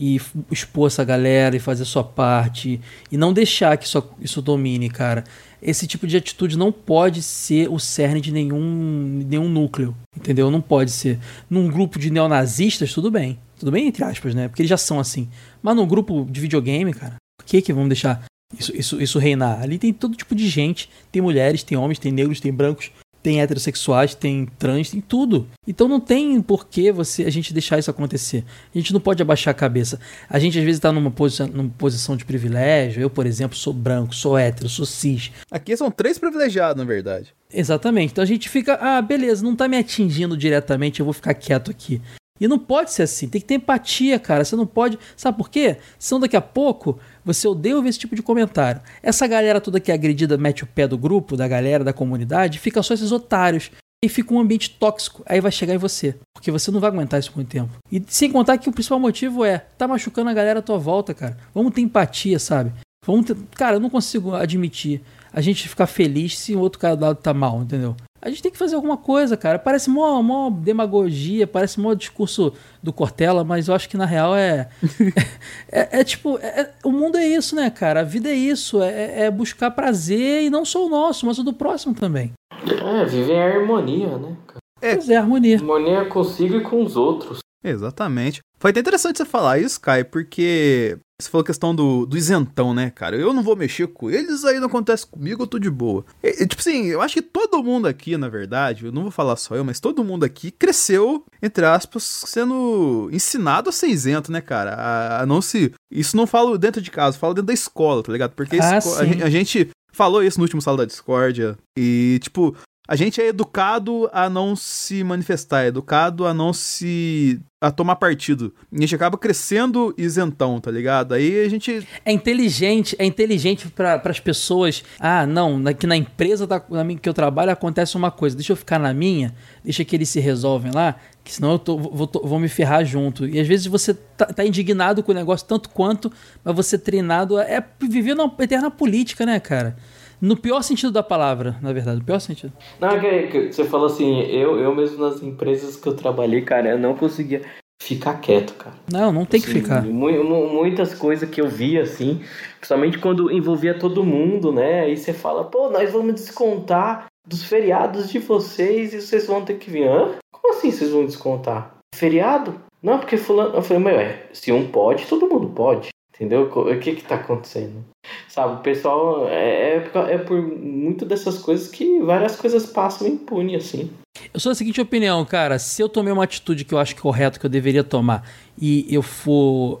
e 0.00 0.18
expor 0.50 0.86
essa 0.86 1.04
galera 1.04 1.54
e 1.54 1.60
fazer 1.60 1.84
sua 1.84 2.02
parte. 2.02 2.80
E 3.12 3.18
não 3.18 3.34
deixar 3.34 3.76
que 3.76 3.84
isso, 3.84 4.02
isso 4.18 4.40
domine, 4.40 4.88
cara. 4.88 5.24
Esse 5.62 5.86
tipo 5.86 6.06
de 6.06 6.16
atitude 6.16 6.56
não 6.56 6.72
pode 6.72 7.20
ser 7.22 7.68
o 7.68 7.78
cerne 7.78 8.18
de 8.18 8.32
nenhum, 8.32 9.22
nenhum 9.28 9.46
núcleo. 9.46 9.94
Entendeu? 10.16 10.50
Não 10.50 10.62
pode 10.62 10.90
ser. 10.90 11.18
Num 11.50 11.68
grupo 11.68 11.98
de 11.98 12.10
neonazistas, 12.10 12.94
tudo 12.94 13.10
bem. 13.10 13.38
Tudo 13.58 13.70
bem, 13.70 13.88
entre 13.88 14.02
aspas, 14.02 14.34
né? 14.34 14.48
Porque 14.48 14.62
eles 14.62 14.70
já 14.70 14.78
são 14.78 14.98
assim. 14.98 15.28
Mas 15.62 15.76
num 15.76 15.86
grupo 15.86 16.26
de 16.30 16.40
videogame, 16.40 16.94
cara, 16.94 17.16
por 17.38 17.44
que 17.44 17.60
que 17.60 17.72
vamos 17.74 17.90
deixar 17.90 18.24
isso, 18.58 18.74
isso, 18.74 19.02
isso 19.02 19.18
reinar? 19.18 19.60
Ali 19.60 19.78
tem 19.78 19.92
todo 19.92 20.16
tipo 20.16 20.34
de 20.34 20.48
gente. 20.48 20.88
Tem 21.12 21.20
mulheres, 21.20 21.62
tem 21.62 21.76
homens, 21.76 21.98
tem 21.98 22.10
negros, 22.10 22.40
tem 22.40 22.50
brancos. 22.50 22.90
Tem 23.22 23.40
heterossexuais, 23.40 24.14
tem 24.14 24.46
trans, 24.58 24.90
tem 24.90 25.00
tudo. 25.00 25.46
Então 25.66 25.86
não 25.86 26.00
tem 26.00 26.40
por 26.40 26.66
que 26.66 26.90
você, 26.90 27.24
a 27.24 27.30
gente 27.30 27.52
deixar 27.52 27.78
isso 27.78 27.90
acontecer. 27.90 28.44
A 28.74 28.78
gente 28.78 28.92
não 28.92 29.00
pode 29.00 29.22
abaixar 29.22 29.52
a 29.52 29.54
cabeça. 29.54 30.00
A 30.28 30.38
gente 30.38 30.58
às 30.58 30.64
vezes 30.64 30.78
está 30.78 30.92
numa 30.92 31.10
posição, 31.10 31.46
numa 31.46 31.70
posição 31.70 32.16
de 32.16 32.24
privilégio. 32.24 33.02
Eu, 33.02 33.10
por 33.10 33.26
exemplo, 33.26 33.56
sou 33.56 33.72
branco, 33.72 34.14
sou 34.14 34.38
hétero, 34.38 34.68
sou 34.68 34.86
cis. 34.86 35.30
Aqui 35.50 35.76
são 35.76 35.90
três 35.90 36.18
privilegiados, 36.18 36.76
na 36.76 36.84
verdade. 36.84 37.34
Exatamente. 37.52 38.12
Então 38.12 38.22
a 38.22 38.26
gente 38.26 38.48
fica, 38.48 38.78
ah, 38.80 39.02
beleza, 39.02 39.44
não 39.44 39.56
tá 39.56 39.68
me 39.68 39.76
atingindo 39.76 40.36
diretamente, 40.36 41.00
eu 41.00 41.04
vou 41.04 41.12
ficar 41.12 41.34
quieto 41.34 41.70
aqui. 41.70 42.00
E 42.40 42.48
não 42.48 42.58
pode 42.58 42.90
ser 42.90 43.02
assim, 43.02 43.28
tem 43.28 43.40
que 43.40 43.46
ter 43.46 43.54
empatia, 43.54 44.18
cara. 44.18 44.44
Você 44.44 44.56
não 44.56 44.66
pode. 44.66 44.98
Sabe 45.14 45.36
por 45.36 45.50
quê? 45.50 45.76
Senão 45.98 46.20
daqui 46.20 46.36
a 46.36 46.40
pouco 46.40 46.98
você 47.24 47.46
odeia 47.46 47.76
ouvir 47.76 47.88
esse 47.88 47.98
tipo 47.98 48.14
de 48.14 48.22
comentário. 48.22 48.80
Essa 49.02 49.26
galera 49.26 49.60
toda 49.60 49.80
que 49.80 49.90
é 49.90 49.94
agredida 49.94 50.36
mete 50.36 50.64
o 50.64 50.66
pé 50.66 50.86
do 50.86 50.98
grupo, 50.98 51.36
da 51.36 51.46
galera, 51.46 51.84
da 51.84 51.92
comunidade, 51.92 52.58
fica 52.58 52.82
só 52.82 52.94
esses 52.94 53.12
otários. 53.12 53.70
E 54.02 54.08
fica 54.08 54.32
um 54.32 54.40
ambiente 54.40 54.70
tóxico. 54.70 55.22
Aí 55.26 55.42
vai 55.42 55.52
chegar 55.52 55.74
em 55.74 55.78
você. 55.78 56.16
Porque 56.34 56.50
você 56.50 56.70
não 56.70 56.80
vai 56.80 56.88
aguentar 56.88 57.20
isso 57.20 57.30
por 57.30 57.36
muito 57.36 57.50
tempo. 57.50 57.70
E 57.92 58.02
sem 58.08 58.32
contar 58.32 58.56
que 58.56 58.66
o 58.66 58.72
principal 58.72 58.98
motivo 58.98 59.44
é 59.44 59.58
tá 59.76 59.86
machucando 59.86 60.30
a 60.30 60.32
galera 60.32 60.60
à 60.60 60.62
tua 60.62 60.78
volta, 60.78 61.12
cara. 61.12 61.36
Vamos 61.54 61.74
ter 61.74 61.82
empatia, 61.82 62.38
sabe? 62.38 62.72
Vamos 63.04 63.26
ter... 63.26 63.36
Cara, 63.54 63.76
eu 63.76 63.80
não 63.80 63.90
consigo 63.90 64.34
admitir 64.34 65.02
a 65.30 65.42
gente 65.42 65.68
ficar 65.68 65.86
feliz 65.86 66.38
se 66.38 66.54
o 66.54 66.60
outro 66.60 66.78
cara 66.78 66.96
do 66.96 67.04
lado 67.04 67.16
tá 67.16 67.34
mal, 67.34 67.60
entendeu? 67.60 67.94
A 68.22 68.28
gente 68.28 68.42
tem 68.42 68.52
que 68.52 68.58
fazer 68.58 68.74
alguma 68.76 68.98
coisa, 68.98 69.36
cara. 69.36 69.58
Parece 69.58 69.88
mó, 69.88 70.20
mó 70.22 70.50
demagogia, 70.50 71.46
parece 71.46 71.80
mó 71.80 71.94
discurso 71.94 72.52
do 72.82 72.92
Cortella, 72.92 73.44
mas 73.44 73.68
eu 73.68 73.74
acho 73.74 73.88
que 73.88 73.96
na 73.96 74.04
real 74.04 74.36
é. 74.36 74.68
é, 75.72 76.00
é, 76.00 76.04
tipo, 76.04 76.38
é, 76.38 76.70
o 76.84 76.92
mundo 76.92 77.16
é 77.16 77.26
isso, 77.26 77.56
né, 77.56 77.70
cara? 77.70 78.00
A 78.00 78.04
vida 78.04 78.28
é 78.28 78.34
isso. 78.34 78.82
É, 78.82 79.22
é, 79.24 79.30
buscar 79.30 79.70
prazer 79.70 80.42
e 80.44 80.50
não 80.50 80.64
só 80.64 80.84
o 80.84 80.90
nosso, 80.90 81.24
mas 81.24 81.38
o 81.38 81.42
do 81.42 81.52
próximo 81.52 81.94
também. 81.94 82.32
É, 82.52 83.04
viver 83.06 83.34
em 83.34 83.42
harmonia, 83.42 84.18
né, 84.18 84.36
cara? 84.46 84.60
É, 84.82 84.94
pois 84.96 85.08
é, 85.08 85.16
harmonia. 85.16 85.56
Harmonia 85.56 86.04
consigo 86.04 86.56
e 86.56 86.62
com 86.62 86.82
os 86.84 86.96
outros. 86.96 87.38
Exatamente. 87.64 88.40
Foi 88.60 88.70
até 88.70 88.80
interessante 88.80 89.16
você 89.16 89.24
falar 89.24 89.58
isso, 89.58 89.80
Kai, 89.80 90.04
porque 90.04 90.98
você 91.18 91.30
falou 91.30 91.42
a 91.42 91.46
questão 91.46 91.74
do, 91.74 92.04
do 92.04 92.14
isentão, 92.14 92.74
né, 92.74 92.90
cara? 92.90 93.16
Eu 93.16 93.32
não 93.32 93.42
vou 93.42 93.56
mexer 93.56 93.86
com 93.86 94.10
eles, 94.10 94.44
aí 94.44 94.60
não 94.60 94.66
acontece 94.66 95.06
comigo, 95.06 95.42
eu 95.42 95.46
tô 95.46 95.58
de 95.58 95.70
boa. 95.70 96.04
E, 96.22 96.46
tipo 96.46 96.60
assim, 96.60 96.84
eu 96.86 97.00
acho 97.00 97.14
que 97.14 97.22
todo 97.22 97.62
mundo 97.62 97.88
aqui, 97.88 98.18
na 98.18 98.28
verdade, 98.28 98.84
eu 98.84 98.92
não 98.92 99.02
vou 99.02 99.10
falar 99.10 99.36
só 99.36 99.54
eu, 99.54 99.64
mas 99.64 99.80
todo 99.80 100.04
mundo 100.04 100.24
aqui 100.24 100.50
cresceu, 100.50 101.24
entre 101.42 101.64
aspas, 101.64 102.02
sendo 102.02 103.08
ensinado 103.10 103.70
a 103.70 103.72
ser 103.72 103.86
isento, 103.86 104.30
né, 104.30 104.42
cara? 104.42 104.74
A, 104.74 105.22
a 105.22 105.26
não 105.26 105.40
se. 105.40 105.72
Isso 105.90 106.14
não 106.14 106.26
falo 106.26 106.58
dentro 106.58 106.82
de 106.82 106.90
casa, 106.90 107.18
falo 107.18 107.32
dentro 107.32 107.46
da 107.46 107.54
escola, 107.54 108.02
tá 108.02 108.12
ligado? 108.12 108.32
Porque 108.32 108.58
ah, 108.58 108.76
a, 108.76 109.04
gente, 109.06 109.22
a 109.22 109.30
gente 109.30 109.70
falou 109.92 110.22
isso 110.22 110.38
no 110.38 110.44
último 110.44 110.60
sala 110.60 110.76
da 110.76 110.84
discórdia. 110.84 111.56
E, 111.78 112.18
tipo, 112.22 112.54
a 112.90 112.96
gente 112.96 113.20
é 113.20 113.28
educado 113.28 114.10
a 114.12 114.28
não 114.28 114.56
se 114.56 115.04
manifestar, 115.04 115.62
é 115.62 115.68
educado 115.68 116.26
a 116.26 116.34
não 116.34 116.52
se. 116.52 117.40
a 117.60 117.70
tomar 117.70 117.94
partido. 117.94 118.52
E 118.72 118.78
a 118.78 118.80
gente 118.80 118.96
acaba 118.96 119.16
crescendo 119.16 119.94
isentão, 119.96 120.58
tá 120.58 120.72
ligado? 120.72 121.14
Aí 121.14 121.44
a 121.44 121.48
gente. 121.48 121.86
É 122.04 122.10
inteligente, 122.10 122.96
é 122.98 123.04
inteligente 123.04 123.68
para 123.68 124.02
as 124.04 124.18
pessoas. 124.18 124.82
Ah, 124.98 125.24
não, 125.24 125.62
que 125.72 125.86
na 125.86 125.96
empresa 125.96 126.48
da, 126.48 126.60
na 126.68 126.84
que 126.96 127.08
eu 127.08 127.14
trabalho 127.14 127.52
acontece 127.52 127.96
uma 127.96 128.10
coisa, 128.10 128.34
deixa 128.34 128.50
eu 128.50 128.56
ficar 128.56 128.80
na 128.80 128.92
minha, 128.92 129.32
deixa 129.62 129.84
que 129.84 129.94
eles 129.94 130.08
se 130.08 130.18
resolvem 130.18 130.72
lá, 130.74 130.96
que 131.22 131.32
senão 131.32 131.52
eu 131.52 131.60
tô, 131.60 131.78
vou, 131.78 132.08
tô, 132.08 132.26
vou 132.26 132.40
me 132.40 132.48
ferrar 132.48 132.84
junto. 132.84 133.24
E 133.24 133.38
às 133.38 133.46
vezes 133.46 133.66
você 133.66 133.94
tá, 133.94 134.26
tá, 134.26 134.44
indignado 134.44 135.00
com 135.00 135.12
o 135.12 135.14
negócio 135.14 135.46
tanto 135.46 135.68
quanto, 135.68 136.10
mas 136.42 136.56
você 136.56 136.76
treinado 136.76 137.38
é 137.38 137.64
viver 137.80 138.16
na 138.16 138.28
eterna 138.40 138.68
política, 138.68 139.24
né, 139.24 139.38
cara? 139.38 139.76
No 140.20 140.36
pior 140.36 140.62
sentido 140.62 140.92
da 140.92 141.02
palavra, 141.02 141.56
na 141.62 141.72
verdade, 141.72 141.98
no 141.98 142.04
pior 142.04 142.18
sentido. 142.18 142.52
Não, 142.78 142.90
é 142.90 142.98
que, 143.00 143.26
que 143.28 143.52
você 143.52 143.64
falou 143.64 143.86
assim, 143.86 144.20
eu, 144.22 144.58
eu 144.58 144.74
mesmo 144.74 145.02
nas 145.02 145.22
empresas 145.22 145.76
que 145.76 145.86
eu 145.86 145.94
trabalhei, 145.94 146.42
cara, 146.42 146.70
eu 146.70 146.78
não 146.78 146.94
conseguia 146.94 147.42
ficar 147.82 148.20
quieto, 148.20 148.54
cara. 148.54 148.76
Não, 148.92 149.10
não 149.10 149.24
tem 149.24 149.40
assim, 149.40 149.52
que 149.52 149.60
ficar. 149.60 149.82
Mu 149.82 150.48
muitas 150.48 150.94
coisas 150.94 151.28
que 151.28 151.40
eu 151.40 151.48
via, 151.48 151.82
assim, 151.82 152.20
principalmente 152.58 152.98
quando 152.98 153.32
envolvia 153.32 153.78
todo 153.78 154.04
mundo, 154.04 154.52
né? 154.52 154.80
Aí 154.80 154.96
você 154.96 155.12
fala, 155.12 155.44
pô, 155.44 155.70
nós 155.70 155.90
vamos 155.90 156.14
descontar 156.14 157.06
dos 157.26 157.42
feriados 157.44 158.10
de 158.10 158.18
vocês 158.18 158.92
e 158.92 159.00
vocês 159.00 159.26
vão 159.26 159.42
ter 159.42 159.54
que 159.54 159.70
vir. 159.70 159.88
Hã? 159.88 160.16
Como 160.30 160.54
assim 160.54 160.70
vocês 160.70 160.90
vão 160.90 161.06
descontar? 161.06 161.76
Feriado? 161.94 162.60
Não, 162.82 162.98
porque 162.98 163.16
fulano. 163.16 163.54
Eu 163.54 163.62
falei, 163.62 163.82
meu, 163.82 163.98
é, 163.98 164.26
se 164.32 164.52
um 164.52 164.68
pode, 164.68 165.06
todo 165.06 165.28
mundo 165.28 165.48
pode. 165.48 165.88
Entendeu? 166.20 166.42
O 166.42 166.78
que 166.78 166.96
que 166.96 167.02
tá 167.02 167.14
acontecendo? 167.14 167.82
Sabe, 168.28 168.56
o 168.56 168.58
pessoal 168.58 169.26
é, 169.26 169.76
é, 169.76 169.90
é 170.10 170.18
por 170.18 170.38
muito 170.38 171.06
dessas 171.06 171.38
coisas 171.38 171.68
que 171.68 171.98
várias 172.00 172.36
coisas 172.36 172.66
passam 172.66 173.08
impune, 173.08 173.56
assim. 173.56 173.90
Eu 174.34 174.38
sou 174.38 174.52
da 174.52 174.54
seguinte 174.54 174.82
opinião, 174.82 175.24
cara. 175.24 175.58
Se 175.58 175.80
eu 175.80 175.88
tomei 175.88 176.12
uma 176.12 176.24
atitude 176.24 176.66
que 176.66 176.74
eu 176.74 176.78
acho 176.78 176.94
correta, 176.96 177.40
que 177.40 177.46
eu 177.46 177.50
deveria 177.50 177.82
tomar, 177.82 178.22
e 178.60 178.86
eu 178.94 179.00
for. 179.00 179.80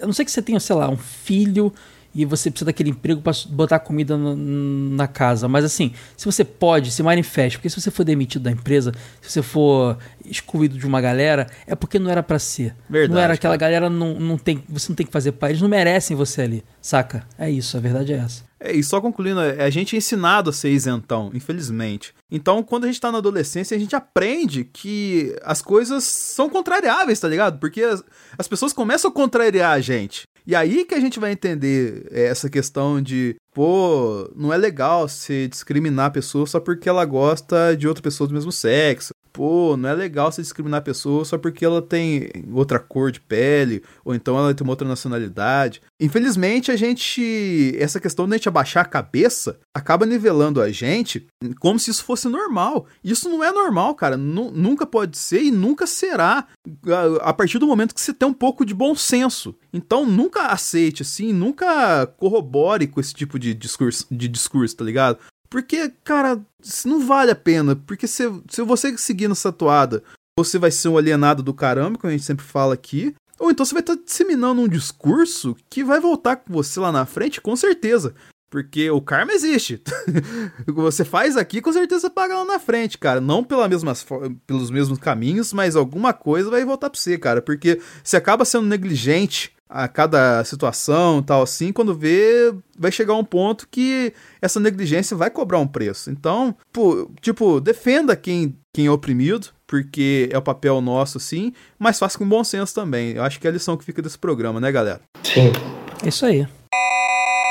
Eu 0.00 0.06
não 0.06 0.14
sei 0.14 0.24
que 0.24 0.30
você 0.30 0.40
tenha, 0.40 0.58
sei 0.58 0.74
lá, 0.74 0.88
um 0.88 0.96
filho 0.96 1.70
e 2.18 2.24
você 2.24 2.50
precisa 2.50 2.66
daquele 2.66 2.90
emprego 2.90 3.22
para 3.22 3.32
botar 3.50 3.78
comida 3.78 4.18
na, 4.18 4.34
na, 4.34 5.06
casa. 5.06 5.46
Mas 5.46 5.64
assim, 5.64 5.92
se 6.16 6.26
você 6.26 6.44
pode, 6.44 6.90
se 6.90 7.00
manifeste. 7.00 7.56
Porque 7.56 7.70
se 7.70 7.80
você 7.80 7.92
for 7.92 8.02
demitido 8.02 8.42
da 8.42 8.50
empresa, 8.50 8.92
se 9.22 9.30
você 9.30 9.40
for 9.40 9.96
excluído 10.24 10.76
de 10.76 10.84
uma 10.84 11.00
galera, 11.00 11.46
é 11.64 11.76
porque 11.76 11.96
não 11.96 12.10
era 12.10 12.20
para 12.20 12.40
ser. 12.40 12.74
Verdade, 12.90 13.14
não 13.14 13.20
era 13.20 13.34
aquela 13.34 13.56
cara. 13.56 13.70
galera, 13.70 13.88
não, 13.88 14.14
não 14.14 14.36
tem, 14.36 14.64
você 14.68 14.88
não 14.88 14.96
tem 14.96 15.06
que 15.06 15.12
fazer 15.12 15.30
parte. 15.30 15.52
Eles 15.52 15.62
não 15.62 15.68
merecem 15.68 16.16
você 16.16 16.42
ali, 16.42 16.64
saca? 16.82 17.24
É 17.38 17.48
isso, 17.48 17.76
a 17.76 17.80
verdade 17.80 18.12
é 18.12 18.16
essa. 18.16 18.42
É, 18.58 18.72
e 18.72 18.82
só 18.82 19.00
concluindo, 19.00 19.40
é, 19.40 19.62
a 19.62 19.70
gente 19.70 19.94
é 19.94 19.98
ensinado 19.98 20.50
a 20.50 20.52
ser 20.52 20.70
isentão, 20.70 21.30
infelizmente. 21.32 22.12
Então, 22.28 22.64
quando 22.64 22.82
a 22.82 22.86
gente 22.88 23.00
tá 23.00 23.12
na 23.12 23.18
adolescência, 23.18 23.76
a 23.76 23.80
gente 23.80 23.94
aprende 23.94 24.64
que 24.64 25.36
as 25.44 25.62
coisas 25.62 26.02
são 26.02 26.48
contrariáveis, 26.48 27.20
tá 27.20 27.28
ligado? 27.28 27.60
Porque 27.60 27.80
as, 27.82 28.02
as 28.36 28.48
pessoas 28.48 28.72
começam 28.72 29.08
a 29.08 29.14
contrariar 29.14 29.70
a 29.70 29.80
gente. 29.80 30.26
E 30.48 30.54
aí 30.54 30.86
que 30.86 30.94
a 30.94 31.00
gente 31.00 31.20
vai 31.20 31.32
entender 31.32 32.08
é, 32.10 32.24
essa 32.24 32.48
questão 32.48 33.02
de, 33.02 33.36
pô, 33.52 34.32
não 34.34 34.50
é 34.50 34.56
legal 34.56 35.06
você 35.06 35.46
discriminar 35.46 36.06
a 36.06 36.10
pessoa 36.10 36.46
só 36.46 36.58
porque 36.58 36.88
ela 36.88 37.04
gosta 37.04 37.76
de 37.76 37.86
outra 37.86 38.02
pessoa 38.02 38.26
do 38.26 38.32
mesmo 38.32 38.50
sexo. 38.50 39.12
Pô, 39.38 39.76
não 39.76 39.88
é 39.88 39.94
legal 39.94 40.32
você 40.32 40.42
discriminar 40.42 40.78
a 40.78 40.82
pessoa 40.82 41.24
só 41.24 41.38
porque 41.38 41.64
ela 41.64 41.80
tem 41.80 42.28
outra 42.50 42.80
cor 42.80 43.12
de 43.12 43.20
pele, 43.20 43.84
ou 44.04 44.12
então 44.12 44.36
ela 44.36 44.52
tem 44.52 44.66
uma 44.66 44.72
outra 44.72 44.88
nacionalidade. 44.88 45.80
Infelizmente, 46.00 46.72
a 46.72 46.76
gente. 46.76 47.72
Essa 47.78 48.00
questão 48.00 48.26
de 48.26 48.34
a 48.34 48.36
gente 48.36 48.48
abaixar 48.48 48.84
a 48.84 48.88
cabeça 48.88 49.60
acaba 49.72 50.04
nivelando 50.04 50.60
a 50.60 50.72
gente 50.72 51.28
como 51.60 51.78
se 51.78 51.88
isso 51.88 52.02
fosse 52.02 52.28
normal. 52.28 52.86
Isso 53.04 53.28
não 53.28 53.44
é 53.44 53.52
normal, 53.52 53.94
cara. 53.94 54.16
Nu 54.16 54.50
nunca 54.50 54.84
pode 54.84 55.16
ser 55.16 55.40
e 55.40 55.52
nunca 55.52 55.86
será 55.86 56.48
a 57.22 57.32
partir 57.32 57.60
do 57.60 57.66
momento 57.68 57.94
que 57.94 58.00
você 58.00 58.12
tem 58.12 58.28
um 58.28 58.34
pouco 58.34 58.64
de 58.64 58.74
bom 58.74 58.96
senso. 58.96 59.54
Então, 59.72 60.04
nunca 60.04 60.48
aceite 60.48 61.02
assim, 61.02 61.32
nunca 61.32 62.08
corrobore 62.08 62.88
com 62.88 62.98
esse 62.98 63.14
tipo 63.14 63.38
de 63.38 63.54
discurso, 63.54 64.04
de 64.10 64.26
discurso 64.26 64.76
tá 64.76 64.84
ligado? 64.84 65.18
Porque, 65.50 65.92
cara, 66.04 66.40
não 66.84 67.06
vale 67.06 67.30
a 67.30 67.36
pena. 67.36 67.76
Porque 67.76 68.06
se, 68.06 68.24
se 68.48 68.62
você 68.62 68.96
seguir 68.98 69.28
nessa 69.28 69.52
toada, 69.52 70.02
você 70.38 70.58
vai 70.58 70.70
ser 70.70 70.88
um 70.88 70.98
alienado 70.98 71.42
do 71.42 71.54
caramba, 71.54 71.98
como 71.98 72.08
a 72.08 72.16
gente 72.16 72.24
sempre 72.24 72.44
fala 72.44 72.74
aqui. 72.74 73.14
Ou 73.38 73.50
então 73.50 73.64
você 73.64 73.72
vai 73.72 73.82
estar 73.82 73.96
disseminando 73.96 74.60
um 74.60 74.68
discurso 74.68 75.56
que 75.70 75.84
vai 75.84 76.00
voltar 76.00 76.36
com 76.36 76.52
você 76.52 76.80
lá 76.80 76.90
na 76.90 77.06
frente, 77.06 77.40
com 77.40 77.54
certeza. 77.54 78.14
Porque 78.50 78.90
o 78.90 79.00
karma 79.00 79.32
existe. 79.32 79.80
o 80.66 80.72
que 80.72 80.72
você 80.72 81.04
faz 81.04 81.36
aqui, 81.36 81.60
com 81.60 81.72
certeza 81.72 82.08
paga 82.08 82.38
lá 82.38 82.44
na 82.44 82.58
frente, 82.58 82.96
cara. 82.96 83.20
Não 83.20 83.44
pela 83.44 83.68
mesmas, 83.68 84.04
pelos 84.46 84.70
mesmos 84.70 84.98
caminhos, 84.98 85.52
mas 85.52 85.76
alguma 85.76 86.12
coisa 86.12 86.50
vai 86.50 86.64
voltar 86.64 86.88
pra 86.88 86.98
você, 86.98 87.18
cara. 87.18 87.42
Porque 87.42 87.80
você 88.02 88.16
acaba 88.16 88.44
sendo 88.44 88.66
negligente 88.66 89.52
a 89.68 89.86
cada 89.86 90.42
situação 90.44 91.22
tal 91.22 91.42
assim, 91.42 91.72
quando 91.72 91.94
vê, 91.94 92.54
vai 92.78 92.90
chegar 92.90 93.14
um 93.14 93.24
ponto 93.24 93.68
que 93.70 94.12
essa 94.40 94.58
negligência 94.58 95.16
vai 95.16 95.30
cobrar 95.30 95.58
um 95.58 95.66
preço. 95.66 96.10
Então, 96.10 96.56
pô, 96.72 97.10
tipo, 97.20 97.60
defenda 97.60 98.16
quem, 98.16 98.56
quem 98.72 98.86
é 98.86 98.90
oprimido, 98.90 99.48
porque 99.66 100.28
é 100.32 100.38
o 100.38 100.42
papel 100.42 100.80
nosso, 100.80 101.20
sim, 101.20 101.52
mas 101.78 101.98
faça 101.98 102.16
com 102.16 102.28
bom 102.28 102.42
senso 102.42 102.74
também. 102.74 103.12
Eu 103.12 103.22
acho 103.22 103.38
que 103.38 103.46
é 103.46 103.50
a 103.50 103.52
lição 103.52 103.76
que 103.76 103.84
fica 103.84 104.00
desse 104.00 104.18
programa, 104.18 104.60
né, 104.60 104.72
galera? 104.72 105.00
Sim. 105.22 105.52
Isso 106.04 106.24
aí. 106.24 106.46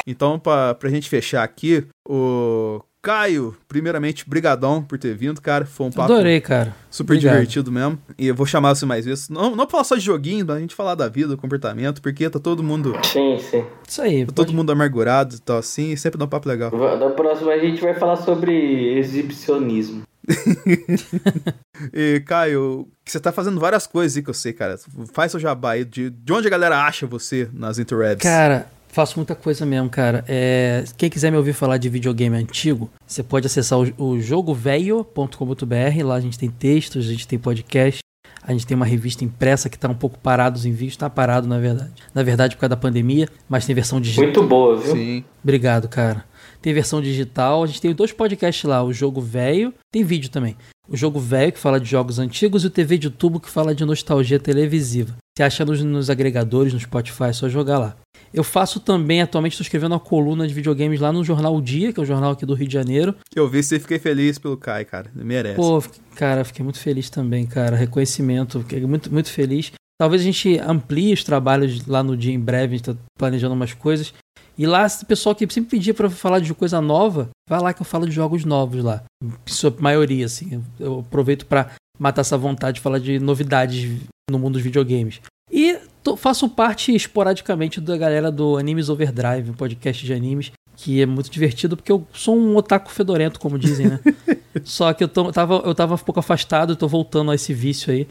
Então, 0.05 0.39
pra, 0.39 0.73
pra 0.73 0.89
gente 0.89 1.09
fechar 1.09 1.43
aqui, 1.43 1.85
o 2.07 2.81
Caio, 3.07 3.55
primeiramente, 3.69 4.27
brigadão 4.29 4.83
por 4.83 4.97
ter 4.99 5.15
vindo, 5.15 5.41
cara. 5.41 5.65
Foi 5.65 5.87
um 5.87 5.91
papo 5.91 6.11
Adorei, 6.11 6.41
cara. 6.41 6.75
super 6.91 7.13
Obrigado. 7.13 7.35
divertido 7.35 7.71
mesmo. 7.71 7.97
E 8.17 8.27
eu 8.27 8.35
vou 8.35 8.45
chamar 8.45 8.75
você 8.75 8.85
mais 8.85 9.05
vezes. 9.05 9.29
Não, 9.29 9.55
não 9.55 9.65
falar 9.65 9.85
só 9.85 9.95
de 9.95 10.01
joguinho, 10.01 10.45
mas 10.45 10.57
a 10.57 10.59
gente 10.59 10.75
falar 10.75 10.93
da 10.93 11.07
vida, 11.07 11.29
do 11.29 11.37
comportamento, 11.37 12.01
porque 12.01 12.29
tá 12.29 12.37
todo 12.37 12.61
mundo, 12.61 12.93
Sim, 13.05 13.37
sim. 13.39 13.63
Isso 13.87 14.01
aí. 14.01 14.25
tá 14.25 14.33
pode- 14.33 14.47
todo 14.47 14.53
mundo 14.53 14.73
amargurado 14.73 15.35
e 15.35 15.39
tal 15.39 15.57
assim, 15.57 15.91
e 15.93 15.97
sempre 15.97 16.19
dá 16.19 16.25
um 16.25 16.27
papo 16.27 16.49
legal. 16.49 16.69
Da 16.99 17.09
próxima 17.11 17.53
a 17.53 17.57
gente 17.59 17.79
vai 17.81 17.93
falar 17.93 18.17
sobre 18.17 18.97
exibicionismo. 18.99 20.03
E, 21.93 22.21
Caio, 22.25 22.87
você 23.05 23.19
tá 23.19 23.31
fazendo 23.31 23.59
várias 23.59 23.85
coisas 23.87 24.17
aí 24.17 24.23
que 24.23 24.29
eu 24.29 24.33
sei, 24.33 24.51
cara. 24.51 24.77
Faz 25.13 25.31
seu 25.31 25.39
jabá 25.39 25.71
aí. 25.73 25.85
De, 25.85 26.09
de 26.09 26.33
onde 26.33 26.47
a 26.47 26.49
galera 26.49 26.79
acha 26.83 27.05
você 27.05 27.47
nas 27.53 27.77
interwebs? 27.77 28.21
Cara, 28.23 28.67
Faço 28.97 29.19
muita 29.19 29.35
coisa 29.35 29.63
mesmo, 29.63 29.91
cara. 29.91 30.25
É, 30.27 30.83
quem 30.97 31.07
quiser 31.07 31.29
me 31.29 31.37
ouvir 31.37 31.53
falar 31.53 31.77
de 31.77 31.87
videogame 31.87 32.35
antigo, 32.35 32.89
você 33.05 33.21
pode 33.21 33.45
acessar 33.45 33.77
o, 33.77 33.83
o 33.95 34.19
jogovelho.com.br. 34.19 36.03
Lá 36.03 36.15
a 36.15 36.19
gente 36.19 36.39
tem 36.39 36.49
textos, 36.49 37.05
a 37.05 37.11
gente 37.11 37.27
tem 37.27 37.37
podcast, 37.37 37.99
a 38.41 38.51
gente 38.53 38.65
tem 38.65 38.73
uma 38.73 38.87
revista 38.87 39.23
impressa 39.23 39.69
que 39.69 39.75
está 39.75 39.87
um 39.87 39.93
pouco 39.93 40.17
parado 40.17 40.57
os 40.57 40.65
envios, 40.65 40.93
está 40.93 41.07
parado 41.11 41.47
na 41.47 41.59
verdade. 41.59 41.91
Na 42.11 42.23
verdade, 42.23 42.55
por 42.55 42.61
causa 42.61 42.71
da 42.71 42.75
pandemia, 42.75 43.29
mas 43.47 43.67
tem 43.67 43.75
versão 43.75 44.01
digital. 44.01 44.23
Muito 44.23 44.41
boa, 44.41 44.77
viu? 44.77 44.95
Sim. 44.95 45.23
Obrigado, 45.43 45.87
cara. 45.87 46.25
Tem 46.59 46.73
versão 46.73 46.99
digital. 46.99 47.63
A 47.63 47.67
gente 47.67 47.79
tem 47.79 47.93
dois 47.93 48.11
podcasts 48.11 48.63
lá, 48.63 48.83
o 48.83 48.91
Jogo 48.91 49.21
Velho, 49.21 49.75
tem 49.91 50.03
vídeo 50.03 50.31
também. 50.31 50.57
O 50.89 50.97
Jogo 50.97 51.19
Velho, 51.19 51.51
que 51.51 51.59
fala 51.59 51.79
de 51.79 51.87
jogos 51.87 52.17
antigos, 52.17 52.63
e 52.63 52.67
o 52.67 52.71
TV 52.71 52.97
de 52.97 53.11
Tubo, 53.11 53.39
que 53.39 53.49
fala 53.49 53.75
de 53.75 53.85
nostalgia 53.85 54.39
televisiva. 54.39 55.15
Você 55.37 55.43
acha 55.43 55.63
nos, 55.63 55.83
nos 55.83 56.09
agregadores, 56.09 56.73
no 56.73 56.79
Spotify, 56.79 57.25
é 57.25 57.33
só 57.33 57.47
jogar 57.47 57.77
lá. 57.77 57.95
Eu 58.33 58.43
faço 58.43 58.79
também, 58.79 59.21
atualmente 59.21 59.53
estou 59.53 59.63
escrevendo 59.63 59.93
uma 59.93 59.99
coluna 59.99 60.47
de 60.47 60.53
videogames 60.53 60.99
lá 60.99 61.11
no 61.11 61.23
Jornal 61.23 61.55
O 61.55 61.61
Dia, 61.61 61.93
que 61.93 61.99
é 61.99 62.03
o 62.03 62.05
jornal 62.05 62.31
aqui 62.31 62.45
do 62.45 62.53
Rio 62.53 62.67
de 62.67 62.73
Janeiro. 62.73 63.15
Eu 63.35 63.47
vi 63.47 63.59
e 63.59 63.79
fiquei 63.79 63.99
feliz 63.99 64.37
pelo 64.37 64.57
Kai, 64.57 64.85
cara. 64.85 65.09
Merece. 65.15 65.55
Pô, 65.55 65.83
cara, 66.15 66.43
fiquei 66.43 66.63
muito 66.63 66.79
feliz 66.79 67.09
também, 67.09 67.45
cara. 67.45 67.75
Reconhecimento, 67.75 68.59
fiquei 68.61 68.85
muito, 68.85 69.11
muito 69.11 69.31
feliz. 69.31 69.71
Talvez 69.99 70.21
a 70.21 70.25
gente 70.25 70.59
amplie 70.59 71.13
os 71.13 71.23
trabalhos 71.23 71.85
lá 71.87 72.03
no 72.03 72.15
dia 72.15 72.33
em 72.33 72.39
breve, 72.39 72.75
a 72.75 72.77
gente 72.77 72.85
tá 72.85 72.95
planejando 73.17 73.55
umas 73.55 73.73
coisas. 73.73 74.13
E 74.57 74.65
lá, 74.65 74.85
esse 74.85 75.05
pessoal 75.05 75.35
que 75.35 75.47
sempre 75.51 75.71
pedia 75.71 75.93
para 75.93 76.09
falar 76.09 76.39
de 76.39 76.53
coisa 76.53 76.81
nova, 76.81 77.29
vai 77.47 77.59
lá 77.59 77.73
que 77.73 77.81
eu 77.81 77.85
falo 77.85 78.07
de 78.07 78.11
jogos 78.11 78.43
novos 78.43 78.83
lá. 78.83 79.03
Sua 79.45 79.75
maioria, 79.79 80.25
assim. 80.25 80.63
Eu 80.79 80.99
aproveito 80.99 81.45
para 81.45 81.71
matar 81.97 82.21
essa 82.21 82.37
vontade 82.37 82.75
de 82.75 82.81
falar 82.81 82.99
de 82.99 83.19
novidades 83.19 83.99
no 84.29 84.39
mundo 84.39 84.53
dos 84.53 84.63
videogames. 84.63 85.21
E 85.51 85.77
faço 86.15 86.47
parte 86.47 86.95
esporadicamente 86.95 87.81
da 87.81 87.97
galera 87.97 88.31
do 88.31 88.57
Animes 88.57 88.89
Overdrive, 88.89 89.49
um 89.49 89.53
podcast 89.53 90.05
de 90.05 90.13
animes, 90.13 90.51
que 90.75 91.01
é 91.01 91.05
muito 91.05 91.29
divertido, 91.29 91.75
porque 91.75 91.91
eu 91.91 92.05
sou 92.13 92.37
um 92.37 92.55
otaku 92.55 92.91
fedorento, 92.91 93.39
como 93.39 93.57
dizem, 93.57 93.87
né? 93.87 93.99
Só 94.63 94.93
que 94.93 95.03
eu, 95.03 95.07
tô, 95.07 95.31
tava, 95.31 95.55
eu 95.65 95.73
tava 95.73 95.95
um 95.95 95.97
pouco 95.97 96.19
afastado, 96.19 96.75
tô 96.75 96.87
voltando 96.87 97.31
a 97.31 97.35
esse 97.35 97.53
vício 97.53 97.91
aí. 97.91 98.07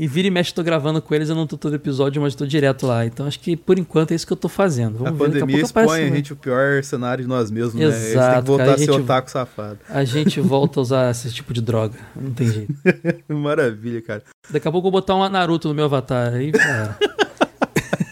E 0.00 0.06
vira 0.06 0.28
e 0.28 0.30
mexe, 0.30 0.54
tô 0.54 0.62
gravando 0.62 1.02
com 1.02 1.14
eles, 1.14 1.28
eu 1.28 1.34
não 1.34 1.46
tô 1.46 1.58
todo 1.58 1.74
episódio, 1.74 2.22
mas 2.22 2.34
tô 2.34 2.46
direto 2.46 2.86
lá. 2.86 3.04
Então 3.04 3.26
acho 3.26 3.38
que 3.38 3.54
por 3.54 3.78
enquanto 3.78 4.12
é 4.12 4.14
isso 4.14 4.26
que 4.26 4.32
eu 4.32 4.36
tô 4.36 4.48
fazendo. 4.48 4.96
Vamos 4.96 5.08
a 5.08 5.12
ver, 5.12 5.18
pandemia 5.40 5.56
a 5.58 5.60
expõe 5.60 5.82
aparece, 5.84 6.06
a 6.06 6.10
né? 6.10 6.16
gente 6.16 6.32
o 6.32 6.36
pior 6.36 6.82
cenário 6.82 7.22
de 7.22 7.28
nós 7.28 7.50
mesmos, 7.50 7.74
né? 7.74 7.84
Exato, 7.84 7.98
A 7.98 8.00
gente 8.08 8.32
tem 8.32 8.40
que 8.40 8.46
voltar 8.46 8.64
cara, 8.64 8.74
a 8.74 8.78
ser 8.78 8.82
a 8.90 8.92
gente- 8.94 9.02
otaku 9.02 9.30
safado. 9.30 9.78
A 9.90 10.02
gente 10.04 10.40
volta 10.40 10.80
a 10.80 10.82
usar 10.82 11.10
esse 11.10 11.30
tipo 11.30 11.52
de 11.52 11.60
droga. 11.60 11.98
Não 12.16 12.32
tem 12.32 12.50
jeito. 12.50 12.74
Maravilha, 13.28 14.00
cara. 14.00 14.22
Daqui 14.48 14.66
a 14.66 14.72
pouco 14.72 14.88
eu 14.88 14.90
vou 14.90 15.02
botar 15.02 15.14
um 15.16 15.28
Naruto 15.28 15.68
no 15.68 15.74
meu 15.74 15.84
avatar. 15.84 16.32
Aí, 16.32 16.50
cara. 16.50 16.96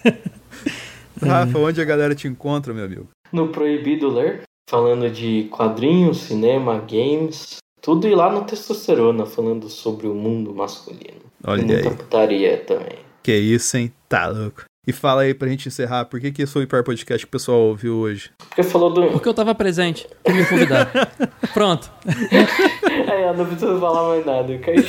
Rafa, 1.24 1.58
onde 1.58 1.80
a 1.80 1.84
galera 1.86 2.14
te 2.14 2.28
encontra, 2.28 2.74
meu 2.74 2.84
amigo? 2.84 3.08
No 3.32 3.48
Proibido 3.48 4.08
Ler, 4.08 4.42
falando 4.68 5.08
de 5.10 5.48
quadrinhos, 5.50 6.18
cinema, 6.18 6.78
games, 6.80 7.56
tudo 7.80 8.06
e 8.06 8.14
lá 8.14 8.30
no 8.30 8.44
Testosterona, 8.44 9.24
falando 9.24 9.70
sobre 9.70 10.06
o 10.06 10.14
mundo 10.14 10.54
masculino. 10.54 11.27
Olha 11.44 11.62
muita 11.64 11.88
aí. 11.88 11.96
putaria 11.96 12.56
também. 12.58 12.98
Que 13.22 13.36
isso, 13.36 13.76
hein? 13.76 13.92
Tá 14.08 14.26
louco. 14.28 14.64
E 14.86 14.92
fala 14.92 15.20
aí 15.20 15.34
pra 15.34 15.46
gente 15.48 15.68
encerrar, 15.68 16.06
por 16.06 16.18
que 16.18 16.32
que 16.32 16.40
esse 16.40 16.50
foi 16.50 16.62
o 16.62 16.64
Hiper 16.64 16.82
Podcast 16.82 17.26
que 17.26 17.28
o 17.28 17.30
pessoal 17.30 17.58
ouviu 17.60 17.96
hoje? 17.96 18.30
Porque 18.38 18.62
falou 18.62 18.90
do. 18.90 19.08
Porque 19.10 19.28
eu 19.28 19.34
tava 19.34 19.54
presente. 19.54 20.08
E 20.24 20.32
me 20.32 20.46
convidaram. 20.46 20.90
Pronto. 21.52 21.90
É, 23.10 23.28
eu 23.30 23.34
não 23.34 23.46
preciso 23.46 23.78
falar 23.80 24.08
mais 24.08 24.26
nada. 24.26 24.52
Eu 24.52 24.60
caí. 24.60 24.84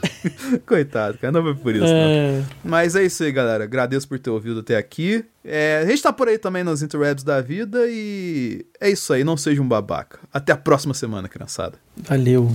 Coitado, 0.66 1.16
cara, 1.18 1.32
não 1.32 1.42
foi 1.42 1.54
por 1.54 1.74
isso, 1.74 1.84
não. 1.84 1.90
É, 1.90 2.42
Mas 2.62 2.94
é 2.94 3.02
isso 3.02 3.22
aí, 3.24 3.32
galera. 3.32 3.64
Agradeço 3.64 4.06
por 4.06 4.18
ter 4.18 4.28
ouvido 4.30 4.60
até 4.60 4.76
aqui. 4.76 5.24
É, 5.42 5.80
a 5.82 5.86
gente 5.86 6.02
tá 6.02 6.12
por 6.12 6.28
aí 6.28 6.36
também 6.38 6.62
nos 6.62 6.82
interwebs 6.82 7.24
da 7.24 7.40
vida 7.40 7.86
e 7.88 8.64
é 8.78 8.90
isso 8.90 9.12
aí, 9.12 9.24
não 9.24 9.36
seja 9.38 9.62
um 9.62 9.68
babaca. 9.68 10.18
Até 10.32 10.52
a 10.52 10.56
próxima 10.56 10.92
semana, 10.92 11.28
criançada. 11.28 11.78
valeu. 11.96 12.54